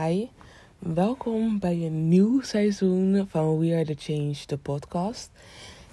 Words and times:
Hi, 0.00 0.26
welkom 0.78 1.58
bij 1.58 1.86
een 1.86 2.08
nieuw 2.08 2.40
seizoen 2.40 3.26
van 3.28 3.58
We 3.58 3.74
Are 3.74 3.84
The 3.84 3.94
Change, 3.98 4.36
de 4.46 4.58
podcast. 4.58 5.30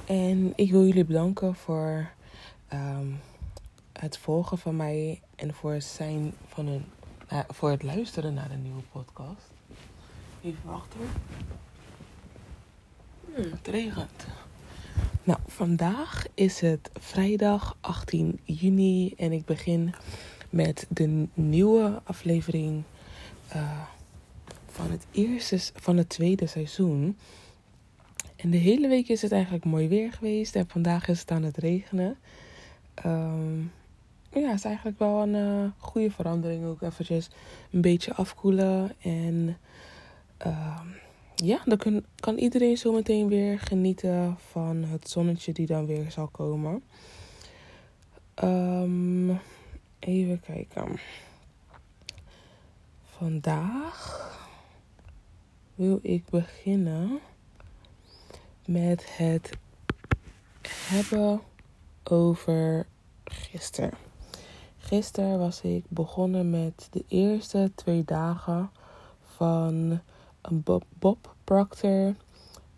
En 0.05 0.53
ik 0.55 0.71
wil 0.71 0.85
jullie 0.85 1.05
bedanken 1.05 1.55
voor 1.55 2.09
ehm, 2.67 3.07
het 3.93 4.17
volgen 4.17 4.57
van 4.57 4.75
mij 4.75 5.21
en 5.35 5.53
voor 5.53 5.73
het, 5.73 5.83
zijn 5.83 6.33
van 6.47 6.67
een, 6.67 6.85
uh, 7.33 7.39
voor 7.49 7.69
het 7.69 7.83
luisteren 7.83 8.33
naar 8.33 8.51
een 8.51 8.61
nieuwe 8.61 8.81
podcast. 8.91 9.51
Even 10.43 10.63
wachten. 10.65 10.99
Hmm, 13.35 13.51
het 13.51 13.67
regent. 13.67 14.27
Nou, 15.23 15.39
vandaag 15.47 16.25
is 16.33 16.59
het 16.59 16.89
vrijdag 16.99 17.77
18 17.81 18.39
juni 18.43 19.13
en 19.17 19.31
ik 19.31 19.45
begin 19.45 19.93
met 20.49 20.85
de 20.89 21.27
nieuwe 21.33 22.01
aflevering 22.03 22.83
uh, 23.55 23.81
van 24.65 24.91
het 24.91 25.05
eerste, 25.11 25.59
van 25.75 25.97
het 25.97 26.09
tweede 26.09 26.47
seizoen. 26.47 27.17
En 28.35 28.49
de 28.49 28.57
hele 28.57 28.87
week 28.87 29.07
is 29.07 29.21
het 29.21 29.31
eigenlijk 29.31 29.65
mooi 29.65 29.87
weer 29.87 30.13
geweest 30.13 30.55
en 30.55 30.67
vandaag 30.67 31.07
is 31.07 31.19
het 31.19 31.31
aan 31.31 31.43
het 31.43 31.57
regenen. 31.57 32.17
Um, 33.05 33.71
ja, 34.33 34.47
het 34.47 34.57
is 34.57 34.63
eigenlijk 34.63 34.99
wel 34.99 35.21
een 35.21 35.35
uh, 35.35 35.69
goede 35.77 36.11
verandering. 36.11 36.65
Ook 36.65 36.81
eventjes 36.81 37.29
een 37.71 37.81
beetje 37.81 38.13
afkoelen. 38.13 38.91
En 39.01 39.57
uh, 40.45 40.81
ja, 41.35 41.61
dan 41.65 42.03
kan, 42.15 42.37
iedereen 42.37 42.77
zometeen 42.77 43.27
weer 43.27 43.59
genieten 43.59 44.37
van 44.51 44.83
het 44.83 45.09
zonnetje 45.09 45.53
die 45.53 45.65
dan 45.65 45.85
weer 45.85 46.11
zal 46.11 46.27
komen. 46.27 46.83
Um, 48.43 49.39
even 49.99 50.39
kijken. 50.39 50.99
Vandaag 53.19 54.27
wil 55.75 55.99
ik 56.01 56.29
beginnen 56.29 57.19
met 58.65 59.17
het 59.17 59.49
hebben 60.61 61.41
over 62.03 62.85
gisteren. 63.23 63.97
Gisteren 64.77 65.39
was 65.39 65.61
ik 65.61 65.83
begonnen 65.87 66.49
met 66.49 66.87
de 66.91 67.03
eerste 67.07 67.71
twee 67.75 68.03
dagen 68.03 68.69
van 69.21 69.99
Bob, 70.49 70.83
Bob 70.99 71.35
Proctor. 71.43 72.15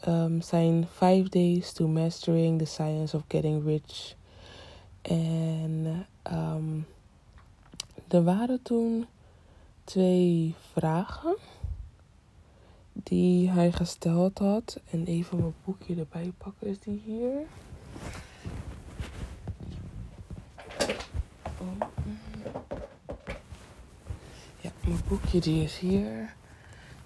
Um, 0.07 0.41
zijn 0.41 0.87
Five 0.87 1.29
Days 1.29 1.73
to 1.73 1.87
Mastering 1.87 2.59
the 2.59 2.65
Science 2.65 3.15
of 3.15 3.23
Getting 3.27 3.63
Rich. 3.65 4.15
En 5.01 6.05
um, 6.33 6.85
er 8.07 8.23
waren 8.23 8.61
toen 8.61 9.07
twee 9.83 10.55
vragen 10.71 11.35
die 12.93 13.49
hij 13.49 13.71
gesteld 13.71 14.37
had. 14.37 14.79
En 14.89 15.05
even 15.05 15.37
mijn 15.37 15.53
boekje 15.65 15.95
erbij 15.95 16.33
pakken. 16.37 16.67
Is 16.67 16.79
die 16.79 17.01
hier? 17.05 17.41
Ja, 24.61 24.71
mijn 24.85 25.01
boekje 25.07 25.39
die 25.39 25.63
is 25.63 25.77
hier. 25.77 26.33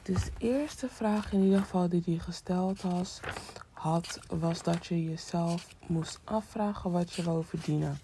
Dus 0.01 0.23
de 0.23 0.31
eerste 0.37 0.87
vraag 0.89 1.33
in 1.33 1.43
ieder 1.43 1.59
geval 1.59 1.89
die 1.89 2.01
hij 2.05 2.17
gesteld 2.17 2.81
was, 2.81 3.19
had, 3.71 4.19
was 4.27 4.63
dat 4.63 4.85
je 4.85 5.03
jezelf 5.03 5.67
moest 5.87 6.19
afvragen 6.23 6.91
wat 6.91 7.13
je 7.13 7.23
wou 7.23 7.43
verdienen. 7.43 7.99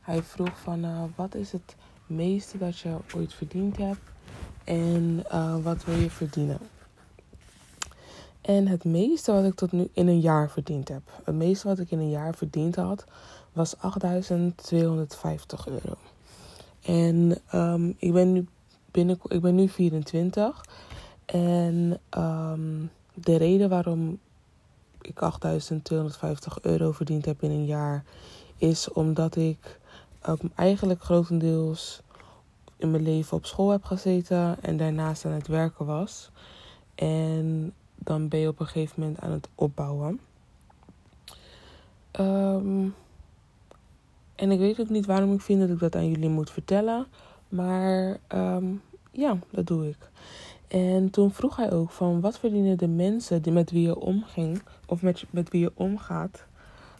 Hij 0.00 0.22
vroeg 0.22 0.58
van 0.58 0.84
uh, 0.84 1.02
wat 1.16 1.34
is 1.34 1.52
het 1.52 1.76
meeste 2.10 2.58
dat 2.58 2.78
je 2.78 2.96
ooit 3.16 3.34
verdiend 3.34 3.76
hebt 3.76 4.00
en 4.64 5.24
uh, 5.32 5.56
wat 5.62 5.84
wil 5.84 5.94
je 5.94 6.10
verdienen. 6.10 6.58
En 8.40 8.66
het 8.66 8.84
meeste 8.84 9.32
wat 9.32 9.44
ik 9.44 9.54
tot 9.54 9.72
nu 9.72 9.88
in 9.92 10.08
een 10.08 10.20
jaar 10.20 10.50
verdiend 10.50 10.88
heb. 10.88 11.02
Het 11.24 11.34
meeste 11.34 11.68
wat 11.68 11.78
ik 11.78 11.90
in 11.90 11.98
een 11.98 12.10
jaar 12.10 12.34
verdiend 12.34 12.76
had 12.76 13.04
was 13.52 13.76
8.250 13.76 13.82
euro. 15.64 15.96
En 16.82 17.38
um, 17.54 17.94
ik 17.98 18.12
ben 18.12 18.32
nu 18.32 18.46
binnen, 18.90 19.18
ik 19.28 19.40
ben 19.40 19.54
nu 19.54 19.68
24. 19.68 20.64
En 21.24 22.00
um, 22.18 22.90
de 23.14 23.36
reden 23.36 23.68
waarom 23.68 24.18
ik 25.00 25.20
8.250 26.24 26.32
euro 26.62 26.92
verdiend 26.92 27.24
heb 27.24 27.42
in 27.42 27.50
een 27.50 27.66
jaar 27.66 28.04
is 28.56 28.92
omdat 28.92 29.36
ik 29.36 29.79
um, 30.28 30.52
eigenlijk 30.54 31.02
grotendeels 31.02 32.02
in 32.76 32.90
mijn 32.90 33.02
leven 33.02 33.36
op 33.36 33.46
school 33.46 33.70
heb 33.70 33.84
gezeten 33.84 34.62
en 34.62 34.76
daarnaast 34.76 35.24
aan 35.24 35.32
het 35.32 35.46
werken 35.46 35.86
was. 35.86 36.30
En 36.94 37.72
dan 37.94 38.28
ben 38.28 38.40
je 38.40 38.48
op 38.48 38.60
een 38.60 38.66
gegeven 38.66 39.00
moment 39.00 39.20
aan 39.20 39.30
het 39.30 39.48
opbouwen. 39.54 40.20
Um, 42.20 42.94
en 44.34 44.50
ik 44.50 44.58
weet 44.58 44.80
ook 44.80 44.88
niet 44.88 45.06
waarom 45.06 45.32
ik 45.32 45.40
vind 45.40 45.60
dat 45.60 45.68
ik 45.70 45.78
dat 45.78 45.96
aan 45.96 46.10
jullie 46.10 46.28
moet 46.28 46.50
vertellen. 46.50 47.06
Maar 47.48 48.18
um, 48.34 48.82
ja, 49.10 49.38
dat 49.50 49.66
doe 49.66 49.88
ik. 49.88 50.10
En 50.68 51.10
toen 51.10 51.32
vroeg 51.32 51.56
hij 51.56 51.72
ook 51.72 51.90
van 51.90 52.20
wat 52.20 52.38
verdienen 52.38 52.78
de 52.78 52.88
mensen 52.88 53.42
die 53.42 53.52
met 53.52 53.70
wie 53.70 53.82
je 53.82 53.98
omging, 53.98 54.62
of 54.86 55.02
met, 55.02 55.24
met 55.30 55.50
wie 55.50 55.60
je 55.60 55.72
omgaat, 55.74 56.44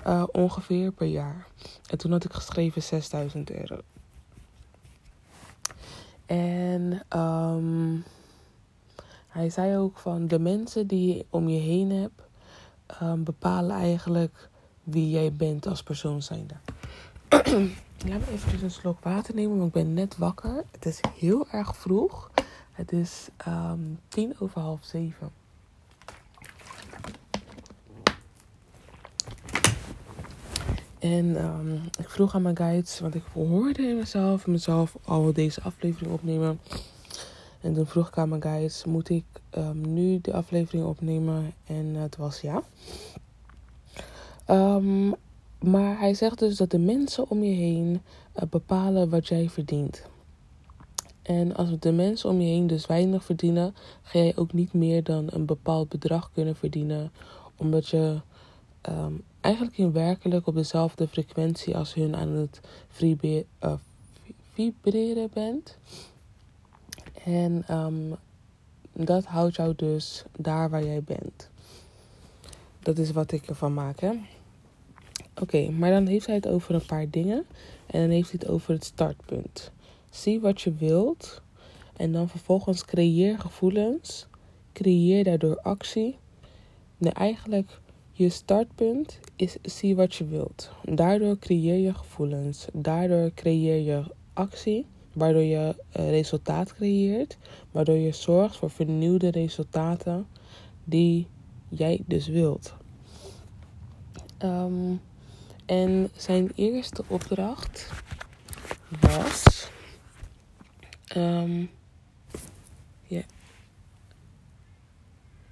uh, 0.06 0.24
ongeveer 0.32 0.92
per 0.92 1.06
jaar. 1.06 1.46
En 1.90 1.98
toen 1.98 2.12
had 2.12 2.24
ik 2.24 2.32
geschreven 2.32 2.82
6000 2.82 3.50
euro. 3.50 3.80
En 6.26 7.02
um, 7.18 8.04
hij 9.28 9.50
zei 9.50 9.76
ook 9.76 9.98
van 9.98 10.26
de 10.26 10.38
mensen 10.38 10.86
die 10.86 11.14
je 11.16 11.26
om 11.30 11.48
je 11.48 11.60
heen 11.60 11.90
hebt, 11.90 12.22
um, 13.02 13.24
bepalen 13.24 13.76
eigenlijk 13.76 14.48
wie 14.82 15.10
jij 15.10 15.32
bent 15.32 15.66
als 15.66 15.82
persoon 15.82 16.22
zijnde. 16.22 16.54
Laat 18.08 18.20
me 18.20 18.30
even 18.32 18.62
een 18.62 18.70
slok 18.70 19.00
water 19.02 19.34
nemen, 19.34 19.56
want 19.58 19.76
ik 19.76 19.82
ben 19.82 19.94
net 19.94 20.16
wakker. 20.16 20.64
Het 20.70 20.86
is 20.86 21.00
heel 21.18 21.46
erg 21.50 21.76
vroeg. 21.76 22.30
Het 22.72 22.92
is 22.92 23.28
um, 23.48 23.98
tien 24.08 24.34
over 24.38 24.60
half 24.60 24.84
zeven. 24.84 25.39
En 31.00 31.44
um, 31.44 31.80
ik 31.98 32.08
vroeg 32.08 32.34
aan 32.34 32.42
mijn 32.42 32.56
guides, 32.56 33.00
want 33.00 33.14
ik 33.14 33.22
hoorde 33.32 33.82
in 33.82 33.96
mezelf, 33.96 34.46
mezelf 34.46 34.96
al 35.04 35.32
deze 35.32 35.62
aflevering 35.62 36.12
opnemen. 36.12 36.60
En 37.60 37.74
toen 37.74 37.86
vroeg 37.86 38.08
ik 38.08 38.18
aan 38.18 38.28
mijn 38.28 38.42
guides, 38.42 38.84
moet 38.84 39.08
ik 39.08 39.24
um, 39.56 39.92
nu 39.92 40.18
de 40.20 40.32
aflevering 40.32 40.84
opnemen? 40.84 41.52
En 41.66 41.94
het 41.94 42.16
was 42.16 42.40
ja. 42.40 42.62
Um, 44.48 45.14
maar 45.60 45.98
hij 45.98 46.14
zegt 46.14 46.38
dus 46.38 46.56
dat 46.56 46.70
de 46.70 46.78
mensen 46.78 47.30
om 47.30 47.42
je 47.42 47.54
heen 47.54 48.02
uh, 48.36 48.42
bepalen 48.50 49.08
wat 49.10 49.28
jij 49.28 49.48
verdient. 49.48 50.02
En 51.22 51.56
als 51.56 51.78
de 51.78 51.92
mensen 51.92 52.30
om 52.30 52.40
je 52.40 52.48
heen 52.48 52.66
dus 52.66 52.86
weinig 52.86 53.24
verdienen, 53.24 53.74
ga 54.02 54.18
jij 54.18 54.36
ook 54.36 54.52
niet 54.52 54.72
meer 54.72 55.02
dan 55.02 55.28
een 55.30 55.46
bepaald 55.46 55.88
bedrag 55.88 56.30
kunnen 56.32 56.56
verdienen. 56.56 57.12
Omdat 57.56 57.88
je 57.88 58.20
eigenlijk 59.40 59.78
in 59.78 59.92
werkelijk 59.92 60.46
op 60.46 60.54
dezelfde 60.54 61.08
frequentie 61.08 61.76
als 61.76 61.94
hun 61.94 62.16
aan 62.16 62.28
het 62.28 62.60
uh, 63.00 63.72
vibreren 64.52 65.30
bent. 65.32 65.76
En 67.24 67.64
um, 67.76 68.16
dat 68.92 69.24
houdt 69.24 69.56
jou 69.56 69.72
dus 69.76 70.24
daar 70.36 70.70
waar 70.70 70.84
jij 70.84 71.02
bent. 71.02 71.48
Dat 72.80 72.98
is 72.98 73.10
wat 73.10 73.32
ik 73.32 73.46
ervan 73.46 73.74
maak, 73.74 74.00
hè. 74.00 74.12
Oké, 75.40 75.70
maar 75.70 75.90
dan 75.90 76.06
heeft 76.06 76.26
hij 76.26 76.34
het 76.34 76.48
over 76.48 76.74
een 76.74 76.86
paar 76.86 77.10
dingen. 77.10 77.46
En 77.86 78.00
dan 78.00 78.10
heeft 78.10 78.30
hij 78.30 78.40
het 78.42 78.50
over 78.50 78.72
het 78.72 78.84
startpunt. 78.84 79.70
Zie 80.10 80.40
wat 80.40 80.60
je 80.60 80.74
wilt. 80.74 81.42
En 81.96 82.12
dan 82.12 82.28
vervolgens 82.28 82.84
creëer 82.84 83.38
gevoelens. 83.38 84.26
Creëer 84.72 85.24
daardoor 85.24 85.60
actie. 85.60 86.18
Nee, 86.96 87.12
eigenlijk 87.12 87.80
je 88.20 88.28
startpunt 88.28 89.18
is 89.36 89.56
zie 89.62 89.96
wat 89.96 90.14
je 90.14 90.26
wilt. 90.26 90.70
Daardoor 90.84 91.38
creëer 91.38 91.78
je 91.78 91.94
gevoelens. 91.94 92.66
Daardoor 92.72 93.30
creëer 93.34 93.76
je 93.76 94.04
actie. 94.32 94.86
Waardoor 95.12 95.42
je 95.42 95.74
uh, 95.96 96.10
resultaat 96.10 96.74
creëert. 96.74 97.38
Waardoor 97.70 97.96
je 97.96 98.12
zorgt 98.12 98.56
voor 98.56 98.70
vernieuwde 98.70 99.30
resultaten 99.30 100.26
die 100.84 101.26
jij 101.68 102.00
dus 102.06 102.26
wilt. 102.26 102.74
Um, 104.42 105.00
en 105.66 106.10
zijn 106.16 106.52
eerste 106.54 107.04
opdracht 107.06 107.90
was. 109.00 109.68
Yeah. 113.06 113.24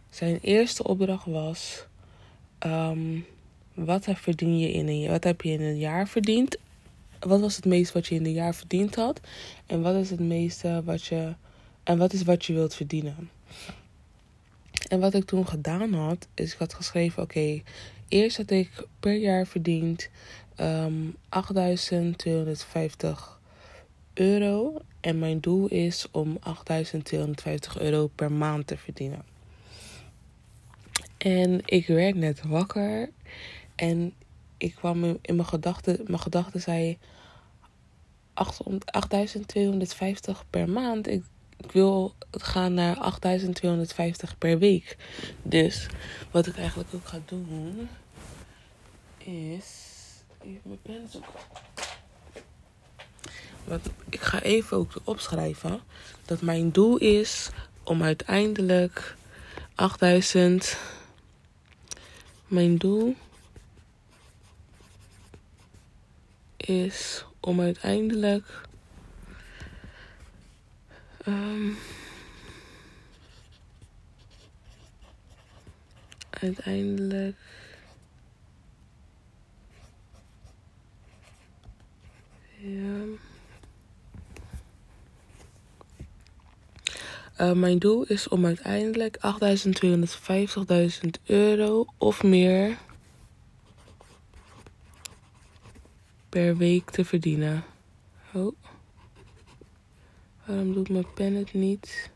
Zijn 0.08 0.38
eerste 0.40 0.84
opdracht 0.84 1.26
was. 1.26 1.87
Um, 2.66 3.26
wat 3.74 4.06
verdien 4.14 4.58
je 4.58 4.72
in 4.72 4.88
een, 4.88 5.08
wat 5.08 5.24
heb 5.24 5.42
je 5.42 5.50
in 5.50 5.60
een 5.60 5.78
jaar 5.78 6.08
verdiend? 6.08 6.56
Wat 7.20 7.40
was 7.40 7.56
het 7.56 7.64
meeste 7.64 7.92
wat 7.92 8.06
je 8.06 8.14
in 8.14 8.24
een 8.24 8.32
jaar 8.32 8.54
verdiend 8.54 8.94
had? 8.94 9.20
En 9.66 9.82
wat 9.82 9.94
is 9.94 10.10
het 10.10 10.20
meeste 10.20 10.82
wat 10.84 11.04
je 11.04 11.34
En 11.88 11.98
wat 11.98 12.12
is 12.12 12.22
wat 12.22 12.44
je 12.44 12.52
wilt 12.52 12.74
verdienen? 12.74 13.30
En 14.88 15.00
wat 15.00 15.14
ik 15.14 15.24
toen 15.24 15.48
gedaan 15.48 15.92
had, 15.92 16.28
is 16.34 16.52
ik 16.52 16.58
had 16.58 16.74
geschreven: 16.74 17.22
oké, 17.22 17.62
eerst 18.08 18.36
had 18.36 18.50
ik 18.50 18.86
per 19.00 19.14
jaar 19.14 19.46
verdiend 19.46 20.08
um, 20.60 21.16
8250 21.28 23.40
euro. 24.14 24.76
En 25.00 25.18
mijn 25.18 25.40
doel 25.40 25.66
is 25.66 26.06
om 26.10 26.36
8250 26.40 27.78
euro 27.78 28.10
per 28.14 28.32
maand 28.32 28.66
te 28.66 28.76
verdienen. 28.76 29.22
En 31.18 31.60
ik 31.64 31.86
werd 31.86 32.14
net 32.14 32.42
wakker 32.42 33.10
en 33.74 34.14
ik 34.56 34.74
kwam 34.74 35.04
in 35.04 35.36
mijn 35.36 35.48
gedachten, 35.48 36.00
mijn 36.06 36.20
gedachten 36.20 36.60
zei 36.60 36.98
8250 38.34 40.44
per 40.50 40.68
maand. 40.68 41.08
Ik, 41.08 41.24
ik 41.56 41.72
wil 41.72 42.14
gaan 42.30 42.74
naar 42.74 42.96
8250 42.96 44.38
per 44.38 44.58
week. 44.58 44.96
Dus 45.42 45.86
wat 46.30 46.46
ik 46.46 46.56
eigenlijk 46.56 46.88
ook 46.94 47.06
ga 47.06 47.18
doen 47.24 47.88
is. 49.18 49.86
Even 50.42 50.60
mijn 50.62 50.82
pen 50.82 51.08
zoeken. 51.10 51.32
Ik 54.08 54.20
ga 54.20 54.42
even 54.42 54.76
ook 54.76 54.92
opschrijven 55.04 55.80
dat 56.24 56.40
mijn 56.40 56.70
doel 56.70 56.96
is 56.96 57.50
om 57.82 58.02
uiteindelijk 58.02 59.16
8000. 59.74 60.78
Mijn 62.48 62.76
doel 62.76 63.14
is 66.56 67.24
om 67.40 67.60
uiteindelijk. 67.60 68.68
Um, 71.26 71.76
uiteindelijk. 76.30 77.36
Ja. 82.56 83.27
Uh, 87.40 87.52
mijn 87.52 87.78
doel 87.78 88.04
is 88.04 88.28
om 88.28 88.44
uiteindelijk 88.44 89.18
8.250.000 91.02 91.08
euro 91.24 91.86
of 91.98 92.22
meer 92.22 92.78
per 96.28 96.56
week 96.56 96.90
te 96.90 97.04
verdienen. 97.04 97.64
Oh. 98.32 98.56
Waarom 100.44 100.72
doet 100.72 100.88
mijn 100.88 101.12
pen 101.14 101.34
het 101.34 101.52
niet? 101.52 102.10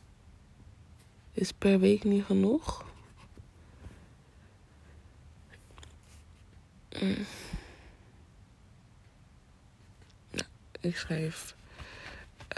Is 1.33 1.53
per 1.53 1.79
week 1.79 2.05
niet 2.05 2.25
genoeg? 2.25 2.85
Mm. 7.01 7.27
Nou, 10.31 10.49
ik 10.81 10.97
schrijf. 10.97 11.55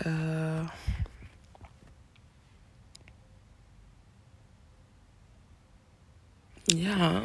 Uh, 0.06 0.70
ja. 6.64 7.22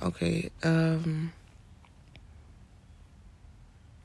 Oké, 0.00 0.04
okay, 0.04 0.50
um, 0.60 1.32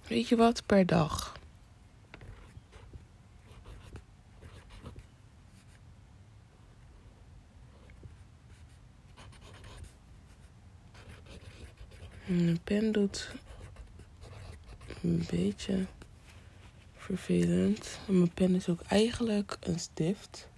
weet 0.08 0.28
je 0.28 0.36
wat? 0.36 0.66
Per 0.66 0.86
dag. 0.86 1.41
Mijn 12.32 12.60
pen 12.64 12.92
doet 12.92 13.32
een 15.04 15.26
beetje 15.32 15.86
vervelend. 16.98 18.00
Mijn 18.08 18.34
pen 18.34 18.56
is 18.56 18.70
ook 18.70 18.82
eigenlijk 18.88 19.58
een 19.60 19.80
stift. 19.80 20.50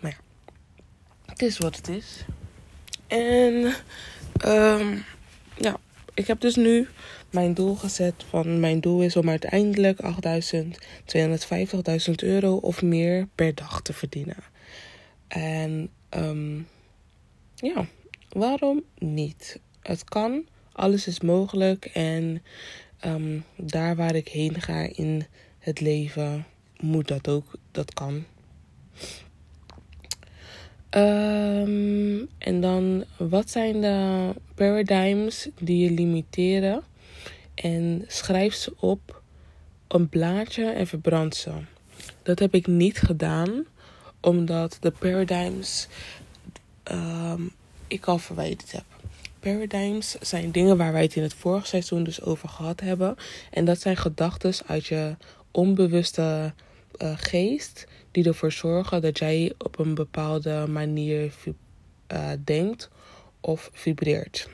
Maar 0.00 0.10
ja, 0.10 0.16
het 1.26 1.42
is 1.42 1.58
wat 1.58 1.76
het 1.76 1.88
is. 1.88 2.24
En 3.06 3.74
um, 4.44 5.04
ja, 5.58 5.76
ik 6.14 6.26
heb 6.26 6.40
dus 6.40 6.56
nu 6.56 6.88
mijn 7.30 7.54
doel 7.54 7.74
gezet 7.74 8.24
van 8.28 8.60
mijn 8.60 8.80
doel 8.80 9.02
is 9.02 9.16
om 9.16 9.28
uiteindelijk 9.28 10.02
8.250.000 10.02 10.08
euro 12.16 12.56
of 12.56 12.82
meer 12.82 13.28
per 13.34 13.54
dag 13.54 13.82
te 13.82 13.92
verdienen. 13.92 14.44
En 15.28 15.90
um, 16.10 16.68
ja, 17.54 17.86
waarom 18.28 18.82
niet? 18.98 19.60
Het 19.80 20.04
kan, 20.04 20.46
alles 20.76 21.06
is 21.06 21.20
mogelijk 21.20 21.84
en 21.84 22.42
um, 23.04 23.44
daar 23.56 23.96
waar 23.96 24.14
ik 24.14 24.28
heen 24.28 24.60
ga 24.60 24.88
in 24.92 25.26
het 25.58 25.80
leven 25.80 26.46
moet 26.80 27.08
dat 27.08 27.28
ook, 27.28 27.44
dat 27.70 27.94
kan. 27.94 28.24
Um, 30.90 32.28
en 32.38 32.60
dan, 32.60 33.04
wat 33.16 33.50
zijn 33.50 33.80
de 33.80 34.30
paradigms 34.54 35.48
die 35.60 35.84
je 35.84 35.90
limiteren? 35.90 36.82
En 37.54 38.04
schrijf 38.06 38.54
ze 38.54 38.72
op 38.80 39.22
een 39.88 40.08
blaadje 40.08 40.70
en 40.70 40.86
verbrand 40.86 41.34
ze. 41.34 41.52
Dat 42.22 42.38
heb 42.38 42.54
ik 42.54 42.66
niet 42.66 42.98
gedaan, 42.98 43.64
omdat 44.20 44.76
de 44.80 44.90
paradigms 44.90 45.88
um, 46.92 47.52
ik 47.86 48.06
al 48.06 48.18
verwijderd 48.18 48.72
heb. 48.72 48.84
Paradigms 49.46 50.16
zijn 50.20 50.50
dingen 50.50 50.76
waar 50.76 50.92
wij 50.92 51.02
het 51.02 51.16
in 51.16 51.22
het 51.22 51.34
vorige 51.34 51.66
seizoen 51.66 52.04
dus 52.04 52.22
over 52.22 52.48
gehad 52.48 52.80
hebben. 52.80 53.16
En 53.50 53.64
dat 53.64 53.80
zijn 53.80 53.96
gedachten 53.96 54.54
uit 54.66 54.86
je 54.86 55.16
onbewuste 55.50 56.52
uh, 57.02 57.12
geest 57.16 57.86
die 58.10 58.24
ervoor 58.24 58.52
zorgen 58.52 59.02
dat 59.02 59.18
jij 59.18 59.52
op 59.58 59.78
een 59.78 59.94
bepaalde 59.94 60.66
manier 60.66 61.34
uh, 62.12 62.30
denkt 62.44 62.90
of 63.40 63.70
vibreert. 63.72 64.48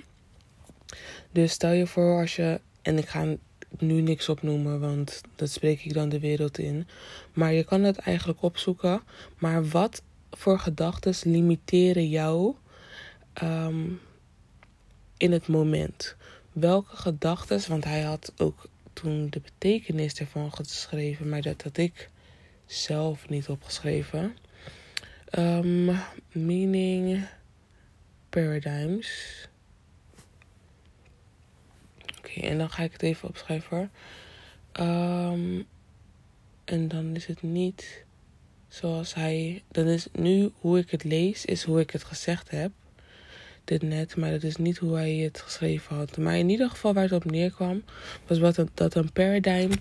Dus 1.30 1.52
stel 1.52 1.72
je 1.72 1.86
voor 1.86 2.20
als 2.20 2.36
je, 2.36 2.60
en 2.82 2.98
ik 2.98 3.08
ga 3.08 3.36
nu 3.78 4.00
niks 4.00 4.28
opnoemen, 4.28 4.80
want 4.80 5.20
dat 5.36 5.50
spreek 5.50 5.84
ik 5.84 5.94
dan 5.94 6.08
de 6.08 6.20
wereld 6.20 6.58
in. 6.58 6.86
Maar 7.32 7.52
je 7.52 7.64
kan 7.64 7.82
het 7.82 7.98
eigenlijk 7.98 8.42
opzoeken. 8.42 9.02
Maar 9.38 9.68
wat 9.68 10.02
voor 10.30 10.58
gedachten 10.58 11.14
limiteren 11.30 12.08
jou 12.08 12.54
um, 13.42 14.00
in 15.22 15.32
het 15.32 15.48
moment? 15.48 16.16
Welke 16.52 16.96
gedachten, 16.96 17.68
want 17.68 17.84
hij 17.84 18.02
had 18.02 18.32
ook 18.36 18.68
toen 18.92 19.30
de 19.30 19.40
betekenis 19.40 20.14
ervan 20.14 20.52
geschreven, 20.52 21.28
maar 21.28 21.42
dat 21.42 21.62
had 21.62 21.76
ik 21.76 22.10
zelf 22.66 23.28
niet 23.28 23.48
opgeschreven. 23.48 24.36
Um, 25.38 25.98
meaning 26.32 27.26
paradigms. 28.28 29.08
Oké, 32.18 32.40
en 32.40 32.58
dan 32.58 32.70
ga 32.70 32.82
ik 32.82 32.92
het 32.92 33.02
even 33.02 33.28
opschrijven. 33.28 33.90
Um, 34.80 35.66
en 36.64 36.88
dan 36.88 37.14
is 37.16 37.26
het 37.26 37.42
niet 37.42 38.04
zoals 38.68 39.14
hij. 39.14 39.62
Dan 39.70 39.86
is 39.86 40.06
nu 40.12 40.52
hoe 40.60 40.78
ik 40.78 40.90
het 40.90 41.04
lees, 41.04 41.44
is 41.44 41.62
hoe 41.62 41.80
ik 41.80 41.90
het 41.90 42.04
gezegd 42.04 42.50
heb 42.50 42.72
dit 43.64 43.82
net, 43.82 44.16
maar 44.16 44.30
dat 44.30 44.42
is 44.42 44.56
niet 44.56 44.78
hoe 44.78 44.96
hij 44.96 45.14
het 45.14 45.40
geschreven 45.40 45.96
had. 45.96 46.16
Maar 46.16 46.36
in 46.36 46.48
ieder 46.48 46.70
geval 46.70 46.92
waar 46.94 47.02
het 47.02 47.12
op 47.12 47.24
neerkwam, 47.24 47.82
was 48.26 48.38
wat 48.38 48.56
een, 48.56 48.68
dat 48.74 48.94
een 48.94 49.12
paradigm 49.12 49.72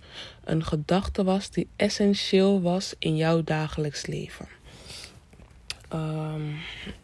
een 0.44 0.66
gedachte 0.66 1.24
was 1.24 1.50
die 1.50 1.68
essentieel 1.76 2.62
was 2.62 2.94
in 3.00 3.16
jouw 3.16 3.44
dagelijks 3.44 4.06
leven. 4.06 4.48
Um, 5.94 6.58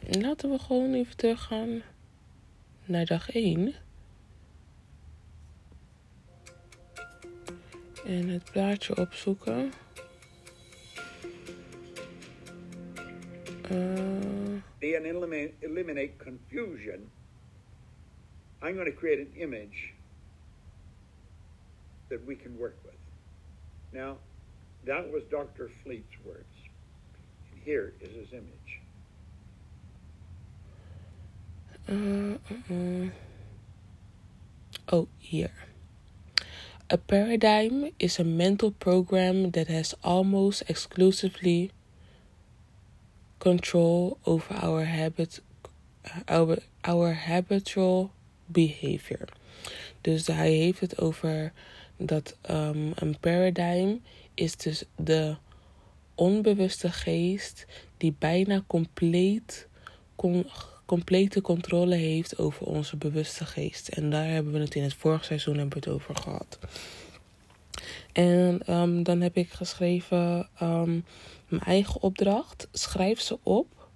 laten 0.09 0.49
we 0.49 0.59
gewoon 0.59 0.93
even 0.93 1.15
teruggaan 1.15 1.81
naar 2.85 3.05
dag 3.05 3.31
1. 3.31 3.73
En 8.05 8.27
het 8.29 8.51
plaatje 8.51 8.97
opzoeken. 8.97 9.71
Uh, 13.69 14.61
and 14.81 15.05
eliminate, 15.05 15.55
eliminate 15.61 16.17
confusion, 16.19 17.09
I'm 18.61 18.75
going 18.75 18.85
to 18.85 18.91
create 18.91 19.19
an 19.19 19.31
image 19.37 19.93
that 22.09 22.25
we 22.25 22.35
can 22.35 22.57
work 22.57 22.77
with. 22.85 22.95
Now, 23.91 24.17
that 24.85 25.11
was 25.11 25.23
Dr. 25.29 25.69
Fleet's 25.83 26.13
words. 26.25 26.45
And 27.51 27.61
here 27.63 27.93
is 27.99 28.09
his 28.15 28.27
image. 28.31 28.81
Uh, 31.89 32.37
uh, 32.73 33.09
oh, 34.91 35.07
here. 35.19 35.51
A 36.89 36.97
paradigm 36.97 37.91
is 37.99 38.17
a 38.17 38.23
mental 38.23 38.71
program 38.71 39.51
that 39.51 39.67
has 39.67 39.93
almost 40.03 40.63
exclusively 40.69 41.71
control 43.47 44.17
over 44.23 44.55
our 44.55 44.85
habit, 44.85 45.41
our, 46.25 46.57
our 46.81 47.13
habitual 47.13 48.11
behavior. 48.45 49.27
Dus 50.01 50.27
hij 50.27 50.51
heeft 50.51 50.79
het 50.79 51.01
over 51.01 51.53
dat 51.97 52.37
um, 52.49 52.91
een 52.95 53.19
paradigm 53.19 53.95
is 54.33 54.55
dus 54.55 54.83
de 54.95 55.35
onbewuste 56.15 56.91
geest 56.91 57.65
die 57.97 58.15
bijna 58.19 58.63
compleet 58.67 59.67
complete 60.85 61.41
controle 61.41 61.95
heeft 61.95 62.37
over 62.37 62.65
onze 62.65 62.97
bewuste 62.97 63.45
geest. 63.45 63.87
En 63.87 64.09
daar 64.09 64.27
hebben 64.27 64.53
we 64.53 64.59
het 64.59 64.75
in 64.75 64.83
het 64.83 64.93
vorige 64.93 65.23
seizoen 65.23 65.57
hebben 65.57 65.77
het 65.77 65.87
over 65.87 66.15
gehad. 66.15 66.59
En 68.11 68.73
um, 68.73 69.03
dan 69.03 69.21
heb 69.21 69.37
ik 69.37 69.49
geschreven 69.49 70.49
um, 70.61 71.05
mijn 71.47 71.61
eigen 71.61 72.01
opdracht. 72.01 72.67
Schrijf 72.71 73.21
ze 73.21 73.39
op. 73.43 73.89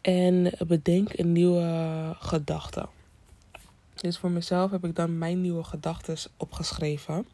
En 0.00 0.52
bedenk 0.66 1.18
een 1.18 1.32
nieuwe 1.32 2.14
gedachte. 2.18 2.88
Dus 3.94 4.18
voor 4.18 4.30
mezelf 4.30 4.70
heb 4.70 4.84
ik 4.84 4.96
dan 4.96 5.18
mijn 5.18 5.40
nieuwe 5.40 5.64
gedachten 5.64 6.16
opgeschreven. 6.36 7.26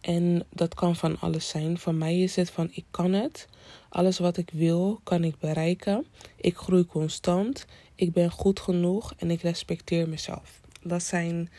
En 0.00 0.46
dat 0.48 0.74
kan 0.74 0.96
van 0.96 1.20
alles 1.20 1.48
zijn. 1.48 1.78
Voor 1.78 1.94
mij 1.94 2.20
is 2.20 2.36
het 2.36 2.50
van 2.50 2.68
ik 2.72 2.84
kan 2.90 3.12
het. 3.12 3.48
Alles 3.88 4.18
wat 4.18 4.36
ik 4.36 4.50
wil, 4.52 5.00
kan 5.04 5.24
ik 5.24 5.38
bereiken. 5.38 6.06
Ik 6.36 6.56
groei 6.56 6.86
constant. 6.86 7.66
Ik 7.94 8.12
ben 8.12 8.30
goed 8.30 8.60
genoeg 8.60 9.14
en 9.16 9.30
ik 9.30 9.42
respecteer 9.42 10.08
mezelf. 10.08 10.60
Dat 10.82 11.02
zijn 11.02 11.50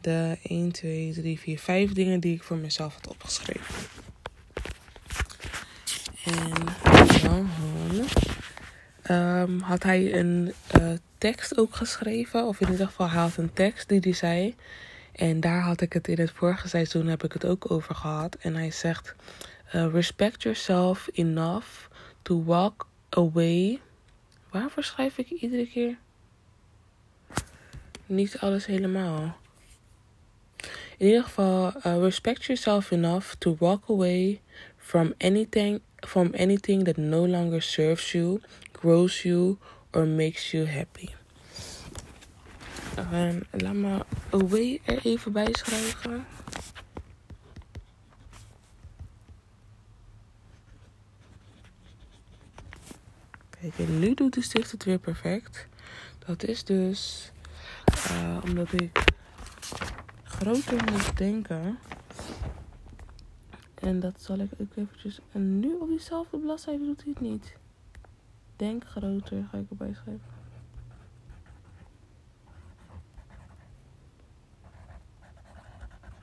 de 0.00 0.38
1, 0.42 0.72
2, 0.72 1.12
3, 1.12 1.38
4, 1.38 1.58
5 1.58 1.92
dingen 1.92 2.20
die 2.20 2.34
ik 2.34 2.42
voor 2.42 2.56
mezelf 2.56 2.94
had 2.94 3.08
opgeschreven. 3.08 3.74
En 6.28 7.20
dan 7.22 7.50
um, 9.16 9.60
had 9.60 9.82
hij 9.82 10.14
een 10.14 10.52
uh, 10.80 10.92
tekst 11.18 11.58
ook 11.58 11.74
geschreven. 11.74 12.46
Of 12.46 12.60
in 12.60 12.70
ieder 12.70 12.86
geval, 12.86 13.10
hij 13.10 13.20
had 13.20 13.36
een 13.36 13.52
tekst 13.52 13.88
die 13.88 14.00
hij 14.00 14.12
zei. 14.12 14.54
En 15.12 15.40
daar 15.40 15.60
had 15.60 15.80
ik 15.80 15.92
het 15.92 16.08
in 16.08 16.18
het 16.18 16.30
vorige 16.30 16.68
seizoen 16.68 17.06
heb 17.06 17.24
ik 17.24 17.32
het 17.32 17.44
ook 17.44 17.70
over 17.70 17.94
gehad. 17.94 18.36
En 18.40 18.54
hij 18.54 18.70
zegt: 18.70 19.14
uh, 19.74 19.86
Respect 19.92 20.42
yourself 20.42 21.08
enough 21.12 21.68
to 22.22 22.44
walk 22.44 22.86
away. 23.08 23.80
Waarvoor 24.50 24.82
schrijf 24.82 25.18
ik 25.18 25.30
iedere 25.30 25.66
keer? 25.66 25.98
Niet 28.06 28.38
alles 28.38 28.66
helemaal. 28.66 29.36
In 30.96 31.06
ieder 31.06 31.22
geval, 31.22 31.72
uh, 31.76 31.98
respect 31.98 32.44
yourself 32.44 32.90
enough 32.90 33.32
to 33.38 33.56
walk 33.58 33.82
away 33.88 34.40
from 34.88 35.12
anything, 35.20 35.82
from 36.06 36.32
anything 36.34 36.84
that 36.84 36.96
no 36.96 37.22
longer 37.22 37.60
serves 37.60 38.14
you, 38.14 38.40
grows 38.72 39.22
you, 39.22 39.58
or 39.92 40.06
makes 40.06 40.54
you 40.54 40.64
happy. 40.64 41.14
Um, 42.96 43.42
laat 43.50 43.74
me 43.74 44.04
away 44.30 44.80
er 44.84 44.98
even 45.04 45.32
bij 45.32 45.48
schrijven. 45.52 46.26
Kijk, 53.60 53.78
en 53.78 53.98
nu 53.98 54.14
doet 54.14 54.34
de 54.34 54.42
sticht 54.42 54.70
het 54.70 54.84
weer 54.84 54.98
perfect. 54.98 55.66
Dat 56.26 56.44
is 56.44 56.64
dus 56.64 57.30
uh, 58.10 58.38
omdat 58.44 58.72
ik 58.72 59.04
groter 60.24 60.92
moet 60.92 61.16
denken. 61.16 61.78
En 63.80 64.00
dat 64.00 64.22
zal 64.22 64.38
ik 64.38 64.50
ook 64.60 64.76
eventjes... 64.76 65.20
En 65.32 65.58
nu 65.58 65.74
op 65.74 65.88
diezelfde 65.88 66.38
bladzijde 66.38 66.84
doet 66.84 67.02
hij 67.04 67.12
het 67.12 67.20
niet. 67.20 67.56
Denk 68.56 68.84
groter, 68.84 69.44
ga 69.50 69.58
ik 69.58 69.70
erbij 69.70 69.94
schrijven. 69.94 70.36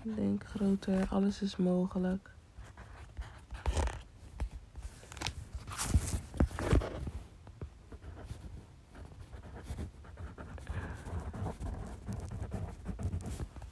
Denk 0.03 0.43
groter, 0.43 1.07
alles 1.09 1.41
is 1.41 1.55
mogelijk. 1.55 2.33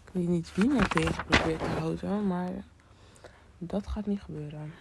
Ik 0.03 0.19
weet 0.19 0.27
niet 0.27 0.55
wie 0.55 0.67
mij 0.67 0.87
tegen 0.87 1.25
probeert 1.25 1.59
te 1.59 1.65
houden, 1.65 2.27
maar 2.27 2.51
dat 3.67 3.87
gaat 3.87 4.05
niet 4.05 4.21
gebeuren. 4.21 4.73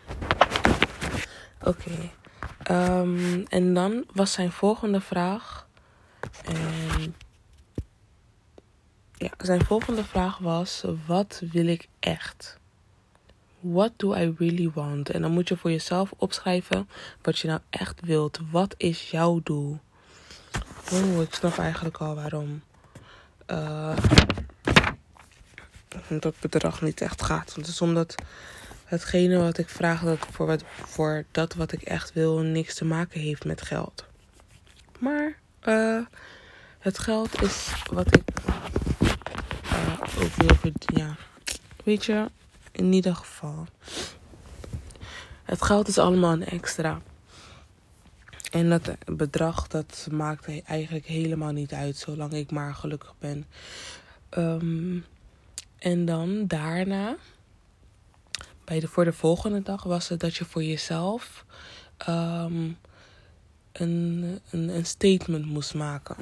Oké. 1.61 2.11
Ehm, 2.62 3.45
en 3.49 3.75
dan 3.75 4.05
was 4.12 4.33
zijn 4.33 4.53
volgende 4.53 5.01
vraag. 5.01 5.67
En 6.45 7.15
ja, 9.15 9.31
zijn 9.39 9.65
volgende 9.65 10.05
vraag 10.05 10.39
was: 10.39 10.85
Wat 11.07 11.43
wil 11.51 11.67
ik 11.67 11.89
echt? 11.99 12.61
What 13.61 13.93
do 13.97 14.15
I 14.15 14.35
really 14.39 14.71
want? 14.75 15.11
En 15.11 15.23
dan 15.23 15.31
moet 15.31 15.49
je 15.49 15.57
voor 15.57 15.71
jezelf 15.71 16.12
opschrijven 16.17 16.89
wat 17.23 17.39
je 17.39 17.49
nou 17.49 17.61
echt 17.71 18.01
wilt. 18.01 18.41
Wat 18.51 18.75
is 18.77 19.11
jouw 19.11 19.41
doel? 19.43 19.81
Oh, 20.93 21.23
ik 21.23 21.35
snap 21.35 21.59
eigenlijk 21.59 21.97
al 21.97 22.15
waarom 22.15 22.62
uh, 23.47 23.97
dat 26.21 26.35
bedrag 26.41 26.83
niet 26.83 27.01
echt 27.01 27.23
gaat. 27.23 27.55
Want 27.55 27.67
het 27.67 27.67
is 27.67 27.81
omdat 27.81 28.15
hetgene 28.93 29.39
wat 29.39 29.59
ik 29.59 29.69
vraag 29.69 30.03
dat 30.03 30.19
voor, 30.31 30.47
wat, 30.47 30.65
voor 30.67 31.25
dat 31.31 31.55
wat 31.55 31.73
ik 31.73 31.83
echt 31.83 32.13
wil 32.13 32.39
niks 32.39 32.75
te 32.75 32.85
maken 32.85 33.21
heeft 33.21 33.45
met 33.45 33.63
geld. 33.63 34.05
Maar 34.99 35.37
uh, 35.65 36.01
het 36.79 36.99
geld 36.99 37.43
is 37.43 37.73
wat 37.93 38.17
ik 38.17 38.23
ook 40.19 40.35
wil. 40.35 40.73
Ja, 40.95 41.17
weet 41.85 42.05
je, 42.05 42.31
in 42.73 42.93
ieder 42.93 43.15
geval. 43.15 43.67
Het 45.43 45.63
geld 45.63 45.89
is 45.89 45.99
allemaal 45.99 46.33
een 46.33 46.47
extra. 46.47 47.01
En 48.51 48.69
dat 48.69 48.91
bedrag, 49.05 49.69
dat 49.69 50.09
maakt 50.11 50.63
eigenlijk 50.65 51.07
helemaal 51.07 51.53
niet 51.53 51.73
uit, 51.73 51.97
zolang 51.97 52.33
ik 52.33 52.51
maar 52.51 52.75
gelukkig 52.75 53.15
ben. 53.19 53.47
Um, 54.39 55.05
en 55.79 56.05
dan 56.05 56.47
daarna, 56.47 57.17
bij 58.73 58.81
de, 58.81 58.88
voor 58.88 59.05
de 59.05 59.12
volgende 59.12 59.62
dag, 59.62 59.83
was 59.83 60.09
het 60.09 60.21
dat 60.21 60.37
je 60.37 60.45
voor 60.45 60.62
jezelf 60.62 61.45
um, 62.09 62.79
een, 63.73 64.41
een, 64.50 64.69
een 64.69 64.87
statement 64.87 65.47
moest 65.47 65.75
maken. 65.75 66.17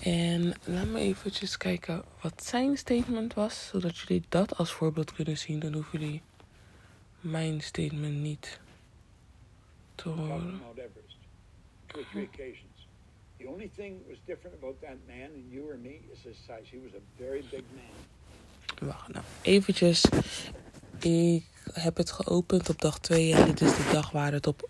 En 0.00 0.54
laat 0.64 0.86
me 0.86 0.98
eventjes 0.98 1.56
kijken 1.56 2.04
wat 2.20 2.44
zijn 2.44 2.76
statement 2.76 3.34
was, 3.34 3.66
zodat 3.66 3.98
jullie 3.98 4.24
dat 4.28 4.56
als 4.56 4.72
voorbeeld 4.72 5.12
kunnen 5.12 5.38
zien. 5.38 5.58
Dan 5.58 5.72
hoeven 5.72 6.00
jullie 6.00 6.22
mijn 7.20 7.60
statement 7.60 8.14
niet 8.14 8.60
te 9.94 10.08
horen. 10.08 10.60
The 13.38 13.48
only 13.48 13.70
thing 13.76 13.96
was 14.08 14.18
different 14.24 14.56
about 14.56 14.80
that 14.80 14.96
man 15.06 15.28
and 15.34 15.52
you 15.52 15.66
or 15.68 15.78
me 15.82 16.00
is 16.12 16.18
his 16.22 16.36
size. 16.36 16.70
He 16.70 16.78
was 16.82 16.92
a 16.94 17.02
very 17.16 17.44
big 17.50 17.62
man. 17.74 18.88
Wacht, 18.88 19.08
nou 19.08 19.24
eventjes. 19.42 20.04
Ik 21.04 21.44
heb 21.72 21.96
het 21.96 22.10
geopend 22.10 22.68
op 22.68 22.80
dag 22.80 22.98
2 22.98 23.34
en 23.34 23.46
dit 23.46 23.60
is 23.60 23.76
de 23.76 23.88
dag 23.92 24.10
waar 24.10 24.32
het 24.32 24.46
op. 24.46 24.68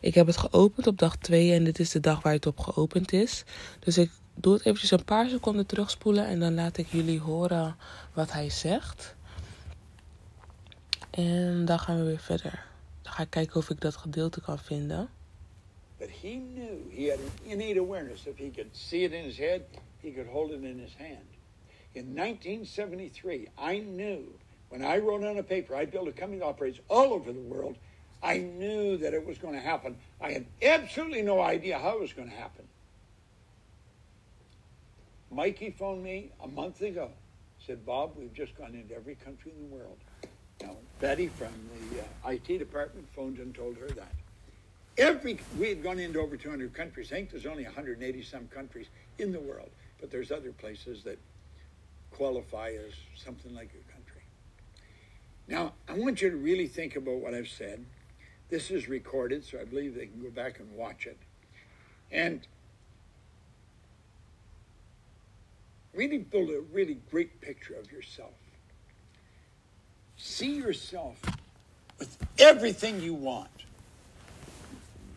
Ik 0.00 0.14
heb 0.14 0.26
het 0.26 0.36
geopend 0.36 0.86
op 0.86 0.98
dag 0.98 1.16
2 1.16 1.52
en 1.52 1.64
dit 1.64 1.78
is 1.78 1.90
de 1.90 2.00
dag 2.00 2.22
waar 2.22 2.32
het 2.32 2.46
op 2.46 2.58
geopend 2.58 3.12
is. 3.12 3.44
Dus 3.78 3.98
ik 3.98 4.10
doe 4.34 4.52
het 4.52 4.64
eventjes 4.64 4.90
een 4.90 5.04
paar 5.04 5.28
seconden 5.28 5.66
terugspoelen 5.66 6.26
en 6.26 6.40
dan 6.40 6.54
laat 6.54 6.76
ik 6.76 6.86
jullie 6.86 7.20
horen 7.20 7.76
wat 8.12 8.32
hij 8.32 8.50
zegt. 8.50 9.14
En 11.10 11.64
dan 11.64 11.78
gaan 11.78 11.98
we 11.98 12.04
weer 12.04 12.18
verder. 12.18 12.64
Dan 13.02 13.12
ga 13.12 13.22
ik 13.22 13.30
kijken 13.30 13.56
of 13.56 13.70
ik 13.70 13.80
dat 13.80 13.96
gedeelte 13.96 14.40
kan 14.40 14.58
vinden. 14.58 15.08
But 15.98 16.08
he 16.22 16.42
knew 16.54 16.90
he 16.90 17.10
had 17.10 17.18
an 17.18 17.50
innate 17.50 17.78
awareness. 17.78 18.26
If 18.26 18.36
he 18.36 18.50
could 18.54 18.76
see 18.76 19.04
it 19.04 19.12
in 19.12 19.24
his 19.24 19.38
head, 19.38 19.60
he 20.00 20.12
could 20.12 20.28
hold 20.28 20.50
it 20.50 20.62
in 20.62 20.78
his 20.78 20.94
hand. 20.96 21.28
In 21.92 22.14
1973, 22.14 23.48
I 23.74 23.80
knew 23.80 24.18
when 24.68 24.84
I 24.84 24.98
wrote 24.98 25.24
on 25.24 25.38
a 25.38 25.42
paper, 25.42 25.74
I 25.74 25.84
built 25.84 26.08
a 26.08 26.12
company 26.12 26.38
that 26.40 26.46
operates 26.46 26.80
all 26.88 27.12
over 27.12 27.32
the 27.32 27.40
world. 27.40 27.76
I 28.22 28.38
knew 28.38 28.96
that 28.98 29.14
it 29.14 29.24
was 29.26 29.38
going 29.38 29.54
to 29.54 29.60
happen. 29.60 29.96
I 30.20 30.32
had 30.32 30.46
absolutely 30.62 31.22
no 31.22 31.40
idea 31.40 31.78
how 31.78 31.94
it 31.94 32.00
was 32.00 32.12
going 32.12 32.28
to 32.30 32.34
happen. 32.36 32.66
Mikey 35.30 35.70
phoned 35.70 36.02
me 36.02 36.30
a 36.42 36.48
month 36.48 36.80
ago. 36.82 37.10
Said, 37.66 37.84
Bob, 37.84 38.12
we've 38.16 38.32
just 38.32 38.56
gone 38.56 38.74
into 38.74 38.94
every 38.94 39.16
country 39.16 39.52
in 39.56 39.68
the 39.68 39.74
world. 39.74 39.98
Now, 40.62 40.76
Betty 41.00 41.28
from 41.28 41.52
the 41.90 42.00
uh, 42.00 42.30
IT 42.30 42.58
department 42.58 43.06
phoned 43.14 43.38
and 43.38 43.54
told 43.54 43.76
her 43.76 43.88
that. 43.88 44.12
every 44.98 45.38
we 45.58 45.68
had 45.68 45.82
gone 45.82 45.98
into 45.98 46.20
over 46.20 46.36
200 46.36 46.72
countries. 46.72 47.12
I 47.12 47.16
think 47.16 47.30
there's 47.30 47.46
only 47.46 47.64
180 47.64 48.22
some 48.22 48.48
countries 48.48 48.86
in 49.18 49.32
the 49.32 49.40
world, 49.40 49.70
but 50.00 50.10
there's 50.10 50.30
other 50.30 50.52
places 50.52 51.02
that 51.04 51.18
qualify 52.12 52.70
as 52.70 52.94
something 53.22 53.54
like 53.54 53.68
a 53.74 53.92
country. 53.92 53.95
Now, 55.48 55.74
I 55.88 55.92
want 55.92 56.22
you 56.22 56.30
to 56.30 56.36
really 56.36 56.66
think 56.66 56.96
about 56.96 57.16
what 57.16 57.34
I've 57.34 57.48
said. 57.48 57.84
This 58.48 58.70
is 58.70 58.88
recorded, 58.88 59.44
so 59.44 59.60
I 59.60 59.64
believe 59.64 59.94
they 59.94 60.06
can 60.06 60.20
go 60.22 60.30
back 60.30 60.58
and 60.58 60.70
watch 60.72 61.06
it. 61.06 61.18
And 62.10 62.46
really 65.94 66.18
build 66.18 66.50
a 66.50 66.60
really 66.72 66.98
great 67.10 67.40
picture 67.40 67.74
of 67.74 67.90
yourself. 67.90 68.34
See 70.16 70.56
yourself 70.56 71.20
with 71.98 72.16
everything 72.38 73.00
you 73.00 73.14
want. 73.14 73.48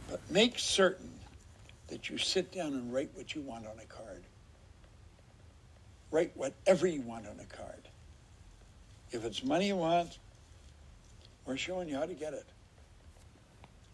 But 0.10 0.22
make 0.30 0.58
certain 0.58 1.12
that 1.88 2.10
you 2.10 2.18
sit 2.18 2.52
down 2.52 2.74
and 2.74 2.94
write 2.94 3.10
what 3.14 3.36
you 3.36 3.42
want 3.42 3.66
on 3.66 3.80
a 3.80 3.86
card. 3.86 4.24
Write 6.12 6.36
whatever 6.36 6.88
you 6.88 7.02
want 7.02 7.28
on 7.28 7.40
a 7.40 7.46
card. 7.46 7.90
If 9.12 9.26
it's 9.26 9.44
money 9.44 9.68
you 9.68 9.76
want, 9.76 10.20
we're 11.46 11.58
showing 11.58 11.90
you 11.90 11.96
how 11.96 12.06
to 12.06 12.14
get 12.14 12.34
it. 12.34 12.46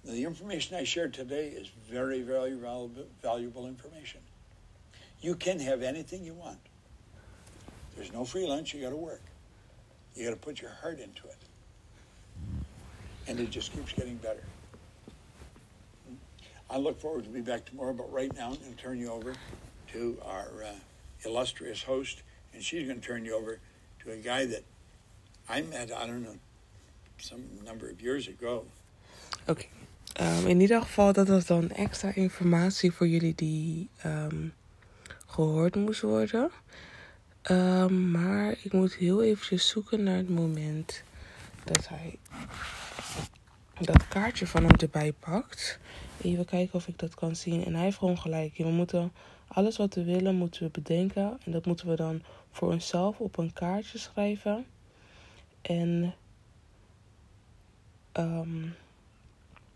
The 0.04 0.24
information 0.24 0.76
I 0.76 0.84
shared 0.84 1.14
today 1.14 1.48
is 1.48 1.72
very, 1.90 2.22
very 2.22 2.54
valuable, 2.54 3.06
valuable 3.22 3.66
information. 3.66 4.22
You 5.22 5.36
can 5.36 5.60
have 5.60 5.82
anything 5.82 6.24
you 6.24 6.34
want. 6.34 6.60
There's 7.96 8.12
no 8.12 8.26
free 8.26 8.46
lunch, 8.46 8.74
you 8.74 8.82
got 8.82 8.90
to 8.90 8.98
work. 8.98 9.24
You 10.16 10.26
got 10.26 10.32
to 10.32 10.40
put 10.40 10.62
your 10.62 10.72
heart 10.72 11.00
into 11.00 11.28
it. 11.28 11.38
And 13.28 13.40
it 13.40 13.50
just 13.50 13.74
keeps 13.74 13.94
getting 13.94 14.18
better. 14.18 14.44
I 16.70 16.78
look 16.78 17.00
forward 17.00 17.24
to 17.24 17.30
be 17.30 17.42
back 17.42 17.66
tomorrow, 17.66 17.94
but 17.94 18.12
right 18.12 18.34
now 18.36 18.50
I'm 18.50 18.56
going 18.56 18.76
to 18.76 18.82
turn 18.82 19.00
you 19.00 19.12
over 19.12 19.34
to 19.94 20.18
our 20.26 20.64
uh, 20.64 20.74
illustrious 21.26 21.82
host, 21.84 22.22
and 22.54 22.62
she's 22.62 22.88
going 22.88 23.00
to 23.00 23.06
turn 23.06 23.24
you 23.26 23.36
over 23.36 23.60
to 24.04 24.12
a 24.12 24.18
guy 24.18 24.46
that 24.46 24.64
I 25.50 25.62
met, 25.62 25.90
I 25.90 26.08
don't 26.08 26.24
know, 26.24 26.36
some 27.18 27.42
number 27.64 27.92
of 27.92 28.02
years 28.02 28.30
ago. 28.30 28.66
Oké. 29.48 29.66
Um, 30.22 30.48
in 30.48 30.62
ieder 30.62 30.82
geval, 30.82 31.14
dat 31.14 31.28
was 31.28 31.46
dan 31.46 31.72
extra 31.72 32.14
informatie 32.14 32.92
voor 32.92 33.08
jullie 33.08 33.36
die 33.36 33.90
um, 34.06 34.54
gehoord 35.25 35.75
moest 35.75 36.02
worden. 36.02 36.52
Um, 37.52 38.12
maar 38.12 38.56
ik 38.64 38.74
moet 38.74 38.96
heel 38.96 39.24
eventjes 39.24 39.68
zoeken 39.68 40.04
naar 40.04 40.18
het 40.18 40.30
moment 40.30 41.04
dat 41.64 41.88
hij 41.88 42.18
dat 43.80 44.08
kaartje 44.08 44.48
van 44.48 44.64
hem 44.64 44.75
erbij 44.75 45.14
pakt. 45.14 45.80
Even 46.22 46.46
kijken 46.46 46.75
of 46.75 46.88
ik 46.88 47.00
dat 47.00 47.16
kan 47.16 47.36
zien. 47.36 47.66
En 47.66 47.74
hij 47.74 47.84
heeft 47.84 47.98
gewoon 47.98 48.20
gelijk. 48.20 48.58
We 48.58 48.64
moeten 48.64 49.12
alles 49.48 49.78
wat 49.78 49.94
we 49.94 50.04
willen, 50.04 50.36
moeten 50.36 50.64
we 50.64 50.70
bedenken. 50.70 51.40
En 51.46 51.52
dat 51.52 51.66
moeten 51.66 51.88
we 51.88 51.96
dan 51.96 52.22
voor 52.52 52.72
onszelf 52.72 53.20
op 53.20 53.38
een 53.38 53.54
kaartje 53.54 53.98
schrijven. 53.98 54.66
En 55.68 56.14
um, 58.14 58.76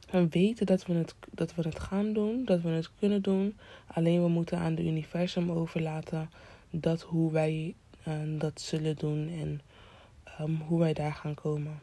we 0.09 0.27
weten 0.27 0.65
dat 0.65 0.85
we, 0.85 0.93
het, 0.93 1.15
dat 1.31 1.55
we 1.55 1.61
het 1.61 1.79
gaan 1.79 2.13
doen, 2.13 2.45
dat 2.45 2.61
we 2.61 2.69
het 2.69 2.89
kunnen 2.99 3.21
doen. 3.21 3.57
Alleen 3.87 4.21
we 4.21 4.27
moeten 4.27 4.57
aan 4.57 4.75
de 4.75 4.85
universum 4.85 5.51
overlaten 5.51 6.29
dat 6.69 7.01
hoe 7.01 7.31
wij 7.31 7.75
uh, 8.07 8.39
dat 8.39 8.61
zullen 8.61 8.95
doen 8.95 9.29
en 9.29 9.61
um, 10.41 10.55
hoe 10.55 10.79
wij 10.79 10.93
daar 10.93 11.13
gaan 11.13 11.33
komen. 11.33 11.79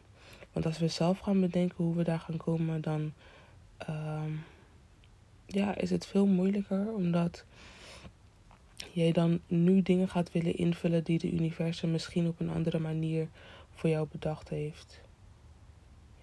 Want 0.52 0.66
als 0.66 0.78
we 0.78 0.88
zelf 0.88 1.18
gaan 1.18 1.40
bedenken 1.40 1.84
hoe 1.84 1.94
we 1.94 2.04
daar 2.04 2.20
gaan 2.20 2.36
komen, 2.36 2.80
dan 2.80 3.12
um, 3.88 4.44
ja, 5.46 5.76
is 5.76 5.90
het 5.90 6.06
veel 6.06 6.26
moeilijker. 6.26 6.92
Omdat 6.94 7.44
jij 8.92 9.12
dan 9.12 9.40
nu 9.46 9.82
dingen 9.82 10.08
gaat 10.08 10.32
willen 10.32 10.56
invullen 10.56 11.04
die 11.04 11.18
de 11.18 11.32
universum 11.32 11.90
misschien 11.90 12.28
op 12.28 12.40
een 12.40 12.50
andere 12.50 12.78
manier 12.78 13.28
voor 13.76 13.90
jou 13.90 14.08
bedacht 14.10 14.48
heeft. 14.48 15.00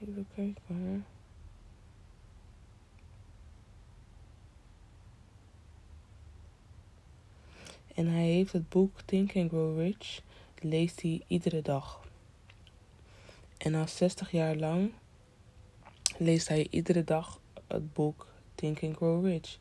Even 0.02 0.28
kijken. 0.36 1.06
En 7.96 8.08
hij 8.08 8.26
heeft 8.26 8.54
het 8.54 8.70
boek 8.70 9.02
Think 9.02 9.36
and 9.36 9.50
Grow 9.50 9.80
Rich, 9.80 10.22
leest 10.60 11.02
hij 11.02 11.22
iedere 11.28 11.62
dag. 11.62 12.02
En 13.58 13.76
al 13.76 13.88
60 13.88 14.32
jaar 14.32 14.56
lang 14.56 14.92
leest 16.18 16.48
hij 16.48 16.68
iedere 16.70 17.04
dag 17.04 17.40
het 17.68 17.94
boek 17.94 18.28
Think 18.56 18.84
and 18.84 18.96
Grow 18.96 19.26
Rich. 19.26 19.58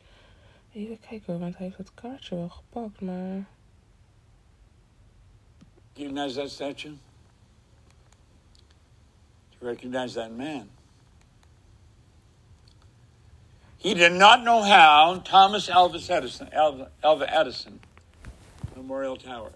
Even 0.73 0.99
kijken, 0.99 1.39
want 1.39 1.57
hij 1.57 1.65
heeft 1.65 1.77
het 1.77 1.93
kaartje 1.93 2.35
wel 2.35 2.49
gepakt, 2.49 3.01
maar... 3.01 3.47
Do 5.93 6.01
you 6.01 6.07
recognize 6.07 6.35
that 6.35 6.49
statue? 6.49 6.97
Recognize 9.63 10.15
that 10.15 10.33
man? 10.33 10.69
He 13.77 13.93
did 13.93 14.11
not 14.11 14.43
know 14.43 14.61
how 14.61 15.21
Thomas 15.23 15.69
Alva 15.69 15.99
Edison, 16.09 16.49
Alva, 16.51 16.89
Alva 17.01 17.33
Edison 17.33 17.79
Memorial 18.75 19.15
Tower. 19.15 19.51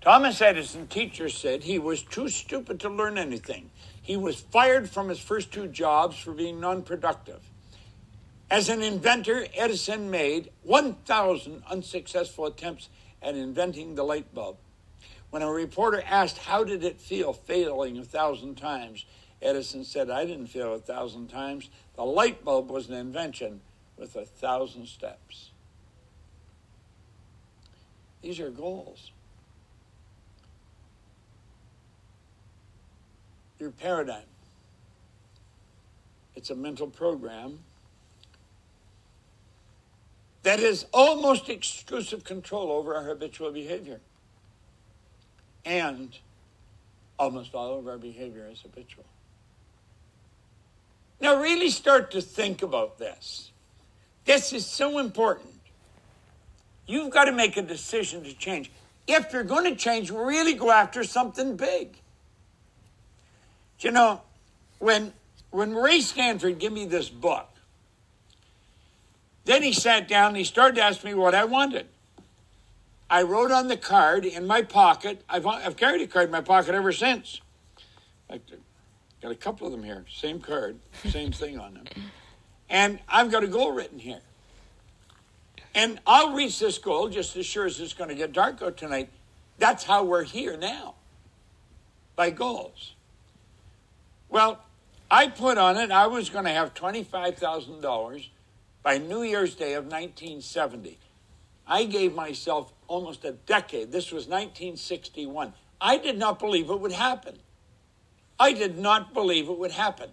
Thomas 0.00 0.40
Edison, 0.40 0.86
teacher, 0.86 1.28
said 1.28 1.62
he 1.62 1.78
was 1.78 2.02
too 2.02 2.28
stupid 2.28 2.80
to 2.80 2.88
learn 2.88 3.18
anything. 3.18 3.70
He 4.00 4.16
was 4.16 4.40
fired 4.40 4.88
from 4.88 5.10
his 5.10 5.20
first 5.20 5.52
two 5.52 5.68
jobs 5.68 6.16
for 6.16 6.32
being 6.32 6.58
non 6.58 6.82
productive. 6.82 7.40
As 8.50 8.70
an 8.70 8.82
inventor, 8.82 9.46
Edison 9.54 10.10
made 10.10 10.50
1,000 10.62 11.62
unsuccessful 11.70 12.46
attempts 12.46 12.88
at 13.22 13.34
inventing 13.34 13.94
the 13.94 14.04
light 14.04 14.34
bulb. 14.34 14.56
When 15.32 15.40
a 15.40 15.50
reporter 15.50 16.02
asked, 16.06 16.36
How 16.36 16.62
did 16.62 16.84
it 16.84 17.00
feel 17.00 17.32
failing 17.32 17.96
a 17.96 18.04
thousand 18.04 18.56
times? 18.56 19.06
Edison 19.40 19.82
said, 19.82 20.10
I 20.10 20.26
didn't 20.26 20.48
fail 20.48 20.74
a 20.74 20.78
thousand 20.78 21.28
times. 21.28 21.70
The 21.96 22.04
light 22.04 22.44
bulb 22.44 22.70
was 22.70 22.90
an 22.90 22.96
invention 22.96 23.62
with 23.96 24.14
a 24.14 24.26
thousand 24.26 24.88
steps. 24.88 25.52
These 28.20 28.40
are 28.40 28.50
goals. 28.50 29.10
Your 33.58 33.70
paradigm. 33.70 34.26
It's 36.36 36.50
a 36.50 36.54
mental 36.54 36.88
program 36.88 37.60
that 40.42 40.58
has 40.58 40.84
almost 40.92 41.48
exclusive 41.48 42.22
control 42.22 42.70
over 42.70 42.94
our 42.94 43.04
habitual 43.04 43.50
behavior. 43.50 44.00
And 45.64 46.16
almost 47.18 47.54
all 47.54 47.78
of 47.78 47.86
our 47.86 47.98
behavior 47.98 48.48
is 48.50 48.60
habitual. 48.60 49.04
Now, 51.20 51.40
really 51.40 51.70
start 51.70 52.10
to 52.12 52.20
think 52.20 52.62
about 52.62 52.98
this. 52.98 53.52
This 54.24 54.52
is 54.52 54.66
so 54.66 54.98
important. 54.98 55.54
You've 56.86 57.10
got 57.10 57.24
to 57.26 57.32
make 57.32 57.56
a 57.56 57.62
decision 57.62 58.24
to 58.24 58.34
change. 58.34 58.70
If 59.06 59.32
you're 59.32 59.44
going 59.44 59.64
to 59.64 59.76
change, 59.76 60.10
really 60.10 60.54
go 60.54 60.70
after 60.70 61.04
something 61.04 61.56
big. 61.56 61.96
You 63.78 63.90
know, 63.90 64.22
when 64.78 65.12
when 65.50 65.74
Ray 65.74 66.00
Stanford 66.00 66.58
gave 66.58 66.72
me 66.72 66.86
this 66.86 67.08
book, 67.08 67.48
then 69.44 69.62
he 69.62 69.72
sat 69.72 70.08
down 70.08 70.28
and 70.28 70.36
he 70.36 70.44
started 70.44 70.76
to 70.76 70.82
ask 70.82 71.04
me 71.04 71.14
what 71.14 71.34
I 71.34 71.44
wanted. 71.44 71.86
I 73.12 73.24
wrote 73.24 73.50
on 73.50 73.68
the 73.68 73.76
card 73.76 74.24
in 74.24 74.46
my 74.46 74.62
pocket. 74.62 75.22
I've, 75.28 75.46
I've 75.46 75.76
carried 75.76 76.00
a 76.00 76.06
card 76.06 76.24
in 76.24 76.30
my 76.30 76.40
pocket 76.40 76.74
ever 76.74 76.92
since. 76.92 77.42
I 78.30 78.40
got 79.20 79.30
a 79.30 79.34
couple 79.34 79.66
of 79.66 79.72
them 79.72 79.82
here. 79.82 80.06
Same 80.10 80.40
card, 80.40 80.78
same 81.10 81.30
thing 81.30 81.58
on 81.58 81.74
them. 81.74 81.84
And 82.70 83.00
I've 83.06 83.30
got 83.30 83.44
a 83.44 83.48
goal 83.48 83.72
written 83.72 83.98
here. 83.98 84.22
And 85.74 86.00
I'll 86.06 86.32
reach 86.32 86.58
this 86.58 86.78
goal 86.78 87.10
just 87.10 87.36
as 87.36 87.44
sure 87.44 87.66
as 87.66 87.78
it's 87.80 87.92
going 87.92 88.08
to 88.08 88.16
get 88.16 88.32
dark 88.32 88.62
out 88.62 88.78
tonight. 88.78 89.10
That's 89.58 89.84
how 89.84 90.04
we're 90.04 90.24
here 90.24 90.56
now, 90.56 90.94
by 92.16 92.30
goals. 92.30 92.94
Well, 94.30 94.62
I 95.10 95.28
put 95.28 95.58
on 95.58 95.76
it 95.76 95.90
I 95.90 96.06
was 96.06 96.30
going 96.30 96.46
to 96.46 96.50
have 96.50 96.72
$25,000 96.72 98.28
by 98.82 98.96
New 98.96 99.22
Year's 99.22 99.54
Day 99.54 99.74
of 99.74 99.84
1970. 99.84 100.98
I 101.66 101.84
gave 101.84 102.14
myself 102.14 102.72
almost 102.88 103.24
a 103.24 103.32
decade. 103.32 103.92
This 103.92 104.10
was 104.10 104.26
1961. 104.26 105.54
I 105.80 105.98
did 105.98 106.18
not 106.18 106.38
believe 106.38 106.70
it 106.70 106.80
would 106.80 106.92
happen. 106.92 107.38
I 108.38 108.52
did 108.52 108.78
not 108.78 109.14
believe 109.14 109.48
it 109.48 109.58
would 109.58 109.72
happen. 109.72 110.10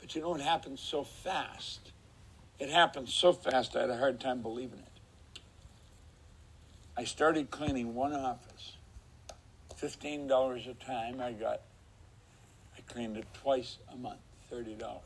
But 0.00 0.14
you 0.14 0.22
know, 0.22 0.34
it 0.34 0.40
happened 0.40 0.78
so 0.78 1.04
fast. 1.04 1.92
It 2.58 2.70
happened 2.70 3.08
so 3.08 3.32
fast, 3.32 3.76
I 3.76 3.82
had 3.82 3.90
a 3.90 3.98
hard 3.98 4.18
time 4.18 4.42
believing 4.42 4.80
it. 4.80 5.40
I 6.96 7.04
started 7.04 7.50
cleaning 7.50 7.94
one 7.94 8.12
office 8.12 8.72
fifteen 9.78 10.26
dollars 10.26 10.66
a 10.66 10.74
time. 10.74 11.20
I 11.20 11.32
got. 11.32 11.60
I 12.76 12.80
cleaned 12.92 13.16
it 13.16 13.26
twice 13.32 13.78
a 13.92 13.96
month, 13.96 14.18
thirty 14.50 14.74
dollars. 14.74 15.02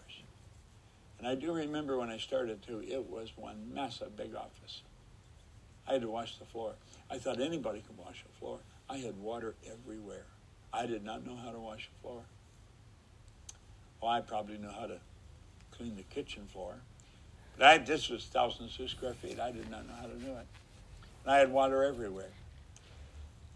And 1.23 1.31
I 1.31 1.37
do 1.37 1.53
remember 1.53 1.97
when 1.99 2.11
I 2.11 2.19
started 2.19 2.63
too. 2.67 2.83
It 2.85 3.09
was 3.09 3.31
one 3.37 3.73
massive 3.73 4.17
big 4.17 4.35
office. 4.35 4.83
I 5.87 5.93
had 5.93 6.03
to 6.03 6.11
wash 6.11 6.37
the 6.39 6.45
floor. 6.45 6.73
I 7.09 7.19
thought 7.19 7.41
anybody 7.41 7.81
could 7.87 7.97
wash 7.97 8.25
a 8.29 8.39
floor. 8.41 8.59
I 8.91 8.97
had 8.97 9.17
water 9.19 9.55
everywhere. 9.65 10.25
I 10.73 10.87
did 10.87 11.05
not 11.05 11.25
know 11.25 11.37
how 11.37 11.53
to 11.53 11.61
wash 11.61 11.89
a 11.97 12.03
floor. 12.03 12.23
Well, 14.01 14.11
I 14.11 14.21
probably 14.21 14.59
know 14.59 14.73
how 14.73 14.87
to 14.87 14.99
clean 15.71 15.95
the 15.95 16.03
kitchen 16.03 16.49
floor. 16.53 16.75
But 17.57 17.67
I, 17.67 17.79
this 17.79 18.09
was 18.09 18.25
thousands 18.25 18.81
of 18.81 18.91
square 18.91 19.15
feet. 19.15 19.39
I 19.39 19.53
did 19.53 19.71
not 19.71 19.87
know 19.87 19.95
how 19.95 20.09
to 20.09 20.15
do 20.15 20.27
it. 20.27 20.47
And 21.25 21.35
I 21.35 21.39
had 21.39 21.53
water 21.53 21.85
everywhere. 21.85 22.31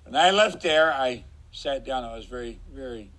When 0.04 0.14
I 0.14 0.30
left 0.30 0.62
there, 0.62 0.92
I 0.92 1.24
sat 1.50 1.84
down. 1.84 2.04
I 2.04 2.14
was 2.14 2.26
very, 2.26 2.60
very 2.72 3.10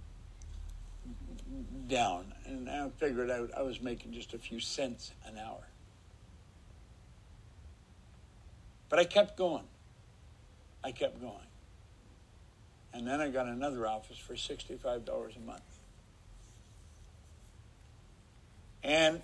down. 1.89 2.31
And 2.47 2.69
I 2.69 2.89
figured 2.97 3.29
out 3.29 3.51
I 3.55 3.61
was 3.61 3.81
making 3.81 4.13
just 4.13 4.33
a 4.33 4.37
few 4.37 4.59
cents 4.59 5.11
an 5.25 5.37
hour. 5.37 5.67
But 8.89 8.99
I 8.99 9.03
kept 9.03 9.37
going. 9.37 9.65
I 10.83 10.91
kept 10.91 11.19
going. 11.19 11.35
And 12.93 13.05
then 13.05 13.19
I 13.19 13.29
got 13.29 13.47
another 13.47 13.85
office 13.85 14.17
for 14.17 14.33
$65 14.33 15.35
a 15.35 15.39
month. 15.41 15.61
And 18.81 19.21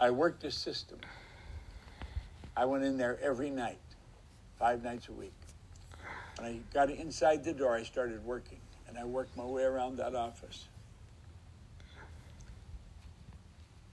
I 0.00 0.10
worked 0.10 0.40
this 0.40 0.56
system. 0.56 0.98
I 2.56 2.64
went 2.64 2.84
in 2.84 2.96
there 2.96 3.18
every 3.22 3.50
night, 3.50 3.78
five 4.58 4.82
nights 4.82 5.08
a 5.08 5.12
week. 5.12 5.34
When 6.38 6.48
I 6.48 6.58
got 6.72 6.90
inside 6.90 7.44
the 7.44 7.52
door, 7.52 7.74
I 7.74 7.82
started 7.82 8.24
working, 8.24 8.58
and 8.88 8.98
I 8.98 9.04
worked 9.04 9.36
my 9.36 9.44
way 9.44 9.62
around 9.62 9.98
that 9.98 10.14
office. 10.14 10.66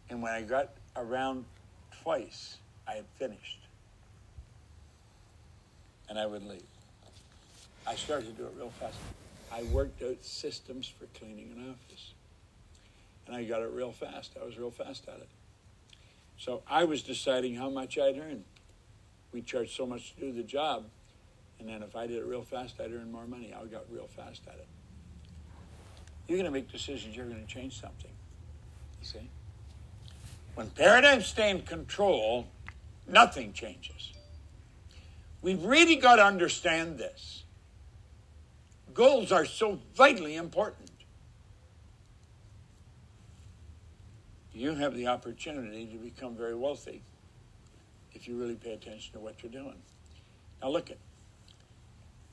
And 0.10 0.22
when 0.22 0.32
I 0.32 0.42
got 0.42 0.72
around 0.96 1.46
twice, 2.04 2.58
I 2.88 2.96
had 2.96 3.06
finished. 3.18 3.60
And 6.10 6.18
I 6.18 6.26
would 6.26 6.44
leave. 6.44 6.64
I 7.86 7.96
started 7.96 8.26
to 8.28 8.32
do 8.34 8.48
it 8.48 8.54
real 8.58 8.72
fast. 8.80 8.98
I 9.52 9.64
worked 9.64 10.02
out 10.02 10.24
systems 10.24 10.88
for 10.88 11.06
cleaning 11.18 11.52
an 11.56 11.70
office. 11.72 12.14
And 13.28 13.36
I 13.36 13.44
got 13.44 13.62
it 13.62 13.70
real 13.72 13.92
fast. 13.92 14.32
I 14.42 14.46
was 14.46 14.58
real 14.58 14.72
fast 14.72 15.08
at 15.08 15.18
it. 15.18 15.30
So 16.38 16.64
I 16.68 16.86
was 16.86 17.04
deciding 17.04 17.56
how 17.56 17.70
much 17.70 17.98
I'd 17.98 18.18
earn. 18.18 18.44
We 19.32 19.42
charged 19.42 19.76
so 19.76 19.86
much 19.86 20.16
to 20.16 20.22
do 20.22 20.32
the 20.32 20.44
job. 20.44 20.86
And 21.60 21.68
then 21.68 21.84
if 21.84 21.96
I 21.96 22.08
did 22.08 22.18
it 22.18 22.26
real 22.26 22.44
fast, 22.44 22.80
I'd 22.80 22.92
earn 22.94 23.12
more 23.12 23.28
money. 23.28 23.54
I 23.54 23.64
got 23.66 23.84
real 23.92 24.08
fast 24.08 24.42
at 24.48 24.56
it. 24.56 24.68
You're 26.28 26.38
going 26.38 26.46
to 26.46 26.52
make 26.52 26.72
decisions, 26.72 27.16
you're 27.16 27.26
going 27.26 27.42
to 27.42 27.52
change 27.52 27.80
something. 27.80 28.12
You 29.02 29.08
see? 29.08 29.30
When 30.60 30.72
paradigms 30.72 31.26
stay 31.26 31.52
in 31.52 31.62
control, 31.62 32.46
nothing 33.08 33.54
changes. 33.54 34.12
We've 35.42 35.64
really 35.64 35.96
got 35.96 36.18
to 36.18 36.26
understand 36.26 36.98
this. 36.98 37.46
Goals 38.94 39.32
are 39.32 39.46
so 39.46 39.80
vitally 39.96 40.36
important. 40.36 40.92
You 44.54 44.76
have 44.76 44.98
the 44.98 45.08
opportunity 45.08 45.86
to 45.86 45.98
become 45.98 46.36
very 46.36 46.56
wealthy 46.56 47.04
if 48.14 48.28
you 48.28 48.38
really 48.38 48.56
pay 48.56 48.74
attention 48.74 49.14
to 49.14 49.20
what 49.20 49.42
you're 49.42 49.54
doing. 49.54 49.82
Now, 50.62 50.72
look 50.72 50.92
at 50.92 50.98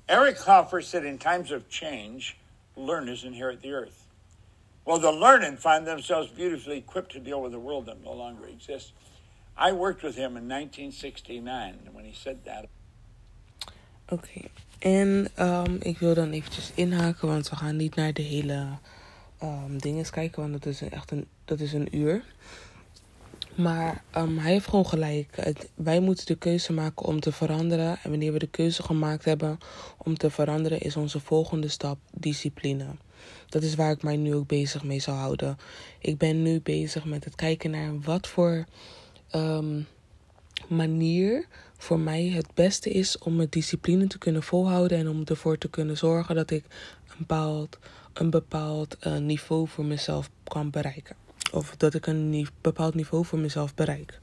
Eric 0.08 0.40
Hoffer 0.40 0.82
said, 0.82 1.04
In 1.04 1.18
times 1.18 1.52
of 1.52 1.68
change, 1.68 2.36
learners 2.74 3.22
inherit 3.22 3.62
the 3.62 3.70
earth. 3.70 4.05
Well, 4.86 5.00
the 5.00 5.12
learned 5.12 5.58
find 5.58 5.86
themselves 5.86 6.30
beautifully 6.30 6.76
equipped 6.76 7.12
to 7.12 7.20
deal 7.20 7.42
with 7.42 7.54
a 7.54 7.58
world 7.58 7.86
that 7.86 8.04
no 8.04 8.12
longer 8.12 8.46
exists. 8.46 8.92
I 9.56 9.72
worked 9.72 10.02
with 10.02 10.14
him 10.14 10.36
in 10.36 10.48
1969 10.48 11.90
when 11.92 12.04
he 12.04 12.14
said 12.14 12.44
that. 12.44 12.66
Oké, 14.08 14.14
okay. 14.14 14.50
en 14.78 15.28
um, 15.38 15.76
ik 15.80 15.98
wil 15.98 16.14
dan 16.14 16.30
eventjes 16.30 16.72
inhaken, 16.74 17.28
want 17.28 17.48
we 17.48 17.56
gaan 17.56 17.76
niet 17.76 17.94
naar 17.94 18.12
de 18.12 18.22
hele 18.22 18.66
um, 19.42 19.78
dingen 19.78 20.10
kijken, 20.10 20.40
want 20.40 20.52
dat 20.52 20.66
is 20.66 20.82
echt 20.82 21.10
een, 21.10 21.26
dat 21.44 21.60
is 21.60 21.72
een 21.72 21.96
uur. 21.96 22.24
Maar 23.54 24.02
um, 24.16 24.38
hij 24.38 24.52
heeft 24.52 24.68
gewoon 24.68 24.86
gelijk. 24.86 25.52
wij 25.74 26.00
moeten 26.00 26.26
de 26.26 26.36
keuze 26.36 26.72
maken 26.72 27.06
om 27.06 27.20
te 27.20 27.32
veranderen. 27.32 27.98
En 28.02 28.10
wanneer 28.10 28.32
we 28.32 28.38
de 28.38 28.46
keuze 28.46 28.82
gemaakt 28.82 29.24
hebben 29.24 29.58
om 29.96 30.16
te 30.16 30.30
veranderen, 30.30 30.80
is 30.80 30.96
onze 30.96 31.20
volgende 31.20 31.68
stap 31.68 31.98
discipline. 32.12 32.86
Dat 33.48 33.62
is 33.62 33.74
waar 33.74 33.90
ik 33.90 34.02
mij 34.02 34.16
nu 34.16 34.34
ook 34.34 34.46
bezig 34.46 34.84
mee 34.84 35.00
zal 35.00 35.14
houden. 35.14 35.56
Ik 35.98 36.18
ben 36.18 36.42
nu 36.42 36.60
bezig 36.60 37.04
met 37.04 37.24
het 37.24 37.34
kijken 37.34 37.70
naar 37.70 38.00
wat 38.00 38.26
voor 38.26 38.64
um, 39.34 39.86
manier 40.68 41.46
voor 41.76 41.98
mij 41.98 42.28
het 42.28 42.54
beste 42.54 42.90
is 42.90 43.18
om 43.18 43.36
mijn 43.36 43.48
discipline 43.50 44.06
te 44.06 44.18
kunnen 44.18 44.42
volhouden 44.42 44.98
en 44.98 45.08
om 45.08 45.22
ervoor 45.24 45.58
te 45.58 45.68
kunnen 45.68 45.96
zorgen 45.96 46.34
dat 46.34 46.50
ik 46.50 46.64
een 47.08 47.16
bepaald, 47.18 47.78
een 48.12 48.30
bepaald 48.30 48.96
uh, 49.06 49.16
niveau 49.16 49.68
voor 49.68 49.84
mezelf 49.84 50.30
kan 50.44 50.70
bereiken. 50.70 51.16
Of 51.52 51.76
dat 51.76 51.94
ik 51.94 52.06
een 52.06 52.48
bepaald 52.60 52.94
niveau 52.94 53.24
voor 53.24 53.38
mezelf 53.38 53.74
bereik. 53.74 54.20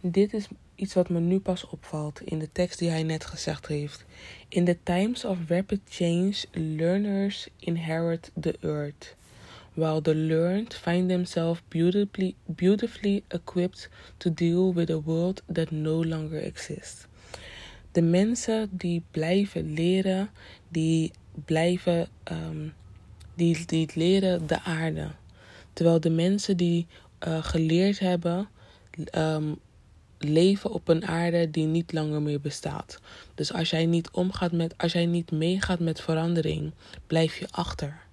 Dit 0.00 0.32
is 0.32 0.48
iets 0.76 0.94
wat 0.94 1.08
me 1.08 1.20
nu 1.20 1.40
pas 1.40 1.66
opvalt 1.66 2.20
in 2.20 2.38
de 2.38 2.48
tekst 2.52 2.78
die 2.78 2.88
hij 2.88 3.02
net 3.02 3.24
gezegd 3.24 3.66
heeft. 3.66 4.04
In 4.48 4.64
the 4.64 4.76
times 4.82 5.24
of 5.24 5.38
rapid 5.48 5.80
change, 5.88 6.34
learners 6.52 7.48
inherit 7.58 8.30
the 8.40 8.56
earth, 8.60 9.16
while 9.74 10.02
the 10.02 10.14
learned 10.14 10.74
find 10.74 11.08
themselves 11.08 11.62
beautifully, 11.68 12.34
beautifully 12.44 13.22
equipped 13.28 13.88
to 14.16 14.34
deal 14.34 14.74
with 14.74 14.90
a 14.90 15.00
world 15.00 15.42
that 15.52 15.70
no 15.70 16.04
longer 16.04 16.42
exists. 16.42 17.06
De 17.92 18.02
mensen 18.02 18.68
die 18.72 19.02
blijven 19.10 19.72
leren, 19.72 20.30
die 20.68 21.12
blijven, 21.44 22.08
um, 22.32 22.72
die, 23.34 23.66
die 23.66 23.90
leren 23.94 24.46
de 24.46 24.62
aarde. 24.62 25.10
Terwijl 25.72 26.00
de 26.00 26.10
mensen 26.10 26.56
die 26.56 26.86
uh, 27.26 27.44
geleerd 27.44 27.98
hebben, 27.98 28.48
um, 29.12 29.58
leven 30.18 30.70
op 30.70 30.88
een 30.88 31.06
aarde 31.06 31.50
die 31.50 31.66
niet 31.66 31.92
langer 31.92 32.22
meer 32.22 32.40
bestaat. 32.40 33.00
Dus 33.34 33.52
als 33.52 33.70
jij 33.70 33.86
niet 33.86 34.10
omgaat 34.10 34.52
met, 34.52 34.74
als 34.78 34.92
jij 34.92 35.06
niet 35.06 35.30
meegaat 35.30 35.78
met 35.78 36.00
verandering, 36.00 36.72
blijf 37.06 37.38
je 37.38 37.46
achter. 37.50 38.04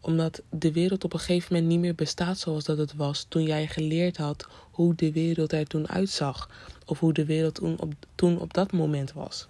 Omdat 0.00 0.42
de 0.50 0.72
wereld 0.72 1.04
op 1.04 1.12
een 1.12 1.18
gegeven 1.18 1.52
moment 1.52 1.72
niet 1.72 1.80
meer 1.80 1.94
bestaat 1.94 2.38
zoals 2.38 2.64
dat 2.64 2.78
het 2.78 2.94
was 2.94 3.26
toen 3.28 3.42
jij 3.42 3.66
geleerd 3.66 4.16
had 4.16 4.48
hoe 4.70 4.94
de 4.94 5.12
wereld 5.12 5.52
er 5.52 5.66
toen 5.66 5.88
uitzag. 5.88 6.50
Of 6.86 6.98
hoe 7.00 7.12
de 7.12 7.24
wereld 7.24 7.54
toen 7.54 7.80
op, 7.80 7.92
toen 8.14 8.40
op 8.40 8.54
dat 8.54 8.72
moment 8.72 9.12
was. 9.12 9.46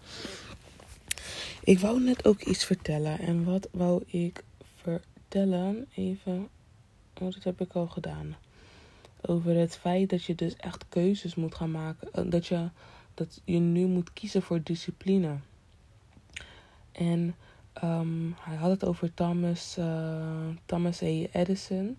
Ik 1.64 1.78
wou 1.78 2.02
net 2.02 2.24
ook 2.24 2.42
iets 2.42 2.64
vertellen. 2.64 3.18
En 3.18 3.44
wat 3.44 3.68
wou 3.70 4.02
ik 4.06 4.42
vertellen? 4.76 5.86
Even. 5.94 6.48
Oh, 7.20 7.32
dat 7.32 7.44
heb 7.44 7.60
ik 7.60 7.72
al 7.72 7.86
gedaan 7.86 8.36
over 9.26 9.54
het 9.54 9.76
feit 9.76 10.10
dat 10.10 10.24
je 10.24 10.34
dus 10.34 10.56
echt 10.56 10.84
keuzes 10.88 11.34
moet 11.34 11.54
gaan 11.54 11.70
maken. 11.70 12.12
Eh, 12.12 12.24
dat 12.26 12.46
je, 12.46 12.68
dat 13.14 13.40
je 13.44 13.58
nu 13.58 13.86
moet 13.86 14.12
kiezen 14.12 14.42
voor 14.42 14.62
discipline. 14.62 15.36
En 16.92 17.34
um, 17.84 18.34
hij 18.40 18.56
had 18.56 18.70
het 18.70 18.84
over 18.84 19.14
Thomas, 19.14 19.76
uh, 19.78 20.46
Thomas. 20.66 21.00
Edison. 21.00 21.98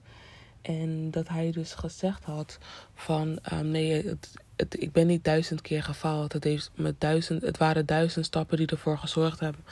En 0.61 1.11
dat 1.11 1.27
hij 1.27 1.51
dus 1.51 1.73
gezegd 1.73 2.23
had 2.23 2.57
van 2.95 3.39
um, 3.53 3.67
nee, 3.67 4.17
het, 4.55 4.81
ik 4.81 4.91
ben 4.91 5.07
niet 5.07 5.23
duizend 5.23 5.61
keer 5.61 5.83
gefaald. 5.83 6.33
Het, 6.33 6.43
heeft 6.43 6.71
met 6.75 7.01
duizend, 7.01 7.41
het 7.41 7.57
waren 7.57 7.85
duizend 7.85 8.25
stappen 8.25 8.57
die 8.57 8.67
ervoor 8.67 8.97
gezorgd 8.97 9.39
hebben 9.39 9.63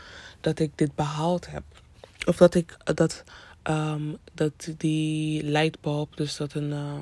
dat 0.41 0.59
ik 0.59 0.71
dit 0.75 0.95
behaald 0.95 1.47
heb. 1.49 1.63
Of 2.25 2.37
dat 2.37 2.55
ik 2.55 2.77
dat, 2.95 3.23
um, 3.63 4.17
dat 4.33 4.73
die 4.77 5.43
lightbulb, 5.43 6.17
dus 6.17 6.35
dat 6.35 6.53
een. 6.53 6.69
Uh, 6.69 6.99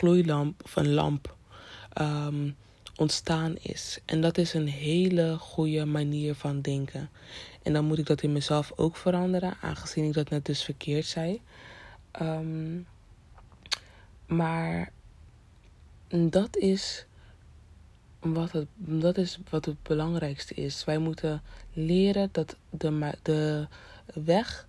gloeilamp 0.00 0.62
of 0.64 0.76
een 0.76 0.92
lamp 0.92 1.36
um, 2.00 2.56
ontstaan 2.96 3.56
is. 3.56 3.98
En 4.04 4.20
dat 4.20 4.38
is 4.38 4.54
een 4.54 4.68
hele 4.68 5.36
goede 5.38 5.84
manier 5.84 6.34
van 6.34 6.60
denken. 6.60 7.10
En 7.62 7.72
dan 7.72 7.84
moet 7.84 7.98
ik 7.98 8.06
dat 8.06 8.22
in 8.22 8.32
mezelf 8.32 8.72
ook 8.76 8.96
veranderen, 8.96 9.56
aangezien 9.60 10.04
ik 10.04 10.12
dat 10.12 10.30
net 10.30 10.44
dus 10.44 10.62
verkeerd 10.62 11.06
zei. 11.06 11.40
Um, 12.22 12.86
maar 14.26 14.92
dat 16.08 16.56
is 16.56 17.06
wat 18.20 18.52
het, 18.52 18.66
dat 18.76 19.16
is 19.16 19.38
wat 19.50 19.64
het 19.64 19.82
belangrijkste 19.82 20.54
is. 20.54 20.84
Wij 20.84 20.98
moeten 20.98 21.42
leren 21.72 22.28
dat 22.32 22.56
de, 22.70 23.14
de 23.22 23.66
weg 24.14 24.66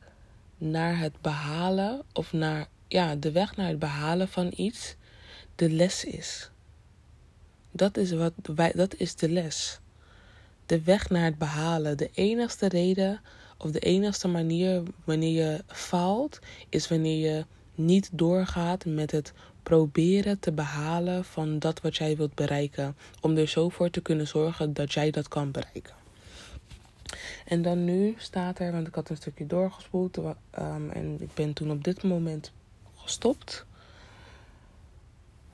naar 0.58 1.00
het 1.00 1.22
behalen, 1.22 2.02
of 2.14 2.34
naar 2.34 2.68
ja, 2.88 3.16
de 3.16 3.32
weg 3.32 3.56
naar 3.56 3.68
het 3.68 3.80
behalen 3.80 4.28
van 4.28 4.54
iets 4.56 4.96
de 5.56 5.70
les 5.70 6.06
is. 6.06 6.52
Dat 7.72 7.98
is, 7.98 8.12
wat 8.12 8.34
dat 8.74 8.96
is 8.96 9.16
de 9.16 9.30
les. 9.30 9.80
de 10.66 10.82
weg 10.82 11.10
naar 11.10 11.26
het 11.26 11.38
behalen. 11.38 11.98
De 11.98 12.10
enigste 12.14 12.68
reden 12.68 13.22
of 13.58 13.72
de 13.72 13.80
enigste 13.80 14.28
manier 14.28 14.84
wanneer 15.04 15.46
je 15.46 15.64
faalt, 15.68 16.40
is 16.70 16.88
wanneer 16.88 17.32
je 17.32 17.46
niet 17.76 18.10
doorgaat 18.12 18.86
met 18.86 19.12
het 19.12 19.34
proberen 19.64 20.40
te 20.40 20.52
behalen 20.52 21.26
van 21.26 21.60
dat 21.60 21.82
wat 21.82 21.96
jij 21.96 22.18
wilt 22.18 22.36
bereiken. 22.36 22.96
Om 23.22 23.38
er 23.38 23.48
zo 23.48 23.70
voor 23.70 23.90
te 23.90 24.02
kunnen 24.02 24.28
zorgen 24.28 24.74
dat 24.74 24.94
jij 24.94 25.12
dat 25.12 25.28
kan 25.28 25.52
bereiken. 25.52 25.94
En 27.46 27.62
dan 27.62 27.84
nu 27.84 28.16
staat 28.18 28.60
er, 28.60 28.72
want 28.72 28.88
ik 28.88 28.96
had 28.96 29.10
een 29.10 29.18
stukje 29.18 29.48
doorgespoeld 29.48 30.18
um, 30.18 30.90
en 30.90 31.22
ik 31.22 31.34
ben 31.34 31.54
toen 31.54 31.72
op 31.72 31.84
dit 31.84 32.04
moment 32.04 32.52
gestopt. 32.96 33.66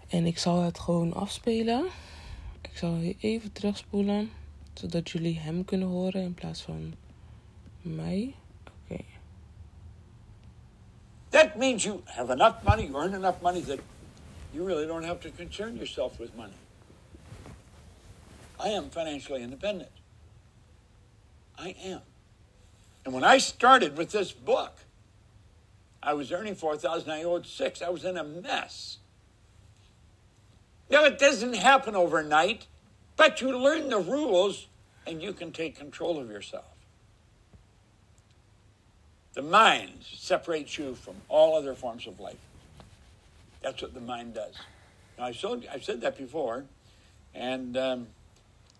En 0.07 0.25
ik 0.25 0.37
zal 0.37 0.61
het 0.61 0.79
gewoon 0.79 1.13
afspelen. 1.13 1.85
Ik 2.61 2.77
zal 2.77 2.95
hier 2.95 3.15
even 3.19 3.51
terugspoelen, 3.51 4.31
zodat 4.73 5.09
jullie 5.09 5.39
hem 5.39 5.65
kunnen 5.65 5.87
horen 5.87 6.21
in 6.21 6.33
plaats 6.33 6.61
van 6.61 6.93
mij. 7.81 8.35
Oké. 8.61 8.93
Okay. 8.93 9.05
That 11.29 11.55
means 11.55 11.83
you 11.83 12.01
have 12.05 12.31
enough 12.31 12.63
money, 12.63 12.85
you 12.85 12.95
earn 12.95 13.13
enough 13.13 13.41
money 13.41 13.61
that 13.61 13.79
you 14.51 14.65
really 14.65 14.87
don't 14.87 15.05
have 15.05 15.19
to 15.19 15.29
concern 15.35 15.75
yourself 15.75 16.17
with 16.17 16.35
money. 16.35 16.55
I 18.59 18.69
am 18.69 18.89
financially 18.89 19.41
independent. 19.41 19.91
I 21.59 21.75
am. 21.83 22.01
And 23.03 23.13
when 23.13 23.23
I 23.23 23.39
started 23.39 23.97
with 23.97 24.11
this 24.11 24.31
book, 24.31 24.73
I 26.01 26.13
was 26.13 26.31
earning 26.31 26.55
4000 26.55 27.11
I 27.11 27.23
owed 27.23 27.45
six. 27.45 27.81
I 27.81 27.89
was 27.89 28.03
in 28.03 28.17
a 28.17 28.23
mess. 28.23 28.99
Now, 30.89 31.03
it 31.05 31.19
doesn't 31.19 31.55
happen 31.55 31.95
overnight, 31.95 32.67
but 33.15 33.41
you 33.41 33.57
learn 33.57 33.89
the 33.89 33.99
rules 33.99 34.67
and 35.05 35.21
you 35.21 35.33
can 35.33 35.51
take 35.51 35.77
control 35.77 36.19
of 36.19 36.29
yourself. 36.29 36.65
The 39.33 39.41
mind 39.41 39.99
separates 40.01 40.77
you 40.77 40.95
from 40.95 41.15
all 41.29 41.55
other 41.55 41.75
forms 41.75 42.07
of 42.07 42.19
life. 42.19 42.37
That's 43.61 43.81
what 43.81 43.93
the 43.93 44.01
mind 44.01 44.33
does. 44.33 44.55
Now, 45.17 45.25
I've, 45.25 45.45
I've 45.71 45.83
said 45.83 46.01
that 46.01 46.17
before, 46.17 46.63
and 47.35 47.77
um, 47.77 48.07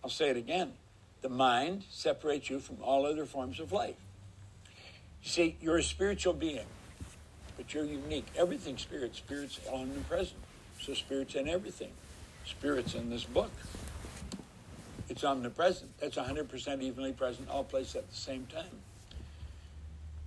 I'll 0.04 0.10
say 0.10 0.30
it 0.30 0.38
again. 0.38 0.74
The 1.22 1.30
mind 1.30 1.84
separates 1.92 2.50
you 2.50 2.60
from 2.60 2.78
all 2.82 3.06
other 3.06 3.26
forms 3.26 3.60
of 3.60 3.72
life. 3.72 3.96
You 5.24 5.30
see, 5.30 5.58
you're 5.62 5.78
a 5.78 5.84
spiritual 5.84 6.34
being, 6.34 6.66
but 7.58 7.74
you're 7.74 7.86
unique. 7.86 8.28
Everything 8.36 8.78
spirit, 8.78 9.16
spirit's 9.16 9.60
omnipresent. 9.72 10.40
So 10.80 10.94
spirit's 10.94 11.36
in 11.36 11.48
everything. 11.48 11.92
Spirit's 12.46 12.96
in 12.96 13.10
this 13.10 13.24
book. 13.24 13.52
It's 15.10 15.24
omnipresent. 15.24 15.98
That's 16.00 16.18
100% 16.18 16.82
evenly 16.82 17.14
present, 17.14 17.50
all 17.50 17.64
places 17.64 17.96
at 17.96 18.10
the 18.10 18.16
same 18.16 18.46
time. 18.46 18.66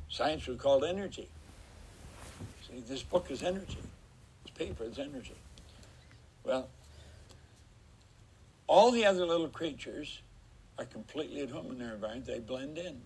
Science 0.09 0.47
would 0.47 0.59
call 0.59 0.83
it 0.85 0.89
energy. 0.89 1.29
See, 2.69 2.83
this 2.89 3.03
book 3.03 3.31
is 3.31 3.43
energy. 3.43 3.79
It's 4.45 4.57
paper, 4.57 4.85
it's 4.85 4.99
energy. 4.99 5.35
Well, 6.45 6.69
all 8.67 8.91
the 8.91 9.05
other 9.05 9.27
little 9.27 9.49
creatures 9.49 10.23
are 10.79 10.85
completely 10.85 11.43
at 11.43 11.51
home 11.51 11.71
in 11.73 11.79
their 11.79 11.95
environment. 11.95 12.27
They 12.27 12.39
blend 12.39 12.79
in. 12.79 13.01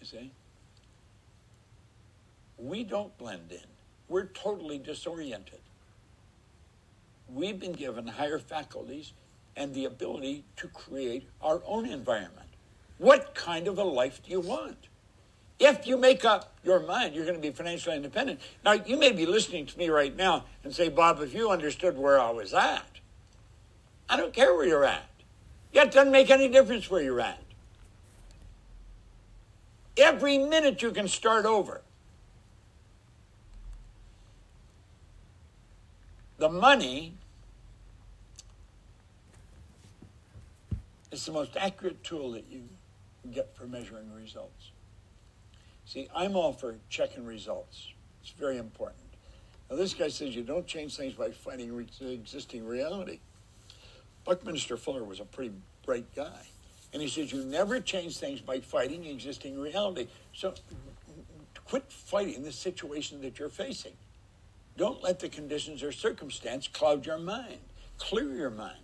You 0.00 0.06
see? 0.06 0.32
We 2.56 2.84
don't 2.84 3.16
blend 3.18 3.50
in. 3.50 3.66
We're 4.08 4.26
totally 4.26 4.78
disoriented. 4.78 5.60
We've 7.28 7.58
been 7.58 7.72
given 7.72 8.06
higher 8.06 8.38
faculties 8.38 9.12
and 9.56 9.74
the 9.74 9.84
ability 9.84 10.44
to 10.56 10.68
create 10.68 11.28
our 11.40 11.62
own 11.66 11.86
environment. 11.86 12.48
What 12.98 13.34
kind 13.34 13.68
of 13.68 13.78
a 13.78 13.84
life 13.84 14.22
do 14.22 14.30
you 14.30 14.40
want? 14.40 14.88
If 15.58 15.86
you 15.86 15.96
make 15.96 16.24
up 16.24 16.56
your 16.64 16.80
mind, 16.80 17.14
you're 17.14 17.24
going 17.24 17.36
to 17.36 17.40
be 17.40 17.50
financially 17.50 17.96
independent. 17.96 18.40
Now, 18.64 18.72
you 18.72 18.96
may 18.96 19.12
be 19.12 19.24
listening 19.24 19.66
to 19.66 19.78
me 19.78 19.88
right 19.88 20.14
now 20.14 20.44
and 20.64 20.74
say, 20.74 20.88
Bob, 20.88 21.20
if 21.20 21.32
you 21.32 21.50
understood 21.50 21.96
where 21.96 22.20
I 22.20 22.30
was 22.30 22.52
at, 22.52 22.86
I 24.08 24.16
don't 24.16 24.32
care 24.32 24.54
where 24.54 24.66
you're 24.66 24.84
at. 24.84 25.08
It 25.72 25.90
doesn't 25.90 26.12
make 26.12 26.30
any 26.30 26.48
difference 26.48 26.90
where 26.90 27.02
you're 27.02 27.20
at. 27.20 27.40
Every 29.96 30.38
minute 30.38 30.82
you 30.82 30.90
can 30.90 31.06
start 31.06 31.46
over. 31.46 31.82
The 36.38 36.48
money 36.48 37.14
is 41.12 41.24
the 41.24 41.32
most 41.32 41.56
accurate 41.56 42.02
tool 42.02 42.32
that 42.32 42.44
you 42.50 42.62
get 43.32 43.56
for 43.56 43.66
measuring 43.66 44.12
results. 44.12 44.72
See, 45.86 46.08
I'm 46.14 46.34
all 46.34 46.52
for 46.52 46.76
checking 46.88 47.24
results. 47.24 47.92
It's 48.20 48.32
very 48.32 48.58
important. 48.58 49.00
Now, 49.70 49.76
this 49.76 49.94
guy 49.94 50.08
says 50.08 50.34
you 50.34 50.42
don't 50.42 50.66
change 50.66 50.96
things 50.96 51.14
by 51.14 51.30
fighting 51.30 51.74
re- 51.74 51.86
existing 52.00 52.66
reality. 52.66 53.20
Buckminster 54.24 54.76
Fuller 54.76 55.04
was 55.04 55.20
a 55.20 55.24
pretty 55.24 55.52
bright 55.84 56.12
guy. 56.16 56.46
And 56.92 57.02
he 57.02 57.08
says 57.08 57.32
you 57.32 57.44
never 57.44 57.80
change 57.80 58.18
things 58.18 58.40
by 58.40 58.60
fighting 58.60 59.04
existing 59.04 59.58
reality. 59.58 60.08
So 60.32 60.54
quit 61.64 61.90
fighting 61.90 62.42
the 62.42 62.52
situation 62.52 63.20
that 63.22 63.38
you're 63.38 63.48
facing. 63.48 63.92
Don't 64.76 65.02
let 65.02 65.20
the 65.20 65.28
conditions 65.28 65.82
or 65.82 65.92
circumstance 65.92 66.68
cloud 66.68 67.06
your 67.06 67.18
mind. 67.18 67.58
Clear 67.98 68.34
your 68.34 68.50
mind. 68.50 68.78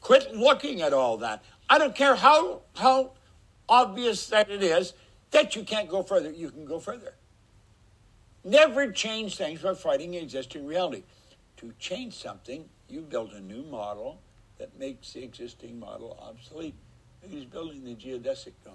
Quit 0.00 0.34
looking 0.34 0.82
at 0.82 0.92
all 0.92 1.16
that. 1.18 1.42
I 1.70 1.78
don't 1.78 1.94
care 1.94 2.16
how 2.16 2.62
how 2.76 3.12
obvious 3.68 4.26
that 4.28 4.50
it 4.50 4.62
is 4.62 4.92
that 5.30 5.56
you 5.56 5.62
can't 5.62 5.88
go 5.88 6.02
further. 6.02 6.30
You 6.30 6.50
can 6.50 6.64
go 6.64 6.78
further. 6.78 7.14
Never 8.44 8.90
change 8.90 9.36
things 9.36 9.62
by 9.62 9.74
fighting 9.74 10.14
existing 10.14 10.66
reality. 10.66 11.04
To 11.58 11.72
change 11.78 12.14
something, 12.14 12.68
you 12.88 13.00
build 13.00 13.32
a 13.32 13.40
new 13.40 13.62
model 13.62 14.18
that 14.58 14.78
makes 14.78 15.12
the 15.12 15.22
existing 15.22 15.78
model 15.78 16.18
obsolete. 16.20 16.74
He's 17.28 17.44
building 17.44 17.84
the 17.84 17.94
geodesic 17.94 18.52
dome. 18.64 18.74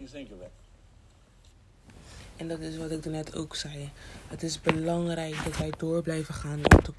You 0.00 0.08
think 0.08 0.32
of 0.32 0.42
it. 0.42 0.52
En 2.38 2.48
dat 2.48 2.60
is 2.60 2.76
wat 2.76 2.90
ik 2.90 3.04
net 3.04 3.36
ook 3.36 3.54
zei. 3.54 3.90
Het 4.28 4.42
is 4.42 4.60
belangrijk 4.60 5.44
dat 5.44 5.56
wij 5.56 5.72
door 5.78 6.02
blijven 6.02 6.34
gaan 6.34 6.58
om, 6.58 6.82
te 6.82 6.92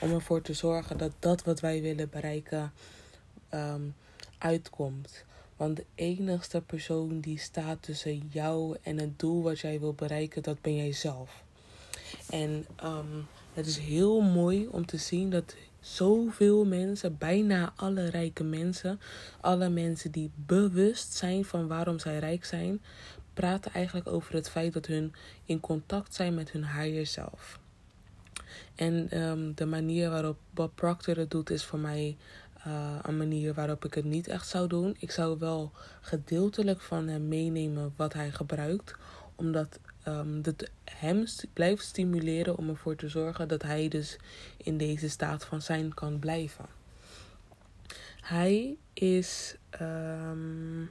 om 0.00 0.12
ervoor 0.12 0.42
te 0.42 0.52
zorgen 0.52 0.98
dat 0.98 1.12
dat 1.18 1.44
wat 1.44 1.60
wij 1.60 1.82
willen 1.82 2.08
bereiken 2.10 2.72
um, 3.54 3.94
uitkomt. 4.38 5.24
Want 5.56 5.76
de 5.76 5.84
enigste 5.94 6.60
persoon 6.60 7.20
die 7.20 7.38
staat 7.38 7.82
tussen 7.82 8.28
jou 8.32 8.76
en 8.82 8.98
het 8.98 9.18
doel 9.18 9.42
wat 9.42 9.60
jij 9.60 9.80
wil 9.80 9.92
bereiken, 9.92 10.42
dat 10.42 10.60
ben 10.60 10.76
jij 10.76 10.92
zelf. 10.92 11.42
En 12.30 12.66
um, 12.84 13.26
het 13.54 13.66
is 13.66 13.78
heel 13.78 14.20
mooi 14.20 14.68
om 14.70 14.86
te 14.86 14.96
zien 14.96 15.30
dat 15.30 15.54
zoveel 15.80 16.64
mensen, 16.64 17.18
bijna 17.18 17.72
alle 17.76 18.10
rijke 18.10 18.44
mensen, 18.44 19.00
alle 19.40 19.68
mensen 19.68 20.10
die 20.10 20.30
bewust 20.34 21.12
zijn 21.12 21.44
van 21.44 21.68
waarom 21.68 21.98
zij 21.98 22.18
rijk 22.18 22.44
zijn, 22.44 22.80
praten 23.34 23.72
eigenlijk 23.72 24.06
over 24.06 24.34
het 24.34 24.50
feit 24.50 24.72
dat 24.72 24.86
hun 24.86 25.14
in 25.44 25.60
contact 25.60 26.14
zijn 26.14 26.34
met 26.34 26.50
hun 26.50 26.66
higher 26.66 27.06
self. 27.06 27.60
En 28.74 29.22
um, 29.22 29.54
de 29.54 29.66
manier 29.66 30.10
waarop 30.10 30.38
Bob 30.50 30.72
Proctor 30.74 31.16
het 31.16 31.30
doet, 31.30 31.50
is 31.50 31.64
voor 31.64 31.78
mij 31.78 32.16
uh, 32.66 32.98
een 33.02 33.16
manier 33.16 33.54
waarop 33.54 33.84
ik 33.84 33.94
het 33.94 34.04
niet 34.04 34.28
echt 34.28 34.48
zou 34.48 34.68
doen. 34.68 34.96
Ik 34.98 35.10
zou 35.10 35.38
wel 35.38 35.72
gedeeltelijk 36.00 36.80
van 36.80 37.08
hem 37.08 37.28
meenemen 37.28 37.92
wat 37.96 38.12
hij 38.12 38.30
gebruikt, 38.30 38.94
omdat 39.34 39.80
um, 40.08 40.42
hem 40.84 41.24
blijft 41.52 41.84
stimuleren 41.84 42.56
om 42.56 42.68
ervoor 42.68 42.96
te 42.96 43.08
zorgen 43.08 43.48
dat 43.48 43.62
hij 43.62 43.88
dus 43.88 44.16
in 44.56 44.76
deze 44.76 45.08
staat 45.08 45.44
van 45.44 45.62
zijn 45.62 45.94
kan 45.94 46.18
blijven. 46.18 46.66
Hij 48.20 48.76
is. 48.92 49.56
Um, 49.80 50.90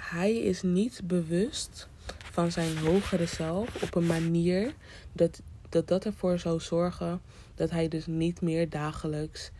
hij 0.00 0.34
is 0.34 0.62
niet 0.62 1.00
bewust 1.04 1.88
van 2.32 2.52
zijn 2.52 2.78
hogere 2.78 3.26
zelf 3.26 3.82
op 3.82 3.94
een 3.94 4.06
manier 4.06 4.74
dat 5.12 5.40
dat, 5.68 6.04
ervoor 6.04 6.38
zou 6.38 6.60
zorgen 6.60 7.20
dat 7.54 7.70
hij 7.70 7.88
dus 7.88 8.06
niet 8.06 8.40
meer 8.40 8.70
dagelijks 8.70 9.50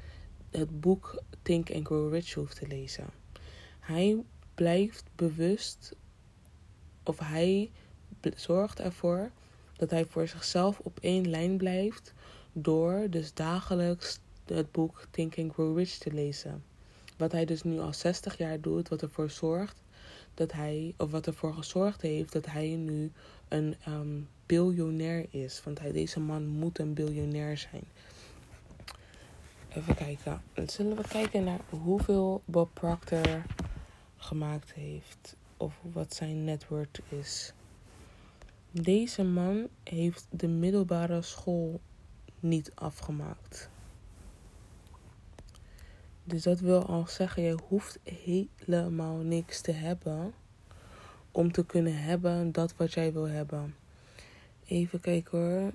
het 0.51 0.81
boek 0.81 1.23
Think 1.42 1.70
and 1.70 1.87
Grow 1.87 2.12
Rich 2.12 2.35
hoeft 2.35 2.59
te 2.59 2.66
lezen. 2.66 3.07
Hij 3.81 4.23
blijft 4.55 5.05
bewust 5.14 5.94
of 7.03 7.18
hij 7.18 7.70
zorgt 8.37 8.81
ervoor 8.81 9.31
dat 9.77 9.90
hij 9.90 10.05
voor 10.05 10.29
zichzelf 10.29 10.79
op 10.79 10.99
één 11.01 11.31
lijn 11.31 11.57
blijft 11.57 12.12
door 12.53 13.07
dus 13.11 13.35
dagelijks 13.35 14.18
het 14.44 14.73
boek 14.73 15.07
Think 15.11 15.38
and 15.38 15.53
Grow 15.53 15.79
Rich 15.79 15.99
te 15.99 16.12
lezen. 16.12 16.64
Wat 17.16 17.33
hij 17.33 17.44
dus 17.44 17.62
nu 17.62 17.79
al 17.79 17.92
60 17.92 18.38
jaar 18.38 18.61
doet, 18.61 18.88
wat 18.88 19.03
ervoor 19.03 19.31
zorgt 19.31 19.84
dat 20.35 20.53
hij, 20.53 20.94
of 20.97 21.11
wat 21.11 21.27
ervoor 21.27 21.55
gezorgd 21.55 22.03
heeft 22.03 22.33
dat 22.33 22.47
hij 22.47 22.68
nu 22.77 23.12
een 23.49 23.77
um, 23.88 24.29
biljonair 24.47 25.27
is. 25.31 25.62
Want 25.64 25.81
hij, 25.81 25.92
deze 25.92 26.20
man 26.20 26.47
moet 26.47 26.79
een 26.79 26.94
biljonair 26.94 27.59
zijn. 27.59 27.85
Even 29.68 29.94
kijken. 29.94 30.42
Zullen 30.66 30.97
we 30.97 31.09
kijken 31.09 31.44
naar 31.44 31.61
hoeveel 31.68 32.42
Bob 32.44 32.70
Proctor 32.73 33.42
gemaakt 34.16 34.73
heeft? 34.73 35.37
Of 35.57 35.81
wat 35.92 36.14
zijn 36.14 36.44
net 36.44 36.66
is. 37.09 37.53
Deze 38.70 39.25
man 39.25 39.68
heeft 39.83 40.27
de 40.31 40.49
middelbare 40.49 41.23
school 41.23 41.81
niet 42.40 42.73
afgemaakt. 42.75 43.70
Dus 46.24 46.42
dat 46.42 46.60
wil 46.60 46.87
al 46.87 47.06
zeggen, 47.06 47.42
je 47.42 47.58
hoeft 47.68 47.98
helemaal 48.02 49.16
niks 49.16 49.60
te 49.60 49.72
hebben 49.72 50.34
om 51.30 51.52
te 51.52 51.66
kunnen 51.66 52.02
hebben 52.02 52.52
dat 52.52 52.76
wat 52.76 52.92
jij 52.92 53.12
wil 53.12 53.28
hebben. 53.28 53.76
Even 54.64 55.00
kijken 55.00 55.38
hoor. 55.38 55.72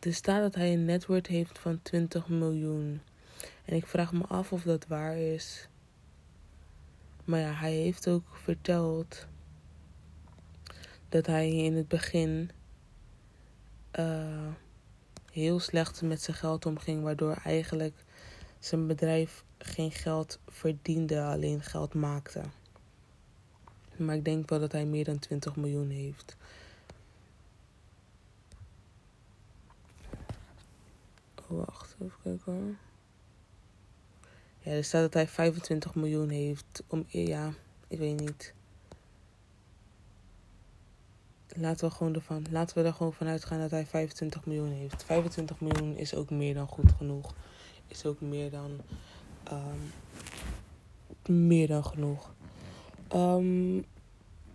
Er 0.00 0.14
staat 0.14 0.40
dat 0.40 0.54
hij 0.54 0.72
een 0.72 0.84
network 0.84 1.26
heeft 1.26 1.58
van 1.58 1.82
20 1.82 2.28
miljoen. 2.28 3.00
En 3.64 3.76
ik 3.76 3.86
vraag 3.86 4.12
me 4.12 4.24
af 4.24 4.52
of 4.52 4.62
dat 4.62 4.86
waar 4.86 5.16
is. 5.16 5.68
Maar 7.24 7.40
ja, 7.40 7.52
hij 7.52 7.72
heeft 7.72 8.08
ook 8.08 8.36
verteld 8.36 9.26
dat 11.08 11.26
hij 11.26 11.50
in 11.50 11.76
het 11.76 11.88
begin 11.88 12.50
uh, 13.98 14.46
heel 15.38 15.60
slecht 15.60 16.02
met 16.02 16.22
zijn 16.22 16.36
geld 16.36 16.66
omging, 16.66 17.02
waardoor 17.02 17.34
eigenlijk 17.44 18.04
zijn 18.58 18.86
bedrijf 18.86 19.44
geen 19.58 19.90
geld 19.90 20.38
verdiende, 20.48 21.22
alleen 21.22 21.62
geld 21.62 21.94
maakte. 21.94 22.42
Maar 23.96 24.14
ik 24.14 24.24
denk 24.24 24.48
wel 24.48 24.60
dat 24.60 24.72
hij 24.72 24.84
meer 24.84 25.04
dan 25.04 25.18
20 25.18 25.56
miljoen 25.56 25.90
heeft. 25.90 26.36
Oh, 31.48 31.64
wacht, 31.66 31.96
even 32.02 32.18
kijken 32.22 32.52
hoor. 32.52 32.74
Ja, 34.58 34.72
er 34.72 34.84
staat 34.84 35.02
dat 35.02 35.14
hij 35.14 35.28
25 35.28 35.94
miljoen 35.94 36.28
heeft. 36.28 36.82
Om, 36.86 37.04
ja, 37.06 37.52
ik 37.88 37.98
weet 37.98 38.20
niet. 38.20 38.54
Laten 41.56 41.88
we, 41.88 41.94
gewoon 41.94 42.14
ervan, 42.14 42.46
laten 42.50 42.78
we 42.78 42.88
er 42.88 42.94
gewoon 42.94 43.12
vanuit 43.12 43.44
gaan 43.44 43.60
dat 43.60 43.70
hij 43.70 43.86
25 43.86 44.46
miljoen 44.46 44.72
heeft. 44.72 45.04
25 45.04 45.60
miljoen 45.60 45.96
is 45.96 46.14
ook 46.14 46.30
meer 46.30 46.54
dan 46.54 46.66
goed 46.66 46.92
genoeg. 46.96 47.34
Is 47.86 48.06
ook 48.06 48.20
meer 48.20 48.50
dan. 48.50 48.80
Um, 49.52 49.92
meer 51.28 51.66
dan 51.66 51.84
genoeg. 51.84 52.34
Um, 53.14 53.84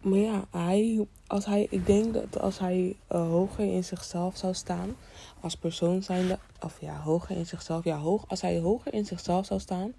maar 0.02 0.20
ja, 0.20 0.46
hij, 0.52 1.08
als 1.28 1.46
hij, 1.46 1.68
ik 1.70 1.86
denk 1.86 2.14
dat 2.14 2.40
als 2.40 2.60
hij 2.60 2.96
uh, 3.12 3.28
hoger 3.28 3.66
in 3.74 3.84
zichzelf 3.84 4.38
zou 4.38 4.54
staan, 4.54 4.96
als 5.40 5.56
persoon 5.56 6.04
zijnde, 6.04 6.40
of 6.62 6.82
ja, 6.82 7.00
hoger 7.00 7.36
in 7.36 7.46
zichzelf, 7.46 7.84
ja, 7.84 7.98
hoog, 7.98 8.26
als 8.28 8.42
hij 8.42 8.60
hoger 8.60 8.94
in 8.94 9.06
zichzelf 9.06 9.46
zou 9.46 9.60
staan, 9.60 9.94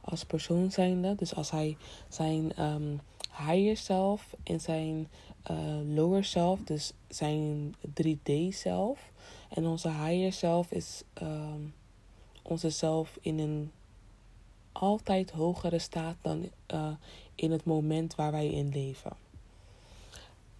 als 0.00 0.24
persoon 0.24 0.70
zijnde, 0.70 1.14
dus 1.14 1.34
als 1.34 1.50
hij 1.50 1.76
zijn 2.08 2.62
um, 2.62 3.00
higher 3.46 3.76
self 3.76 4.34
en 4.42 4.60
zijn 4.60 5.08
uh, 5.50 5.94
lower 5.94 6.24
self, 6.24 6.60
dus 6.64 6.92
zijn 7.08 7.74
3D 8.02 8.32
zelf, 8.50 9.10
en 9.48 9.66
onze 9.66 9.90
higher 9.90 10.32
self 10.32 10.70
is 10.70 11.02
um, 11.22 11.74
onze 12.42 12.70
zelf 12.70 13.18
in 13.20 13.38
een 13.38 13.70
altijd 14.72 15.30
hogere 15.30 15.78
staat 15.78 16.16
dan 16.22 16.50
uh, 16.74 16.88
in 17.34 17.50
het 17.50 17.64
moment 17.64 18.14
waar 18.14 18.32
wij 18.32 18.46
in 18.46 18.68
leven. 18.68 19.12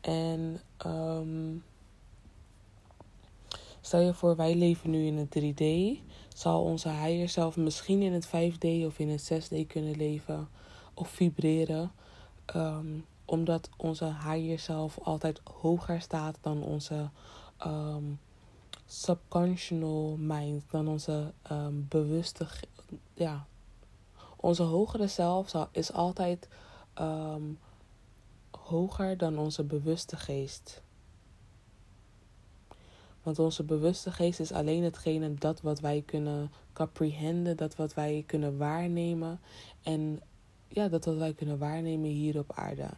En 0.00 0.60
um, 0.86 1.64
stel 3.80 4.00
je 4.00 4.14
voor, 4.14 4.36
wij 4.36 4.54
leven 4.54 4.90
nu 4.90 5.06
in 5.06 5.16
het 5.16 5.38
3D. 5.38 5.64
Zal 6.34 6.62
onze 6.62 6.88
higher 6.88 7.28
zelf 7.28 7.56
misschien 7.56 8.02
in 8.02 8.12
het 8.12 8.26
5D 8.26 8.86
of 8.86 8.98
in 8.98 9.08
het 9.08 9.32
6D 9.32 9.66
kunnen 9.66 9.96
leven 9.96 10.48
of 10.94 11.08
vibreren. 11.08 11.92
Um, 12.56 13.04
omdat 13.26 13.68
onze 13.76 14.04
higher 14.04 14.58
zelf 14.58 14.98
altijd 14.98 15.40
hoger 15.44 16.00
staat 16.00 16.38
dan 16.40 16.62
onze 16.62 17.10
um, 17.66 18.20
subconscious 18.86 20.18
mind, 20.18 20.64
dan 20.70 20.88
onze 20.88 21.32
um, 21.52 21.86
bewuste, 21.88 22.46
ja, 23.14 23.46
onze 24.36 24.62
hogere 24.62 25.06
zelf 25.06 25.68
is 25.70 25.92
altijd 25.92 26.48
um, 27.00 27.58
hoger 28.50 29.16
dan 29.16 29.38
onze 29.38 29.64
bewuste 29.64 30.16
geest. 30.16 30.82
Want 33.22 33.38
onze 33.38 33.62
bewuste 33.62 34.12
geest 34.12 34.40
is 34.40 34.52
alleen 34.52 34.82
hetgene 34.82 35.34
dat 35.34 35.60
wat 35.60 35.80
wij 35.80 36.02
kunnen 36.06 36.52
comprehenden, 36.72 37.56
dat 37.56 37.76
wat 37.76 37.94
wij 37.94 38.24
kunnen 38.26 38.56
waarnemen. 38.56 39.40
En 39.82 40.20
ja, 40.68 40.88
dat 40.88 41.04
wat 41.04 41.16
wij 41.16 41.32
kunnen 41.34 41.58
waarnemen 41.58 42.10
hier 42.10 42.38
op 42.38 42.52
aarde. 42.52 42.88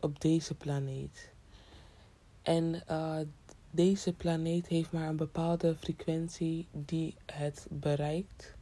Op 0.00 0.20
deze 0.20 0.54
planeet. 0.54 1.30
En 2.42 2.82
uh, 2.90 3.18
deze 3.70 4.12
planeet 4.12 4.66
heeft 4.66 4.92
maar 4.92 5.08
een 5.08 5.16
bepaalde 5.16 5.76
frequentie 5.76 6.66
die 6.72 7.14
het 7.26 7.66
bereikt 7.70 8.54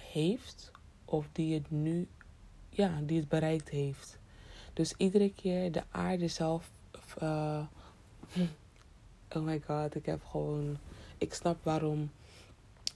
heeft. 0.00 0.70
Of 1.04 1.28
die 1.32 1.54
het 1.54 1.70
nu, 1.70 2.08
ja, 2.70 3.00
die 3.02 3.18
het 3.18 3.28
bereikt 3.28 3.68
heeft. 3.68 4.18
Dus 4.72 4.94
iedere 4.96 5.32
keer 5.32 5.72
de 5.72 5.82
aarde 5.90 6.28
zelf. 6.28 6.70
Uh, 7.22 7.62
oh 9.34 9.42
my 9.42 9.62
god, 9.66 9.94
ik 9.94 10.06
heb 10.06 10.24
gewoon. 10.24 10.78
Ik 11.18 11.34
snap 11.34 11.64
waarom 11.64 12.10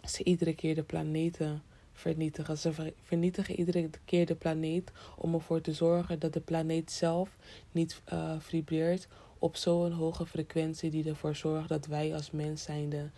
ze 0.04 0.24
iedere 0.24 0.54
keer 0.54 0.74
de 0.74 0.82
planeten 0.82 1.62
vernietigen. 2.00 2.58
Ze 2.58 2.92
vernietigen 3.02 3.58
iedere 3.58 3.90
keer 4.04 4.26
de 4.26 4.34
planeet 4.34 4.92
om 5.16 5.34
ervoor 5.34 5.60
te 5.60 5.72
zorgen 5.72 6.18
dat 6.18 6.32
de 6.32 6.40
planeet 6.40 6.90
zelf 6.92 7.36
niet 7.72 8.02
uh, 8.12 8.32
vibreert 8.38 9.08
op 9.38 9.56
zo'n 9.56 9.92
hoge 9.92 10.26
frequentie 10.26 10.90
die 10.90 11.08
ervoor 11.08 11.34
zorgt 11.34 11.68
dat 11.68 11.86
wij 11.86 12.14
als 12.14 12.30
mens 12.30 12.62
zijnde 12.62 13.10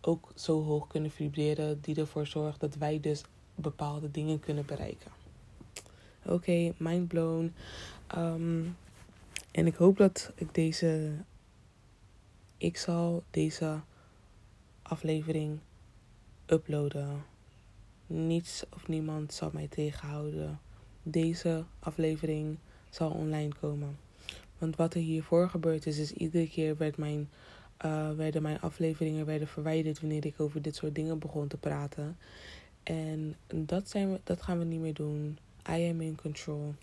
ook 0.00 0.32
zo 0.34 0.62
hoog 0.62 0.86
kunnen 0.86 1.10
vibreren, 1.10 1.80
die 1.80 1.96
ervoor 1.96 2.26
zorgt 2.26 2.60
dat 2.60 2.74
wij 2.74 3.00
dus 3.00 3.22
bepaalde 3.54 4.10
dingen 4.10 4.40
kunnen 4.40 4.66
bereiken. 4.66 5.10
Oké, 6.24 6.72
mind 6.76 7.08
blown. 7.08 7.54
Um, 8.16 8.76
en 9.50 9.66
ik 9.66 9.74
hoop 9.74 9.96
dat 9.96 10.32
ik 10.34 10.54
deze. 10.54 11.12
Ik 12.56 12.76
zal 12.76 13.22
deze 13.30 13.80
aflevering 14.82 15.58
uploaden. 16.46 17.24
Niets 18.06 18.64
of 18.74 18.88
niemand 18.88 19.32
zal 19.32 19.50
mij 19.52 19.68
tegenhouden. 19.68 20.60
Deze 21.02 21.64
aflevering 21.78 22.58
zal 22.90 23.10
online 23.10 23.54
komen. 23.60 23.98
Want 24.58 24.76
wat 24.76 24.94
er 24.94 25.00
hiervoor 25.00 25.48
gebeurd 25.48 25.86
is, 25.86 25.98
is 25.98 26.12
iedere 26.12 26.48
keer 26.48 26.76
werd 26.76 26.96
mijn, 26.96 27.30
uh, 27.84 28.10
werden 28.12 28.42
mijn 28.42 28.60
afleveringen 28.60 29.26
werden 29.26 29.48
verwijderd 29.48 30.00
wanneer 30.00 30.26
ik 30.26 30.40
over 30.40 30.62
dit 30.62 30.76
soort 30.76 30.94
dingen 30.94 31.18
begon 31.18 31.48
te 31.48 31.56
praten. 31.56 32.16
En 32.82 33.36
dat, 33.46 33.88
zijn 33.88 34.12
we, 34.12 34.20
dat 34.24 34.42
gaan 34.42 34.58
we 34.58 34.64
niet 34.64 34.80
meer 34.80 34.94
doen. 34.94 35.38
I 35.70 35.90
am 35.90 36.00
in 36.00 36.18
control. 36.22 36.74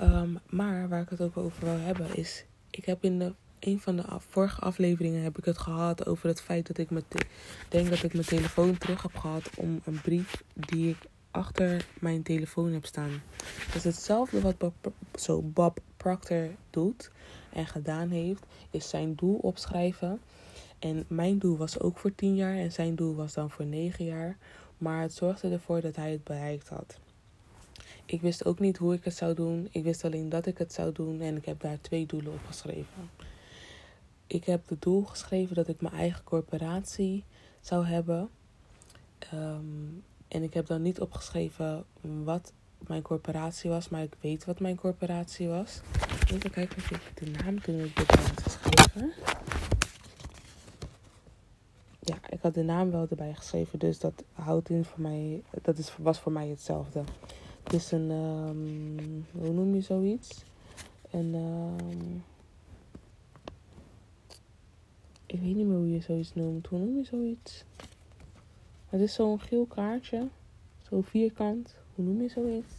Um, 0.00 0.38
maar 0.48 0.88
waar 0.88 1.02
ik 1.02 1.08
het 1.08 1.20
ook 1.20 1.36
over 1.36 1.64
wil 1.64 1.78
hebben 1.78 2.16
is, 2.16 2.44
ik 2.70 2.84
heb 2.84 3.04
in 3.04 3.18
de 3.18 3.32
een 3.60 3.80
van 3.80 3.96
de 3.96 4.04
vorige 4.18 4.60
afleveringen 4.60 5.22
heb 5.22 5.38
ik 5.38 5.44
het 5.44 5.58
gehad 5.58 6.06
over 6.06 6.28
het 6.28 6.40
feit 6.40 6.66
dat 6.66 6.78
ik 6.78 6.90
met 6.90 7.04
denk 7.68 7.90
dat 7.90 8.02
ik 8.02 8.12
mijn 8.12 8.24
telefoon 8.24 8.78
terug 8.78 9.02
heb 9.02 9.16
gehad 9.16 9.50
om 9.56 9.80
een 9.84 10.00
brief 10.00 10.42
die 10.54 10.88
ik 10.88 10.96
achter 11.30 11.86
mijn 12.00 12.22
telefoon 12.22 12.72
heb 12.72 12.86
staan. 12.86 13.22
Dat 13.72 13.82
hetzelfde 13.82 14.40
wat 14.40 14.58
Bob, 14.58 14.92
zo 15.14 15.42
Bob 15.42 15.78
Proctor 15.96 16.48
doet 16.70 17.10
en 17.52 17.66
gedaan 17.66 18.08
heeft, 18.08 18.46
is 18.70 18.88
zijn 18.88 19.14
doel 19.14 19.34
opschrijven. 19.34 20.20
En 20.78 21.04
mijn 21.08 21.38
doel 21.38 21.56
was 21.56 21.80
ook 21.80 21.98
voor 21.98 22.14
10 22.14 22.34
jaar 22.34 22.56
en 22.56 22.72
zijn 22.72 22.94
doel 22.94 23.14
was 23.14 23.32
dan 23.32 23.50
voor 23.50 23.64
9 23.64 24.04
jaar. 24.04 24.36
Maar 24.78 25.02
het 25.02 25.14
zorgde 25.14 25.50
ervoor 25.50 25.80
dat 25.80 25.96
hij 25.96 26.10
het 26.10 26.24
bereikt 26.24 26.68
had. 26.68 26.98
Ik 28.06 28.20
wist 28.20 28.44
ook 28.44 28.58
niet 28.58 28.76
hoe 28.76 28.94
ik 28.94 29.04
het 29.04 29.14
zou 29.14 29.34
doen. 29.34 29.68
Ik 29.70 29.82
wist 29.82 30.04
alleen 30.04 30.28
dat 30.28 30.46
ik 30.46 30.58
het 30.58 30.72
zou 30.72 30.92
doen 30.92 31.20
en 31.20 31.36
ik 31.36 31.44
heb 31.44 31.60
daar 31.60 31.80
twee 31.80 32.06
doelen 32.06 32.32
op 32.32 32.46
geschreven. 32.46 33.10
Ik 34.32 34.44
heb 34.44 34.68
het 34.68 34.82
doel 34.82 35.04
geschreven 35.04 35.54
dat 35.54 35.68
ik 35.68 35.80
mijn 35.80 35.94
eigen 35.94 36.24
corporatie 36.24 37.24
zou 37.60 37.86
hebben. 37.86 38.28
Um, 39.34 40.04
en 40.28 40.42
ik 40.42 40.54
heb 40.54 40.66
dan 40.66 40.82
niet 40.82 41.00
opgeschreven 41.00 41.84
wat 42.00 42.52
mijn 42.86 43.02
corporatie 43.02 43.70
was, 43.70 43.88
maar 43.88 44.02
ik 44.02 44.16
weet 44.20 44.44
wat 44.44 44.60
mijn 44.60 44.76
corporatie 44.76 45.48
was. 45.48 45.80
Even 46.32 46.50
kijken 46.50 46.76
of 46.76 46.90
ik 46.90 47.12
de 47.14 47.30
naam 47.30 47.60
toen 47.60 47.80
ik 47.80 47.98
geschreven. 48.42 49.12
Ja, 52.00 52.16
ik 52.28 52.40
had 52.40 52.54
de 52.54 52.62
naam 52.62 52.90
wel 52.90 53.06
erbij 53.10 53.34
geschreven, 53.34 53.78
dus 53.78 53.98
dat 53.98 54.24
houdt 54.32 54.68
in 54.68 54.84
voor 54.84 55.00
mij, 55.00 55.42
dat 55.62 55.78
is, 55.78 55.96
was 55.96 56.18
voor 56.18 56.32
mij 56.32 56.48
hetzelfde. 56.48 57.02
Het 57.62 57.72
is 57.72 57.92
een, 57.92 58.10
um, 58.10 59.26
hoe 59.32 59.52
noem 59.52 59.74
je 59.74 59.80
zoiets? 59.80 60.44
Een, 61.10 61.34
um, 61.34 62.24
Ik 65.30 65.40
weet 65.40 65.54
niet 65.54 65.66
meer 65.66 65.76
hoe 65.76 65.90
je 65.90 66.00
zoiets 66.00 66.34
noemt. 66.34 66.66
Hoe 66.66 66.78
noem 66.78 66.96
je 66.96 67.04
zoiets? 67.04 67.64
Het 68.88 69.00
is 69.00 69.14
zo'n 69.14 69.40
geel 69.40 69.66
kaartje. 69.66 70.28
Zo 70.88 71.00
vierkant. 71.00 71.74
Hoe 71.94 72.04
noem 72.04 72.22
je 72.22 72.28
zoiets? 72.28 72.74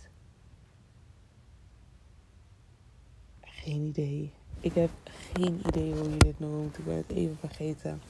Geen 3.41 3.82
idee. 3.82 4.32
Ik 4.60 4.74
heb 4.74 4.89
geen 5.34 5.62
idee 5.68 5.93
hoe 5.93 6.10
je 6.10 6.18
dit 6.18 6.39
noemt. 6.39 6.78
Ik 6.78 6.86
ben 6.86 6.95
het 6.95 7.12
even 7.12 7.38
vergeten. 7.38 8.02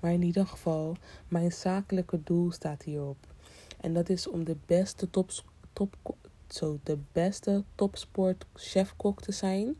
Maar 0.00 0.12
in 0.12 0.22
ieder 0.22 0.46
geval, 0.46 0.96
mijn 1.28 1.52
zakelijke 1.52 2.22
doel 2.24 2.50
staat 2.50 2.82
hierop. 2.82 3.26
En 3.80 3.94
dat 3.94 4.08
is 4.08 4.28
om 4.28 4.44
de 4.44 4.56
beste 4.66 5.10
top, 5.10 5.30
top, 5.72 5.96
zo, 6.48 6.78
de 6.82 6.98
beste 7.12 7.64
topsport 7.74 8.46
chefkok 8.54 9.22
te 9.22 9.32
zijn. 9.32 9.76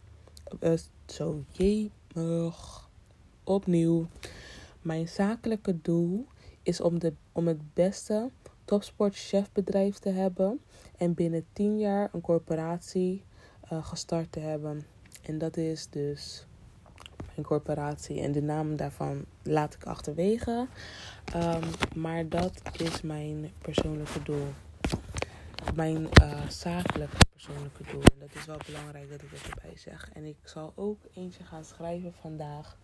Uh, 0.60 0.72
zo, 1.06 1.44
jemig. 1.52 2.87
Opnieuw. 3.48 4.06
Mijn 4.82 5.08
zakelijke 5.08 5.80
doel 5.82 6.26
is 6.62 6.80
om, 6.80 6.98
de, 6.98 7.12
om 7.32 7.46
het 7.46 7.74
beste 7.74 8.30
topsport 8.64 9.16
chefbedrijf 9.16 9.98
te 9.98 10.08
hebben. 10.08 10.60
En 10.96 11.14
binnen 11.14 11.46
10 11.52 11.78
jaar 11.78 12.08
een 12.12 12.20
corporatie 12.20 13.24
uh, 13.72 13.84
gestart 13.86 14.32
te 14.32 14.40
hebben. 14.40 14.86
En 15.22 15.38
dat 15.38 15.56
is 15.56 15.88
dus 15.90 16.46
mijn 17.34 17.46
corporatie. 17.46 18.20
En 18.20 18.32
de 18.32 18.42
naam 18.42 18.76
daarvan 18.76 19.24
laat 19.42 19.74
ik 19.74 19.84
achterwege. 19.84 20.66
Um, 21.36 21.62
maar 21.94 22.28
dat 22.28 22.62
is 22.72 23.02
mijn 23.02 23.50
persoonlijke 23.58 24.22
doel. 24.22 24.46
Mijn 25.74 26.08
uh, 26.22 26.48
zakelijke 26.48 27.16
persoonlijke 27.32 27.82
doel. 27.90 28.02
En 28.02 28.18
dat 28.18 28.34
is 28.34 28.44
wel 28.44 28.56
belangrijk 28.66 29.10
dat 29.10 29.22
ik 29.22 29.30
dat 29.30 29.52
erbij 29.54 29.76
zeg. 29.76 30.10
En 30.12 30.24
ik 30.24 30.36
zal 30.44 30.72
ook 30.74 30.98
eentje 31.14 31.44
gaan 31.44 31.64
schrijven 31.64 32.12
vandaag 32.20 32.76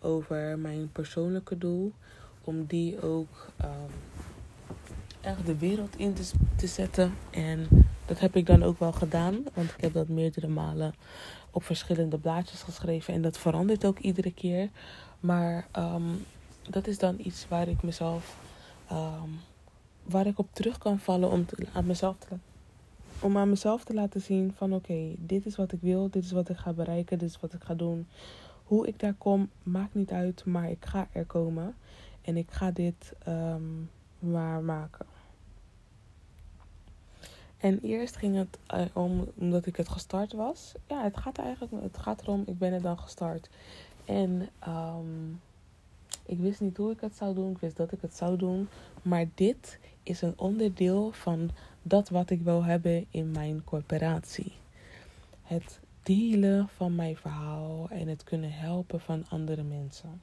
over 0.00 0.58
mijn 0.58 0.92
persoonlijke 0.92 1.58
doel. 1.58 1.92
Om 2.44 2.64
die 2.64 3.02
ook 3.02 3.48
um, 3.64 3.90
echt 5.20 5.46
de 5.46 5.58
wereld 5.58 5.96
in 5.96 6.14
te, 6.14 6.30
te 6.56 6.66
zetten. 6.66 7.14
En 7.30 7.68
dat 8.06 8.20
heb 8.20 8.36
ik 8.36 8.46
dan 8.46 8.62
ook 8.62 8.78
wel 8.78 8.92
gedaan. 8.92 9.44
Want 9.54 9.70
ik 9.70 9.80
heb 9.80 9.92
dat 9.92 10.08
meerdere 10.08 10.48
malen 10.48 10.94
op 11.50 11.64
verschillende 11.64 12.18
blaadjes 12.18 12.62
geschreven. 12.62 13.14
En 13.14 13.22
dat 13.22 13.38
verandert 13.38 13.84
ook 13.84 13.98
iedere 13.98 14.32
keer. 14.32 14.68
Maar 15.20 15.66
um, 15.76 16.24
dat 16.70 16.86
is 16.86 16.98
dan 16.98 17.14
iets 17.18 17.48
waar 17.48 17.68
ik 17.68 17.82
mezelf. 17.82 18.36
Um, 18.92 19.40
waar 20.02 20.26
ik 20.26 20.38
op 20.38 20.48
terug 20.52 20.78
kan 20.78 20.98
vallen 20.98 21.30
om 21.30 21.46
te, 21.46 21.66
aan 21.72 21.86
mezelf 21.86 22.16
te 22.18 22.36
om 23.22 23.36
aan 23.38 23.48
mezelf 23.48 23.84
te 23.84 23.94
laten 23.94 24.20
zien 24.20 24.52
van 24.56 24.74
oké, 24.74 25.14
dit 25.18 25.46
is 25.46 25.56
wat 25.56 25.72
ik 25.72 25.80
wil, 25.80 26.10
dit 26.10 26.24
is 26.24 26.32
wat 26.32 26.48
ik 26.48 26.56
ga 26.56 26.72
bereiken, 26.72 27.18
dit 27.18 27.28
is 27.28 27.40
wat 27.40 27.52
ik 27.52 27.62
ga 27.62 27.74
doen. 27.74 28.06
Hoe 28.64 28.86
ik 28.86 28.98
daar 28.98 29.14
kom, 29.14 29.50
maakt 29.62 29.94
niet 29.94 30.10
uit, 30.10 30.44
maar 30.44 30.70
ik 30.70 30.84
ga 30.84 31.08
er 31.12 31.24
komen. 31.24 31.74
En 32.22 32.36
ik 32.36 32.50
ga 32.50 32.70
dit 32.70 33.12
um, 33.28 33.90
waarmaken. 34.18 35.06
En 37.58 37.80
eerst 37.80 38.16
ging 38.16 38.36
het 38.36 38.58
uh, 38.74 38.84
om, 38.92 39.28
omdat 39.34 39.66
ik 39.66 39.76
het 39.76 39.88
gestart 39.88 40.32
was. 40.32 40.72
Ja, 40.88 41.02
het 41.02 41.16
gaat 41.16 41.38
eigenlijk, 41.38 41.82
het 41.82 41.98
gaat 41.98 42.22
erom, 42.22 42.42
ik 42.46 42.58
ben 42.58 42.72
er 42.72 42.82
dan 42.82 42.98
gestart. 42.98 43.50
En 44.04 44.48
um, 44.68 45.40
ik 46.26 46.38
wist 46.38 46.60
niet 46.60 46.76
hoe 46.76 46.90
ik 46.90 47.00
het 47.00 47.16
zou 47.16 47.34
doen, 47.34 47.50
ik 47.50 47.58
wist 47.58 47.76
dat 47.76 47.92
ik 47.92 48.00
het 48.00 48.16
zou 48.16 48.36
doen. 48.36 48.68
Maar 49.02 49.26
dit 49.34 49.78
is 50.02 50.22
een 50.22 50.38
onderdeel 50.38 51.12
van 51.12 51.50
dat 51.82 52.08
wat 52.08 52.30
ik 52.30 52.40
wil 52.42 52.64
hebben 52.64 53.06
in 53.10 53.30
mijn 53.30 53.64
corporatie. 53.64 54.52
Het 55.42 55.80
delen 56.02 56.68
van 56.68 56.94
mijn 56.94 57.16
verhaal 57.16 57.86
en 57.90 58.08
het 58.08 58.24
kunnen 58.24 58.52
helpen 58.52 59.00
van 59.00 59.24
andere 59.28 59.62
mensen 59.62 60.20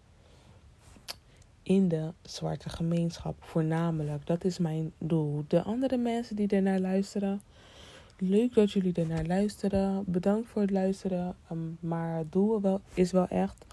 in 1.69 1.87
de 1.87 2.11
zwarte 2.21 2.69
gemeenschap 2.69 3.35
voornamelijk. 3.39 4.25
Dat 4.25 4.43
is 4.43 4.57
mijn 4.57 4.91
doel. 4.97 5.43
De 5.47 5.61
andere 5.61 5.97
mensen 5.97 6.35
die 6.35 6.47
ernaar 6.47 6.79
luisteren, 6.79 7.41
leuk 8.17 8.53
dat 8.53 8.71
jullie 8.71 8.93
ernaar 8.93 9.25
luisteren. 9.25 10.03
Bedankt 10.07 10.47
voor 10.47 10.61
het 10.61 10.71
luisteren. 10.71 11.35
Um, 11.51 11.77
maar 11.79 12.17
het 12.17 12.31
doel 12.31 12.79
is 12.93 13.11
wel 13.11 13.27
echt 13.27 13.65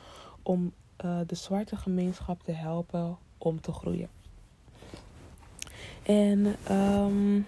om 0.42 0.72
uh, 1.04 1.18
de 1.26 1.34
zwarte 1.34 1.76
gemeenschap 1.76 2.42
te 2.42 2.52
helpen 2.52 3.16
om 3.38 3.61
te 3.61 3.72
groeien. 3.72 4.09
En 6.07 6.57
um, 6.70 7.46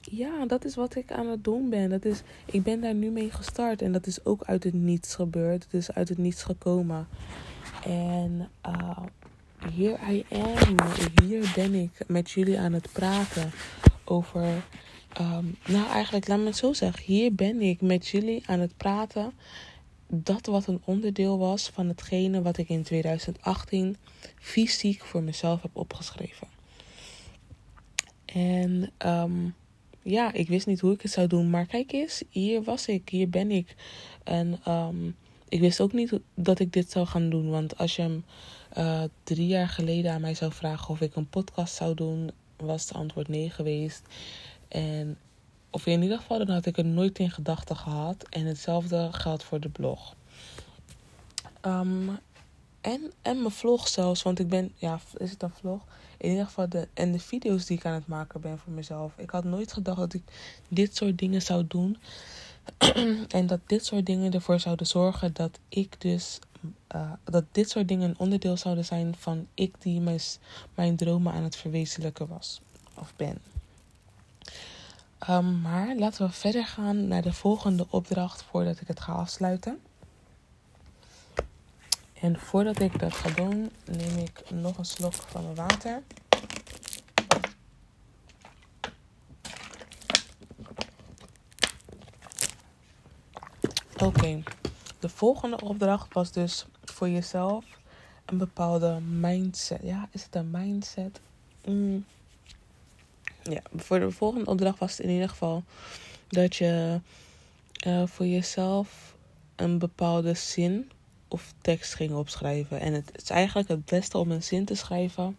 ja, 0.00 0.46
dat 0.46 0.64
is 0.64 0.74
wat 0.74 0.94
ik 0.94 1.12
aan 1.12 1.28
het 1.28 1.44
doen 1.44 1.70
ben. 1.70 1.90
Dat 1.90 2.04
is, 2.04 2.22
ik 2.44 2.62
ben 2.62 2.80
daar 2.80 2.94
nu 2.94 3.10
mee 3.10 3.30
gestart 3.30 3.82
en 3.82 3.92
dat 3.92 4.06
is 4.06 4.24
ook 4.24 4.42
uit 4.44 4.64
het 4.64 4.74
niets 4.74 5.14
gebeurd. 5.14 5.64
Het 5.64 5.74
is 5.74 5.92
uit 5.92 6.08
het 6.08 6.18
niets 6.18 6.42
gekomen. 6.42 7.08
En 7.84 8.48
uh, 8.66 8.98
hier 9.72 9.98
I 10.10 10.24
am. 10.30 10.76
Hier 11.22 11.52
ben 11.54 11.74
ik 11.74 11.90
met 12.06 12.30
jullie 12.30 12.58
aan 12.58 12.72
het 12.72 12.88
praten 12.92 13.50
over. 14.04 14.44
Um, 15.20 15.56
nou, 15.66 15.88
eigenlijk, 15.88 16.28
laat 16.28 16.38
me 16.38 16.44
het 16.44 16.56
zo 16.56 16.72
zeggen. 16.72 17.04
Hier 17.04 17.34
ben 17.34 17.60
ik 17.60 17.80
met 17.80 18.08
jullie 18.08 18.42
aan 18.46 18.60
het 18.60 18.76
praten. 18.76 19.32
Dat 20.06 20.46
wat 20.46 20.66
een 20.66 20.82
onderdeel 20.84 21.38
was 21.38 21.68
van 21.68 21.88
hetgene 21.88 22.42
wat 22.42 22.56
ik 22.56 22.68
in 22.68 22.82
2018 22.82 23.96
fysiek 24.38 25.04
voor 25.04 25.22
mezelf 25.22 25.62
heb 25.62 25.70
opgeschreven. 25.76 26.53
En 28.34 28.90
um, 29.06 29.54
ja, 30.02 30.32
ik 30.32 30.48
wist 30.48 30.66
niet 30.66 30.80
hoe 30.80 30.92
ik 30.92 31.02
het 31.02 31.10
zou 31.10 31.26
doen. 31.26 31.50
Maar 31.50 31.66
kijk 31.66 31.92
eens, 31.92 32.22
hier 32.28 32.62
was 32.62 32.86
ik, 32.86 33.08
hier 33.08 33.28
ben 33.28 33.50
ik. 33.50 33.74
En 34.24 34.60
um, 34.68 35.16
ik 35.48 35.60
wist 35.60 35.80
ook 35.80 35.92
niet 35.92 36.18
dat 36.34 36.58
ik 36.58 36.72
dit 36.72 36.90
zou 36.90 37.06
gaan 37.06 37.30
doen. 37.30 37.50
Want 37.50 37.78
als 37.78 37.96
je 37.96 38.02
hem 38.02 38.24
uh, 38.78 39.02
drie 39.22 39.46
jaar 39.46 39.68
geleden 39.68 40.12
aan 40.12 40.20
mij 40.20 40.34
zou 40.34 40.52
vragen 40.52 40.88
of 40.88 41.00
ik 41.00 41.16
een 41.16 41.28
podcast 41.28 41.74
zou 41.74 41.94
doen, 41.94 42.30
was 42.56 42.82
het 42.88 42.94
antwoord 42.94 43.28
nee 43.28 43.50
geweest. 43.50 44.02
En 44.68 45.18
of 45.70 45.86
in 45.86 46.02
ieder 46.02 46.18
geval, 46.18 46.38
dan 46.38 46.48
had 46.48 46.66
ik 46.66 46.76
het 46.76 46.86
nooit 46.86 47.18
in 47.18 47.30
gedachten 47.30 47.76
gehad. 47.76 48.28
En 48.28 48.46
hetzelfde 48.46 49.08
geldt 49.12 49.44
voor 49.44 49.60
de 49.60 49.68
blog. 49.68 50.16
Um, 51.62 52.18
en, 52.80 53.12
en 53.22 53.40
mijn 53.40 53.50
vlog 53.50 53.88
zelfs, 53.88 54.22
want 54.22 54.38
ik 54.38 54.48
ben, 54.48 54.72
ja, 54.76 55.00
is 55.16 55.30
het 55.30 55.42
een 55.42 55.50
vlog? 55.50 55.84
In 56.24 56.30
ieder 56.30 56.46
geval, 56.46 56.68
de, 56.68 56.88
en 56.94 57.12
de 57.12 57.18
video's 57.18 57.66
die 57.66 57.76
ik 57.76 57.84
aan 57.84 57.94
het 57.94 58.06
maken 58.06 58.40
ben 58.40 58.58
voor 58.58 58.72
mezelf. 58.72 59.12
Ik 59.16 59.30
had 59.30 59.44
nooit 59.44 59.72
gedacht 59.72 59.98
dat 59.98 60.14
ik 60.14 60.22
dit 60.68 60.96
soort 60.96 61.18
dingen 61.18 61.42
zou 61.42 61.64
doen. 61.68 61.96
en 63.28 63.46
dat 63.46 63.60
dit 63.66 63.84
soort 63.84 64.06
dingen 64.06 64.32
ervoor 64.32 64.60
zouden 64.60 64.86
zorgen 64.86 65.32
dat 65.32 65.58
ik 65.68 66.00
dus 66.00 66.38
uh, 66.94 67.12
dat 67.24 67.44
dit 67.52 67.70
soort 67.70 67.88
dingen 67.88 68.08
een 68.08 68.18
onderdeel 68.18 68.56
zouden 68.56 68.84
zijn 68.84 69.14
van 69.18 69.46
ik 69.54 69.74
die 69.78 70.00
mijn, 70.00 70.20
mijn 70.74 70.96
dromen 70.96 71.32
aan 71.32 71.42
het 71.42 71.56
verwezenlijken 71.56 72.28
was 72.28 72.60
of 72.94 73.12
ben. 73.16 73.38
Um, 75.30 75.60
maar 75.60 75.96
laten 75.96 76.26
we 76.26 76.32
verder 76.32 76.66
gaan 76.66 77.08
naar 77.08 77.22
de 77.22 77.32
volgende 77.32 77.86
opdracht 77.90 78.42
voordat 78.42 78.80
ik 78.80 78.88
het 78.88 79.00
ga 79.00 79.12
afsluiten. 79.12 79.78
En 82.24 82.38
voordat 82.38 82.80
ik 82.80 82.98
dat 82.98 83.12
ga 83.12 83.30
doen, 83.30 83.70
neem 83.84 84.18
ik 84.18 84.50
nog 84.50 84.78
een 84.78 84.84
slok 84.84 85.14
van 85.14 85.42
mijn 85.42 85.54
water. 85.54 86.02
Oké. 93.98 94.42
De 94.98 95.08
volgende 95.08 95.60
opdracht 95.60 96.14
was 96.14 96.32
dus 96.32 96.66
voor 96.84 97.08
jezelf 97.08 97.64
een 98.24 98.38
bepaalde 98.38 99.00
mindset. 99.00 99.80
Ja, 99.82 100.08
is 100.10 100.22
het 100.22 100.34
een 100.34 100.50
mindset? 100.50 101.20
Mm. 101.64 102.04
Ja, 103.42 103.62
voor 103.76 103.98
de 103.98 104.10
volgende 104.10 104.50
opdracht 104.50 104.78
was 104.78 104.90
het 104.90 105.06
in 105.06 105.12
ieder 105.12 105.28
geval 105.28 105.64
dat 106.28 106.56
je 106.56 107.00
uh, 107.86 108.06
voor 108.06 108.26
jezelf 108.26 109.14
een 109.56 109.78
bepaalde 109.78 110.34
zin 110.34 110.90
of 111.34 111.54
tekst 111.60 111.94
ging 111.94 112.12
opschrijven. 112.12 112.80
En 112.80 112.92
het 112.92 113.10
is 113.14 113.30
eigenlijk 113.30 113.68
het 113.68 113.84
beste 113.84 114.18
om 114.18 114.30
een 114.30 114.42
zin 114.42 114.64
te 114.64 114.74
schrijven. 114.74 115.36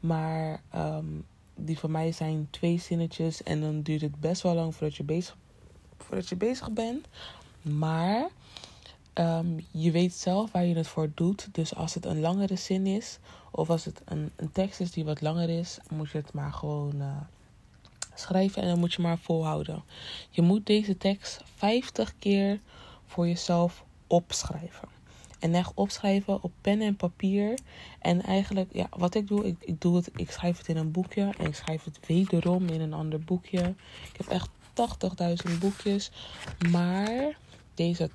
Maar 0.00 0.60
um, 0.74 1.24
die 1.54 1.78
voor 1.78 1.90
mij 1.90 2.12
zijn 2.12 2.48
twee 2.50 2.78
zinnetjes. 2.78 3.42
En 3.42 3.60
dan 3.60 3.82
duurt 3.82 4.00
het 4.00 4.20
best 4.20 4.42
wel 4.42 4.54
lang 4.54 4.74
voordat 4.74 4.96
je 4.96 5.02
bezig, 5.02 5.36
voordat 5.98 6.28
je 6.28 6.36
bezig 6.36 6.70
bent. 6.70 7.06
Maar 7.62 8.28
um, 9.14 9.66
je 9.70 9.90
weet 9.90 10.14
zelf 10.14 10.52
waar 10.52 10.64
je 10.64 10.76
het 10.76 10.88
voor 10.88 11.10
doet. 11.14 11.48
Dus 11.52 11.74
als 11.74 11.94
het 11.94 12.04
een 12.04 12.20
langere 12.20 12.56
zin 12.56 12.86
is, 12.86 13.18
of 13.50 13.70
als 13.70 13.84
het 13.84 14.00
een, 14.04 14.30
tekst 14.52 14.80
is 14.80 14.90
die 14.90 15.04
wat 15.04 15.20
langer 15.20 15.48
is, 15.48 15.78
moet 15.90 16.10
je 16.10 16.18
het 16.18 16.32
maar 16.32 16.52
gewoon 16.52 16.94
uh, 16.96 17.16
schrijven 18.14 18.62
en 18.62 18.68
dan 18.68 18.78
moet 18.78 18.92
je 18.92 19.02
maar 19.02 19.18
volhouden. 19.18 19.82
Je 20.30 20.42
moet 20.42 20.66
deze 20.66 20.96
tekst 20.96 21.40
50 21.54 22.14
keer 22.18 22.60
voor 23.06 23.26
jezelf 23.26 23.84
opschrijven. 24.06 24.97
En 25.38 25.54
echt 25.54 25.72
opschrijven 25.74 26.42
op 26.42 26.52
pen 26.60 26.80
en 26.80 26.96
papier. 26.96 27.58
En 27.98 28.22
eigenlijk, 28.22 28.72
ja, 28.72 28.86
wat 28.96 29.14
ik 29.14 29.28
doe, 29.28 29.46
ik, 29.46 29.56
ik 29.60 29.80
doe 29.80 29.96
het, 29.96 30.10
ik 30.16 30.30
schrijf 30.30 30.58
het 30.58 30.68
in 30.68 30.76
een 30.76 30.90
boekje. 30.90 31.34
En 31.38 31.46
ik 31.46 31.54
schrijf 31.54 31.84
het 31.84 31.98
wederom 32.06 32.68
in 32.68 32.80
een 32.80 32.92
ander 32.92 33.20
boekje. 33.20 33.74
Ik 34.12 34.16
heb 34.16 34.26
echt 34.26 34.48
80.000 35.50 35.58
boekjes. 35.58 36.10
Maar 36.70 37.36
Deze 37.78 38.10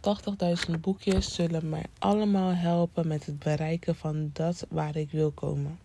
80.000 0.68 0.80
boekjes 0.80 1.34
zullen 1.34 1.70
mij 1.70 1.86
allemaal 2.00 2.54
helpen 2.54 3.08
met 3.08 3.26
het 3.26 3.40
bereiken 3.40 3.96
van 3.96 4.30
dat 4.34 4.66
waar 4.70 4.96
ik 4.96 5.12
wil 5.12 5.32
komen. 5.32 5.80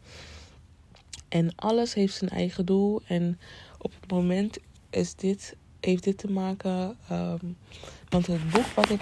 En 1.28 1.54
alles 1.56 1.94
heeft 1.94 2.14
zijn 2.14 2.30
eigen 2.30 2.66
doel. 2.66 3.02
En 3.06 3.38
op 3.78 3.92
het 4.00 4.10
moment 4.10 4.58
is 4.90 5.14
dit, 5.14 5.56
heeft 5.80 6.04
dit 6.04 6.18
te 6.18 6.30
maken. 6.30 6.96
Um, 7.12 7.56
want 8.08 8.26
het 8.26 8.50
boek 8.50 8.66
wat 8.66 8.90
ik, 8.90 9.00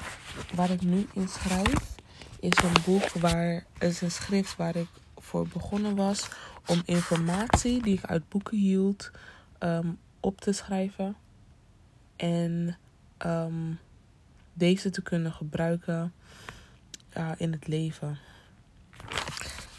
waar 0.54 0.70
ik 0.70 0.82
nu 0.82 1.06
in 1.14 1.28
schrijf, 1.28 1.95
is 2.40 2.62
een 2.62 2.82
boek 2.84 3.08
waar. 3.08 3.64
is 3.78 4.00
een 4.00 4.10
schrift 4.10 4.56
waar 4.56 4.76
ik 4.76 4.88
voor 5.16 5.48
begonnen 5.48 5.96
was. 5.96 6.28
Om 6.66 6.82
informatie 6.84 7.82
die 7.82 7.96
ik 7.96 8.04
uit 8.04 8.28
boeken 8.28 8.58
hield 8.58 9.10
um, 9.58 9.98
op 10.20 10.40
te 10.40 10.52
schrijven. 10.52 11.16
En 12.16 12.78
um, 13.26 13.78
deze 14.52 14.90
te 14.90 15.02
kunnen 15.02 15.32
gebruiken 15.32 16.12
in 17.36 17.52
het 17.52 17.66
leven. 17.66 18.18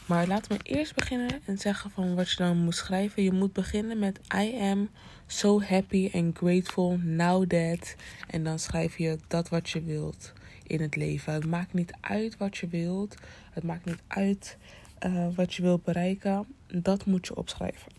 Maar 0.05 0.27
laten 0.27 0.57
we 0.57 0.63
eerst 0.63 0.95
beginnen 0.95 1.41
en 1.45 1.57
zeggen 1.57 1.91
van 1.91 2.15
wat 2.15 2.29
je 2.29 2.35
dan 2.35 2.57
moet 2.57 2.75
schrijven. 2.75 3.23
Je 3.23 3.31
moet 3.31 3.53
beginnen 3.53 3.99
met 3.99 4.19
I 4.35 4.57
am 4.61 4.89
so 5.25 5.61
happy 5.61 6.11
and 6.13 6.37
grateful 6.37 6.97
now 7.03 7.45
that. 7.45 7.95
En 8.27 8.43
dan 8.43 8.59
schrijf 8.59 8.97
je 8.97 9.17
dat 9.27 9.49
wat 9.49 9.69
je 9.69 9.81
wilt 9.81 10.33
in 10.67 10.81
het 10.81 10.95
leven. 10.95 11.33
Het 11.33 11.45
maakt 11.45 11.73
niet 11.73 11.93
uit 12.01 12.37
wat 12.37 12.57
je 12.57 12.67
wilt. 12.67 13.15
Het 13.51 13.63
maakt 13.63 13.85
niet 13.85 14.01
uit 14.07 14.57
uh, 15.05 15.27
wat 15.35 15.53
je 15.53 15.61
wilt 15.61 15.83
bereiken. 15.83 16.45
Dat 16.67 17.05
moet 17.05 17.27
je 17.27 17.35
opschrijven. 17.35 17.91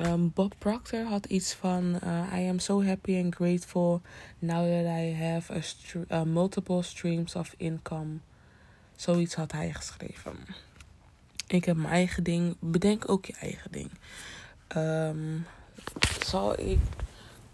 Um, 0.00 0.32
Bob 0.34 0.54
Proctor 0.58 1.04
had 1.04 1.26
iets 1.26 1.54
van 1.54 1.98
uh, 2.04 2.40
I 2.40 2.48
am 2.48 2.58
so 2.58 2.84
happy 2.84 3.20
and 3.22 3.34
grateful 3.34 4.00
now 4.38 4.62
that 4.62 4.98
I 4.98 5.14
have 5.14 5.52
a 5.52 5.60
uh, 6.10 6.22
multiple 6.22 6.82
streams 6.82 7.34
of 7.34 7.54
income. 7.56 8.18
Zoiets 8.96 9.34
had 9.34 9.52
hij 9.52 9.72
geschreven. 9.72 10.36
Ik 11.46 11.64
heb 11.64 11.76
mijn 11.76 11.92
eigen 11.92 12.24
ding. 12.24 12.56
Bedenk 12.60 13.08
ook 13.08 13.24
je 13.24 13.34
eigen 13.40 13.72
ding. 13.72 13.90
Um, 14.76 15.46
zal 16.24 16.60
ik. 16.60 16.78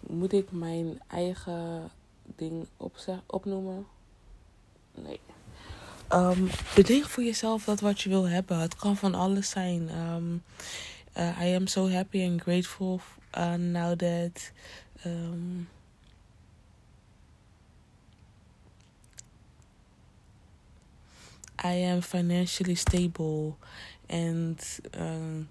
Moet 0.01 0.33
ik 0.33 0.53
mijn 0.53 1.01
eigen 1.07 1.91
ding 2.37 2.67
opnoemen? 3.27 3.87
Um, 6.13 6.51
bedenk 6.75 7.05
voor 7.05 7.23
jezelf 7.23 7.65
dat 7.65 7.81
wat 7.81 8.01
je 8.01 8.09
wil 8.09 8.29
hebben. 8.29 8.59
Het 8.59 8.77
kan 8.77 8.97
van 8.97 9.15
alles 9.15 9.51
zijn. 9.51 9.89
Um, 9.99 10.43
uh, 11.19 11.41
I 11.43 11.55
am 11.55 11.67
so 11.67 11.91
happy 11.91 12.23
and 12.23 12.41
grateful 12.41 13.01
uh, 13.39 13.55
now 13.55 13.97
that 13.97 14.53
um, 15.07 15.69
I 21.65 21.85
am 21.93 22.03
financially 22.03 22.75
stable 22.75 23.57
and 24.09 24.81
um, 24.99 25.49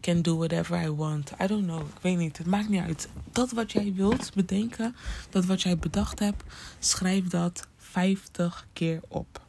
can 0.00 0.22
do 0.22 0.36
whatever 0.36 0.76
I 0.76 0.90
want. 0.90 1.32
I 1.40 1.46
don't 1.46 1.66
know. 1.66 1.80
Ik 1.80 2.02
weet 2.02 2.16
niet. 2.16 2.38
Het 2.38 2.46
maakt 2.46 2.68
niet 2.68 2.82
uit. 2.82 3.08
Dat 3.32 3.50
wat 3.50 3.72
jij 3.72 3.92
wilt 3.94 4.34
bedenken, 4.34 4.96
dat 5.30 5.44
wat 5.44 5.62
jij 5.62 5.78
bedacht 5.78 6.18
hebt, 6.18 6.42
schrijf 6.78 7.28
dat 7.28 7.68
50 7.90 8.66
keer 8.72 9.00
op. 9.08 9.46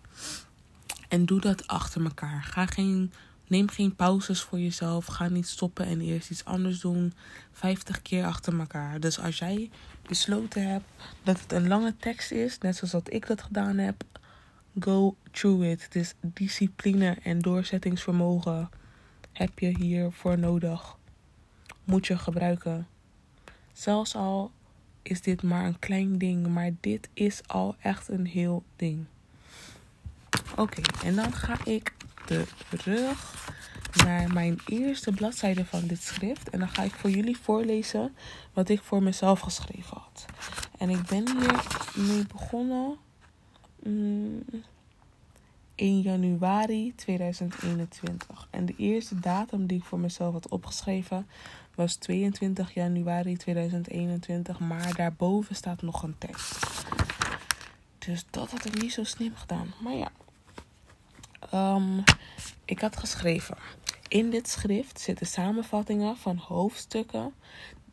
En 1.07 1.25
doe 1.25 1.39
dat 1.39 1.67
achter 1.67 2.03
elkaar. 2.03 2.43
Ga 2.43 2.65
geen 2.65 3.11
Neem 3.51 3.69
geen 3.69 3.95
pauzes 3.95 4.41
voor 4.41 4.59
jezelf. 4.59 5.05
Ga 5.05 5.29
niet 5.29 5.47
stoppen 5.47 5.85
en 5.85 6.01
eerst 6.01 6.29
iets 6.29 6.45
anders 6.45 6.79
doen. 6.79 7.13
50 7.51 8.01
keer 8.01 8.25
achter 8.25 8.59
elkaar. 8.59 8.99
Dus 8.99 9.19
als 9.19 9.37
jij 9.37 9.69
besloten 10.07 10.67
hebt 10.67 10.85
dat 11.23 11.39
het 11.39 11.51
een 11.51 11.67
lange 11.67 11.95
tekst 11.97 12.31
is, 12.31 12.57
net 12.57 12.75
zoals 12.75 12.91
dat 12.91 13.13
ik 13.13 13.27
dat 13.27 13.41
gedaan 13.41 13.77
heb, 13.77 14.03
go 14.79 15.15
through 15.31 15.63
it. 15.63 15.87
Dus 15.89 16.13
discipline 16.21 17.17
en 17.23 17.39
doorzettingsvermogen 17.39 18.69
heb 19.31 19.59
je 19.59 19.77
hiervoor 19.77 20.39
nodig. 20.39 20.95
Moet 21.83 22.07
je 22.07 22.17
gebruiken. 22.17 22.87
Zelfs 23.73 24.15
al 24.15 24.51
is 25.01 25.21
dit 25.21 25.43
maar 25.43 25.65
een 25.65 25.79
klein 25.79 26.17
ding, 26.17 26.47
maar 26.47 26.71
dit 26.79 27.09
is 27.13 27.41
al 27.47 27.75
echt 27.79 28.09
een 28.09 28.25
heel 28.25 28.63
ding. 28.75 29.05
Oké, 30.55 30.81
en 31.03 31.15
dan 31.15 31.33
ga 31.33 31.65
ik 31.65 31.93
terug 32.69 33.49
naar 34.05 34.33
mijn 34.33 34.59
eerste 34.65 35.11
bladzijde 35.11 35.65
van 35.65 35.87
dit 35.87 36.01
schrift. 36.01 36.49
En 36.49 36.59
dan 36.59 36.69
ga 36.69 36.83
ik 36.83 36.93
voor 36.93 37.09
jullie 37.09 37.37
voorlezen 37.37 38.15
wat 38.53 38.69
ik 38.69 38.81
voor 38.81 39.03
mezelf 39.03 39.39
geschreven 39.39 39.97
had. 39.97 40.25
En 40.77 40.89
ik 40.89 41.05
ben 41.05 41.37
hier 41.39 41.65
mee 41.95 42.25
begonnen 42.27 42.97
mm, 43.83 44.43
in 45.75 46.01
januari 46.01 46.93
2021. 46.95 48.47
En 48.49 48.65
de 48.65 48.75
eerste 48.77 49.19
datum 49.19 49.65
die 49.65 49.77
ik 49.77 49.83
voor 49.83 49.99
mezelf 49.99 50.33
had 50.33 50.49
opgeschreven 50.49 51.27
was 51.75 51.95
22 51.95 52.73
januari 52.73 53.37
2021. 53.37 54.59
Maar 54.59 54.95
daarboven 54.95 55.55
staat 55.55 55.81
nog 55.81 56.03
een 56.03 56.17
tekst. 56.17 56.59
Dus 57.97 58.25
dat 58.29 58.51
had 58.51 58.65
ik 58.65 58.81
niet 58.81 58.93
zo 58.93 59.03
slim 59.03 59.35
gedaan. 59.35 59.73
Maar 59.83 59.95
ja, 59.95 60.11
Um, 61.53 62.03
ik 62.65 62.79
had 62.79 62.97
geschreven. 62.97 63.57
In 64.07 64.29
dit 64.29 64.47
schrift 64.47 64.99
zitten 64.99 65.27
samenvattingen 65.27 66.17
van 66.17 66.37
hoofdstukken 66.37 67.33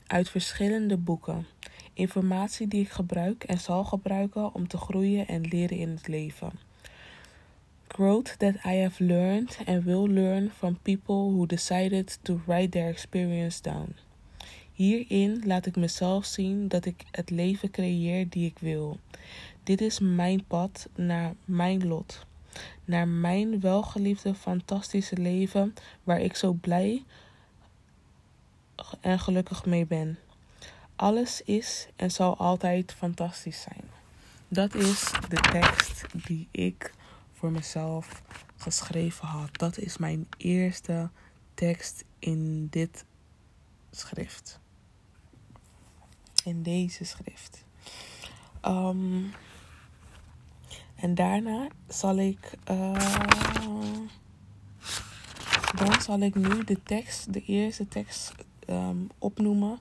uit 0.07 0.29
verschillende 0.29 0.97
boeken. 0.97 1.47
Informatie 1.93 2.69
die 2.69 2.81
ik 2.81 2.91
gebruik 2.91 3.45
en 3.45 3.59
zal 3.59 3.85
gebruiken 3.85 4.55
om 4.55 4.69
te 4.69 4.77
groeien 4.77 5.27
en 5.27 5.41
leren 5.41 5.77
in 5.77 5.89
het 5.89 6.09
leven. 6.09 6.53
Growth 7.99 8.39
that 8.39 8.55
I 8.65 8.75
have 8.75 9.05
learned 9.05 9.59
and 9.67 9.85
will 9.85 10.07
learn 10.07 10.51
from 10.59 10.79
people 10.83 11.33
who 11.33 11.47
decided 11.47 12.19
to 12.23 12.41
write 12.47 12.71
their 12.71 12.89
experience 12.91 13.61
down. 13.61 13.97
Hierin 14.73 15.43
laat 15.47 15.67
ik 15.67 15.77
mezelf 15.77 16.25
zien 16.25 16.69
dat 16.69 16.85
ik 16.85 17.05
het 17.11 17.31
leven 17.31 17.71
creëer 17.71 18.29
die 18.29 18.47
ik 18.47 18.59
wil. 18.59 18.99
Dit 19.63 19.81
is 19.81 19.99
mijn 19.99 20.45
pad 20.45 20.89
naar 20.95 21.35
mijn 21.45 21.87
lot 21.87 22.27
naar 22.85 23.09
mijn 23.09 23.61
welgeliefde, 23.61 24.35
fantastische 24.35 25.17
leven 25.17 25.75
waar 26.05 26.21
ik 26.21 26.37
zo 26.37 26.53
blij 26.53 27.05
en 29.01 29.19
gelukkig 29.19 29.65
mee 29.65 29.87
ben. 29.87 30.19
Alles 30.97 31.43
is 31.43 31.89
en 31.97 32.11
zal 32.11 32.37
altijd 32.37 32.93
fantastisch 32.93 33.61
zijn. 33.61 33.85
Dat 34.49 34.75
is 34.75 35.13
de 35.29 35.41
tekst 35.53 36.05
die 36.27 36.49
ik 36.51 36.93
voor 37.39 37.51
mezelf 37.51 38.23
geschreven 38.57 39.27
had. 39.27 39.49
Dat 39.53 39.79
is 39.79 39.99
mijn 39.99 40.29
eerste 40.37 41.11
tekst 41.55 42.05
in 42.19 42.67
dit 42.71 43.05
schrift. 43.91 44.61
In 46.45 46.63
deze 46.63 47.05
schrift. 47.05 47.65
Um, 48.63 49.33
en 50.95 51.15
daarna 51.15 51.69
zal 51.89 52.17
ik. 52.17 52.53
Uh, 52.71 53.25
dan 55.77 56.01
zal 56.01 56.21
ik 56.21 56.35
nu 56.35 56.65
de 56.65 56.83
tekst, 56.83 57.33
de 57.33 57.45
eerste 57.45 57.89
tekst 57.89 58.35
um, 58.67 59.09
opnoemen. 59.19 59.79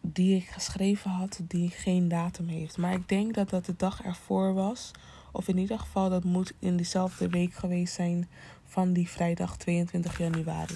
Die 0.00 0.36
ik 0.36 0.46
geschreven 0.48 1.10
had, 1.10 1.40
die 1.42 1.70
geen 1.70 2.08
datum 2.08 2.48
heeft. 2.48 2.76
Maar 2.76 2.92
ik 2.92 3.08
denk 3.08 3.34
dat 3.34 3.50
dat 3.50 3.64
de 3.64 3.76
dag 3.76 4.02
ervoor 4.02 4.54
was. 4.54 4.90
Of 5.36 5.48
in 5.48 5.58
ieder 5.58 5.78
geval, 5.78 6.10
dat 6.10 6.24
moet 6.24 6.52
in 6.58 6.76
dezelfde 6.76 7.28
week 7.28 7.54
geweest 7.54 7.94
zijn 7.94 8.28
van 8.64 8.92
die 8.92 9.08
vrijdag 9.08 9.56
22 9.56 10.18
januari. 10.18 10.74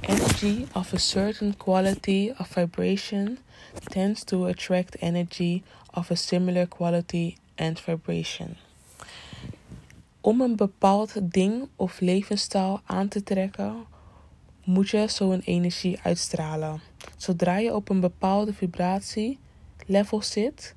Energy 0.00 0.66
of 0.72 0.92
a 0.92 0.96
certain 0.96 1.56
quality 1.56 2.32
of 2.38 2.46
vibration 2.46 3.38
tends 3.84 4.24
to 4.24 4.46
attract 4.46 4.96
energy 4.96 5.62
of 5.94 6.10
a 6.10 6.14
similar 6.14 6.68
quality 6.68 7.36
and 7.56 7.80
vibration. 7.80 8.56
Om 10.20 10.40
een 10.40 10.56
bepaald 10.56 11.32
ding 11.32 11.68
of 11.76 12.00
levensstijl 12.00 12.80
aan 12.84 13.08
te 13.08 13.22
trekken, 13.22 13.74
moet 14.64 14.88
je 14.88 15.08
zo'n 15.08 15.40
energie 15.40 15.98
uitstralen. 16.02 16.80
Zodra 17.16 17.56
je 17.56 17.74
op 17.74 17.88
een 17.88 18.00
bepaalde 18.00 18.52
vibratie 18.52 19.38
level 19.86 20.22
zit, 20.22 20.74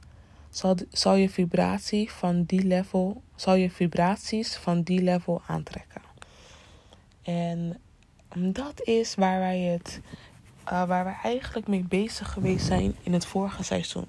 zal, 0.92 1.16
je 1.16 1.30
vibratie 1.30 2.12
van 2.12 2.44
die 2.44 2.64
level, 2.64 3.22
zal 3.36 3.56
je 3.56 3.70
vibraties 3.70 4.56
van 4.56 4.82
die 4.82 5.02
level 5.02 5.42
aantrekken. 5.48 6.02
En 7.22 7.80
dat 8.36 8.82
is 8.84 9.16
waar 9.16 9.40
wij 9.40 9.60
het, 9.60 10.02
uh, 10.66 10.88
waar 10.88 11.04
wij 11.04 11.18
eigenlijk 11.24 11.68
mee 11.68 11.84
bezig 11.84 12.32
geweest 12.32 12.66
zijn 12.66 12.96
in 13.04 13.14
het 13.14 13.26
vorige 13.26 13.64
seizoen. 13.64 14.06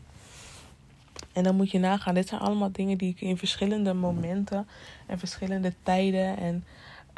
En 1.33 1.43
dan 1.43 1.57
moet 1.57 1.71
je 1.71 1.79
nagaan, 1.79 2.15
dit 2.15 2.29
zijn 2.29 2.41
allemaal 2.41 2.73
dingen 2.73 2.99
die 2.99 3.11
ik 3.11 3.21
in 3.21 3.39
verschillende 3.39 3.95
momenten 3.95 4.69
en 5.07 5.19
verschillende 5.19 5.73
tijden 5.83 6.37
en 6.37 6.65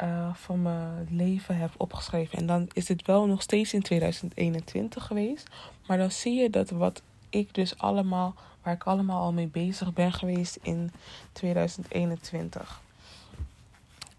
uh, 0.03 0.33
van 0.33 0.61
mijn 0.61 1.07
leven 1.09 1.57
heb 1.57 1.71
opgeschreven. 1.77 2.37
En 2.37 2.45
dan 2.45 2.67
is 2.73 2.87
het 2.87 3.05
wel 3.05 3.25
nog 3.25 3.41
steeds 3.41 3.73
in 3.73 3.81
2021 3.81 5.05
geweest. 5.05 5.47
Maar 5.87 5.97
dan 5.97 6.11
zie 6.11 6.33
je 6.33 6.49
dat 6.49 6.69
wat 6.69 7.01
ik 7.29 7.53
dus 7.53 7.77
allemaal, 7.77 8.35
waar 8.65 8.73
ik 8.73 8.83
allemaal 8.83 9.21
al 9.21 9.33
mee 9.33 9.47
bezig 9.47 9.93
ben 9.93 10.13
geweest 10.13 10.57
in 10.61 10.91
2021. 11.31 12.81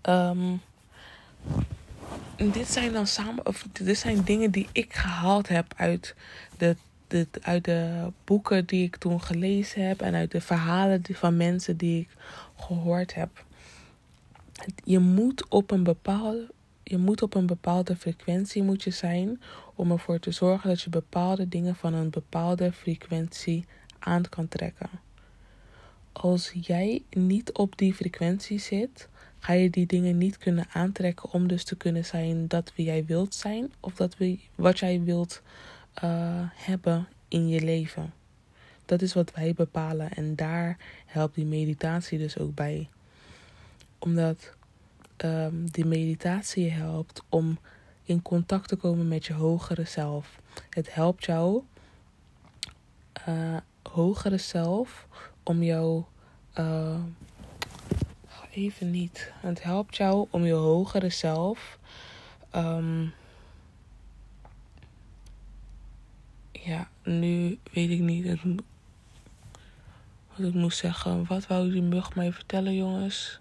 Um, 0.03 0.61
dit 2.37 2.69
zijn 2.69 2.93
dan 2.93 3.07
samen, 3.07 3.47
of 3.47 3.67
dit 3.73 3.99
zijn 3.99 4.23
dingen 4.23 4.51
die 4.51 4.69
ik 4.73 4.93
gehaald 4.93 5.49
heb 5.49 5.75
uit 5.77 6.15
de, 6.59 6.77
de, 7.09 7.27
uit 7.41 7.65
de 7.65 8.11
boeken 8.25 8.67
die 8.67 8.85
ik 8.85 8.97
toen 8.97 9.23
gelezen 9.23 9.87
heb 9.87 10.01
en 10.01 10.15
uit 10.15 10.31
de 10.31 10.41
verhalen 10.41 11.03
van 11.13 11.37
mensen 11.37 11.77
die 11.77 12.01
ik 12.01 12.09
gehoord 12.57 13.15
heb. 13.15 13.45
Je 14.85 14.99
moet 14.99 15.49
op 15.49 15.71
een 15.71 15.83
bepaalde, 15.83 16.51
je 16.83 16.99
moet 16.99 17.23
op 17.23 17.35
een 17.35 17.47
bepaalde 17.47 17.97
frequentie 17.97 18.63
moet 18.63 18.83
je 18.83 18.91
zijn 18.91 19.41
om 19.75 19.91
ervoor 19.91 20.19
te 20.19 20.31
zorgen 20.31 20.69
dat 20.69 20.83
je 20.83 20.91
bepaalde 20.91 21.49
dingen 21.49 21.75
van 21.77 21.95
een 21.95 22.11
bepaalde 22.11 22.73
frequentie 22.73 23.65
aan 23.99 24.29
kan 24.29 24.49
trekken. 24.49 24.91
Als 26.13 26.53
jij 26.61 27.03
niet 27.11 27.53
op 27.53 27.79
die 27.79 27.95
frequentie 27.95 28.59
zit, 28.59 29.09
ga 29.39 29.53
je 29.53 29.71
die 29.71 29.87
dingen 29.87 30.19
niet 30.19 30.39
kunnen 30.39 30.67
aantrekken 30.73 31.33
om 31.33 31.49
dus 31.49 31.65
te 31.65 31.77
kunnen 31.77 32.05
zijn 32.05 32.49
dat 32.49 32.73
wie 32.75 32.87
jij 32.87 33.05
wilt 33.05 33.35
zijn 33.35 33.73
of 33.81 33.95
dat 33.95 34.17
wie, 34.17 34.49
wat 34.55 34.79
jij 34.79 35.03
wilt 35.03 35.43
uh, 36.05 36.49
hebben 36.55 37.09
in 37.29 37.49
je 37.49 37.61
leven. 37.61 38.13
Dat 38.85 39.03
is 39.03 39.15
wat 39.15 39.33
wij 39.35 39.55
bepalen 39.55 40.11
en 40.11 40.37
daar 40.37 40.79
helpt 41.07 41.35
die 41.35 41.47
meditatie 41.47 42.19
dus 42.19 42.39
ook 42.39 42.55
bij. 42.55 42.89
Omdat 43.99 44.55
um, 45.25 45.71
die 45.71 45.85
meditatie 45.85 46.71
helpt 46.71 47.23
om 47.29 47.59
in 48.05 48.23
contact 48.23 48.69
te 48.69 48.77
komen 48.77 49.09
met 49.09 49.27
je 49.27 49.33
hogere 49.33 49.85
zelf. 49.85 50.41
Het 50.71 50.95
helpt 50.95 51.25
jou, 51.25 51.63
uh, 53.29 53.57
hogere 53.97 54.39
zelf, 54.39 55.07
om 55.43 55.63
jou. 55.63 56.05
Uh, 56.59 57.01
even 58.51 58.91
niet. 58.91 59.33
Het 59.41 59.63
helpt 59.63 59.97
jou 59.97 60.27
om 60.31 60.45
je 60.45 60.53
hogere 60.53 61.11
zelf. 61.11 61.79
Um, 62.55 63.15
ja, 66.53 66.89
nu 67.03 67.59
weet 67.73 67.91
ik 67.91 68.01
niet 68.01 68.27
wat 70.37 70.47
ik 70.47 70.55
moest 70.55 70.79
zeggen. 70.79 71.27
Wat 71.27 71.47
wou 71.47 71.71
die 71.71 71.83
mug 71.83 72.15
mij 72.15 72.33
vertellen, 72.33 72.75
jongens? 72.75 73.41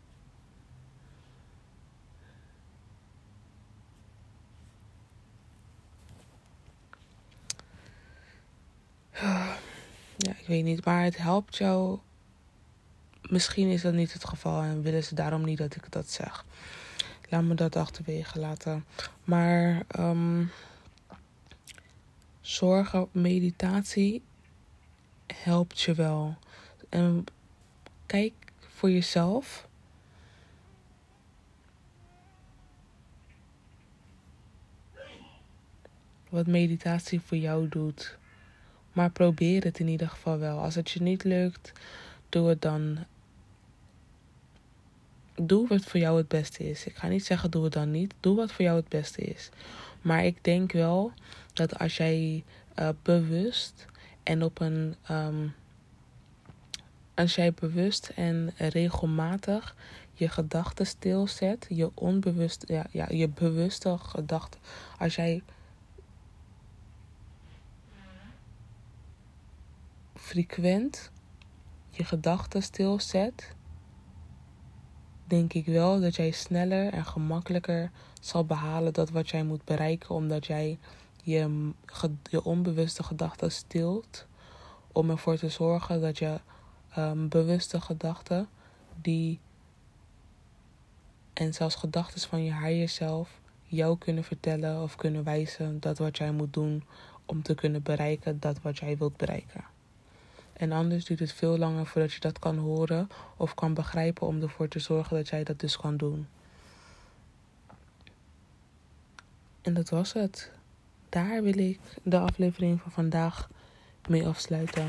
Ja, 10.17 10.31
ik 10.31 10.47
weet 10.47 10.63
niet, 10.63 10.85
maar 10.85 11.03
het 11.03 11.17
helpt 11.17 11.57
jou. 11.57 11.99
Misschien 13.21 13.69
is 13.69 13.81
dat 13.81 13.93
niet 13.93 14.13
het 14.13 14.25
geval 14.25 14.61
en 14.61 14.81
willen 14.81 15.03
ze 15.03 15.15
daarom 15.15 15.43
niet 15.43 15.57
dat 15.57 15.75
ik 15.75 15.91
dat 15.91 16.09
zeg. 16.09 16.45
Laat 17.29 17.43
me 17.43 17.53
dat 17.53 17.75
achterwege 17.75 18.39
laten. 18.39 18.85
Maar 19.23 19.81
um, 19.99 20.51
zorgen, 22.41 23.07
meditatie 23.11 24.21
helpt 25.27 25.81
je 25.81 25.93
wel. 25.93 26.37
En 26.89 27.23
kijk 28.05 28.33
voor 28.59 28.91
jezelf. 28.91 29.67
Wat 36.29 36.47
meditatie 36.47 37.21
voor 37.21 37.37
jou 37.37 37.69
doet. 37.69 38.17
Maar 38.95 39.11
probeer 39.11 39.63
het 39.63 39.79
in 39.79 39.87
ieder 39.87 40.07
geval 40.07 40.37
wel. 40.37 40.59
Als 40.59 40.75
het 40.75 40.91
je 40.91 41.01
niet 41.01 41.23
lukt, 41.23 41.71
doe 42.29 42.47
het 42.47 42.61
dan. 42.61 42.97
Doe 45.35 45.67
wat 45.67 45.83
voor 45.83 45.99
jou 45.99 46.17
het 46.17 46.27
beste 46.27 46.69
is. 46.69 46.85
Ik 46.85 46.95
ga 46.95 47.07
niet 47.07 47.25
zeggen 47.25 47.51
doe 47.51 47.63
het 47.63 47.73
dan 47.73 47.91
niet. 47.91 48.13
Doe 48.19 48.35
wat 48.35 48.51
voor 48.51 48.65
jou 48.65 48.77
het 48.77 48.89
beste 48.89 49.21
is. 49.21 49.49
Maar 50.01 50.25
ik 50.25 50.43
denk 50.43 50.71
wel 50.71 51.11
dat 51.53 51.79
als 51.79 51.97
jij 51.97 52.43
uh, 52.79 52.89
bewust 53.01 53.85
en 54.23 54.43
op 54.43 54.59
een. 54.59 54.95
Um, 55.11 55.53
als 57.13 57.35
jij 57.35 57.53
bewust 57.53 58.11
en 58.15 58.53
regelmatig 58.57 59.75
je 60.13 60.29
gedachten 60.29 60.85
stilzet, 60.85 61.65
je 61.69 61.91
onbewust, 61.93 62.63
ja, 62.67 62.85
ja, 62.91 63.05
je 63.09 63.29
bewuste 63.29 63.97
gedachten. 63.97 64.59
Als 64.99 65.15
jij 65.15 65.41
frequent 70.25 71.11
je 71.89 72.03
gedachten 72.03 72.63
stilzet, 72.63 73.55
denk 75.27 75.53
ik 75.53 75.65
wel 75.65 75.99
dat 75.99 76.15
jij 76.15 76.31
sneller 76.31 76.93
en 76.93 77.05
gemakkelijker 77.05 77.91
zal 78.21 78.45
behalen 78.45 78.93
dat 78.93 79.09
wat 79.09 79.29
jij 79.29 79.43
moet 79.43 79.65
bereiken, 79.65 80.15
omdat 80.15 80.45
jij 80.45 80.79
je, 81.23 81.71
je 82.29 82.43
onbewuste 82.43 83.03
gedachten 83.03 83.51
stilt 83.51 84.27
om 84.91 85.09
ervoor 85.09 85.37
te 85.37 85.49
zorgen 85.49 86.01
dat 86.01 86.17
je 86.17 86.39
um, 86.97 87.29
bewuste 87.29 87.81
gedachten 87.81 88.47
die 89.01 89.39
en 91.33 91.53
zelfs 91.53 91.75
gedachten 91.75 92.21
van 92.21 92.43
je 92.43 92.53
higher 92.53 92.89
self 92.89 93.41
jou 93.63 93.97
kunnen 93.97 94.23
vertellen 94.23 94.81
of 94.81 94.95
kunnen 94.95 95.23
wijzen 95.23 95.79
dat 95.79 95.97
wat 95.97 96.17
jij 96.17 96.31
moet 96.31 96.53
doen 96.53 96.83
om 97.25 97.41
te 97.41 97.55
kunnen 97.55 97.83
bereiken 97.83 98.39
dat 98.39 98.61
wat 98.61 98.77
jij 98.77 98.97
wilt 98.97 99.17
bereiken. 99.17 99.73
En 100.57 100.71
anders 100.71 101.05
duurt 101.05 101.19
het 101.19 101.33
veel 101.33 101.57
langer 101.57 101.85
voordat 101.85 102.13
je 102.13 102.19
dat 102.19 102.39
kan 102.39 102.57
horen 102.57 103.07
of 103.37 103.53
kan 103.53 103.73
begrijpen 103.73 104.27
om 104.27 104.41
ervoor 104.41 104.67
te 104.67 104.79
zorgen 104.79 105.15
dat 105.15 105.27
jij 105.27 105.43
dat 105.43 105.59
dus 105.59 105.77
kan 105.77 105.97
doen. 105.97 106.27
En 109.61 109.73
dat 109.73 109.89
was 109.89 110.13
het. 110.13 110.51
Daar 111.09 111.43
wil 111.43 111.57
ik 111.57 111.79
de 112.03 112.19
aflevering 112.19 112.81
van 112.81 112.91
vandaag 112.91 113.49
mee 114.09 114.27
afsluiten. 114.27 114.85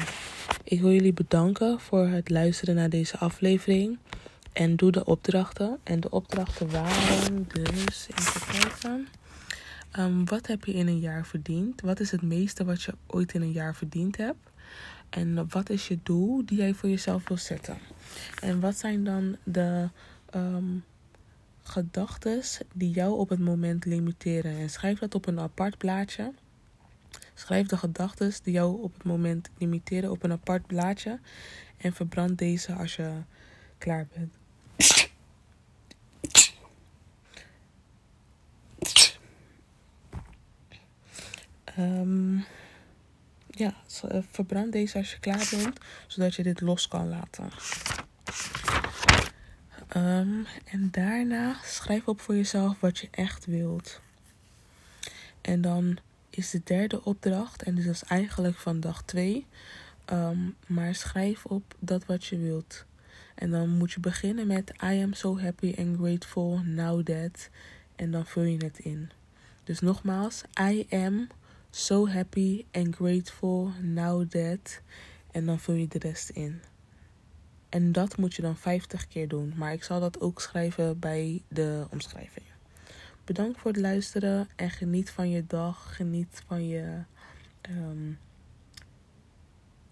Ik 0.65 0.81
wil 0.81 0.91
jullie 0.93 1.13
bedanken 1.13 1.81
voor 1.81 2.07
het 2.07 2.31
luisteren 2.31 2.75
naar 2.75 2.91
deze 2.91 3.19
aflevering. 3.19 3.99
En 4.53 4.77
doe 4.77 4.93
de 4.93 5.05
opdrachten. 5.05 5.79
En 5.83 6.01
de 6.01 6.11
opdrachten 6.11 6.71
waren 6.71 7.49
dus, 7.49 8.09
even 8.19 8.61
kijken. 8.61 9.09
Um, 9.99 10.25
wat 10.25 10.47
heb 10.47 10.65
je 10.65 10.73
in 10.73 10.87
een 10.87 10.99
jaar 10.99 11.27
verdiend? 11.27 11.81
Wat 11.81 12.01
is 12.01 12.11
het 12.11 12.23
meeste 12.23 12.65
wat 12.65 12.83
je 12.83 12.95
ooit 13.07 13.35
in 13.35 13.43
een 13.43 13.53
jaar 13.53 13.75
verdiend 13.75 14.17
hebt? 14.17 14.51
En 15.11 15.49
wat 15.49 15.71
is 15.71 15.89
je 15.89 15.99
doel 16.03 16.47
die 16.47 16.59
jij 16.59 16.75
voor 16.75 16.89
jezelf 16.89 17.29
wil 17.29 17.37
zetten? 17.37 17.79
En 18.41 18.61
wat 18.61 18.77
zijn 18.77 19.05
dan 19.05 19.37
de 19.45 19.89
um, 20.35 20.85
gedachten 21.63 22.43
die 22.75 22.91
jou 22.91 23.19
op 23.19 23.29
het 23.29 23.39
moment 23.39 23.85
limiteren? 23.85 24.57
En 24.57 24.71
schrijf 24.71 24.99
dat 24.99 25.15
op 25.15 25.27
een 25.27 25.41
apart 25.41 25.79
blaadje. 25.79 26.33
Schrijf 27.35 27.67
de 27.67 27.77
gedachten 27.77 28.33
die 28.43 28.53
jou 28.53 28.83
op 28.83 28.95
het 28.95 29.05
moment 29.05 29.51
limiteren 29.59 30.11
op 30.11 30.23
een 30.23 30.33
apart 30.33 30.67
blaadje. 30.67 31.19
En 31.77 31.93
verbrand 31.93 32.39
deze 32.39 32.73
als 32.75 32.97
je 32.97 33.13
klaar 33.79 34.07
bent. 34.15 34.35
Um, 41.79 42.45
ja, 43.59 43.75
eh, 44.09 44.23
verbrand 44.31 44.73
deze 44.73 44.99
als 44.99 45.11
je 45.11 45.19
klaar 45.19 45.49
bent, 45.51 45.79
zodat 46.07 46.35
je 46.35 46.43
dit 46.43 46.61
los 46.61 46.89
kan 46.89 47.09
laten. 47.09 47.51
Um, 49.97 50.47
en 50.65 50.89
daarna 50.91 51.57
schrijf 51.65 52.09
op 52.09 52.21
voor 52.21 52.35
jezelf 52.35 52.81
wat 52.81 52.99
je 52.99 53.09
echt 53.11 53.47
wilt. 53.47 54.01
En 55.41 55.61
dan 55.61 55.99
is 56.31 56.51
de 56.51 56.61
derde 56.65 57.05
opdracht, 57.05 57.63
en 57.63 57.75
dit 57.75 57.87
is 57.87 58.03
eigenlijk 58.03 58.57
van 58.57 58.81
dag 58.81 59.03
2. 59.03 59.35
Um, 59.35 59.45
ehm, 60.05 60.39
maar 60.67 60.95
schrijf 60.95 61.45
op 61.45 61.75
dat 61.79 62.07
wat 62.07 62.25
je 62.25 62.39
wilt. 62.39 62.85
En 63.35 63.51
dan 63.51 63.69
moet 63.69 63.93
je 63.93 64.01
beginnen 64.01 64.47
met 64.47 64.73
I 64.83 65.03
am 65.03 65.13
so 65.13 65.41
happy 65.41 65.75
and 65.79 65.97
grateful 65.97 66.61
now 66.65 67.03
that. 67.03 67.49
En 67.97 68.11
dan 68.11 68.27
vul 68.27 68.43
je 68.43 68.65
het 68.65 68.79
in. 68.79 69.11
Dus 69.65 69.81
nogmaals, 69.81 70.43
I 70.61 70.87
am 70.91 71.29
So 71.77 72.07
happy 72.07 72.65
and 72.73 72.97
grateful 72.97 73.71
now 73.83 74.29
that. 74.29 74.81
En 75.31 75.47
dan 75.47 75.59
vul 75.59 75.75
je 75.75 75.89
de 75.89 75.99
rest 75.99 76.29
in. 76.29 76.61
En 77.69 77.93
dat 77.93 78.17
moet 78.17 78.35
je 78.35 78.43
dan 78.43 78.57
50 78.57 79.09
keer 79.09 79.29
doen. 79.29 79.53
Maar 79.57 79.73
ik 79.73 79.83
zal 79.85 80.01
dat 80.01 80.21
ook 80.21 80.41
schrijven 80.41 80.99
bij 80.99 81.43
de 81.49 81.87
omschrijving. 81.91 82.47
Bedankt 83.25 83.59
voor 83.59 83.71
het 83.71 83.81
luisteren 83.81 84.49
en 84.57 84.71
geniet 84.71 85.11
van 85.11 85.31
je 85.31 85.47
dag. 85.47 85.97
Geniet 85.97 86.43
van 86.47 86.67
je. 86.67 87.03
Um, 87.71 88.19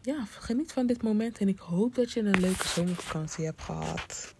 ja, 0.02 0.24
geniet 0.24 0.72
van 0.72 0.86
dit 0.86 1.02
moment. 1.02 1.38
En 1.38 1.48
ik 1.48 1.58
hoop 1.58 1.94
dat 1.94 2.12
je 2.12 2.20
een 2.20 2.40
leuke 2.40 2.68
zomervakantie 2.68 3.44
hebt 3.44 3.62
gehad. 3.62 4.34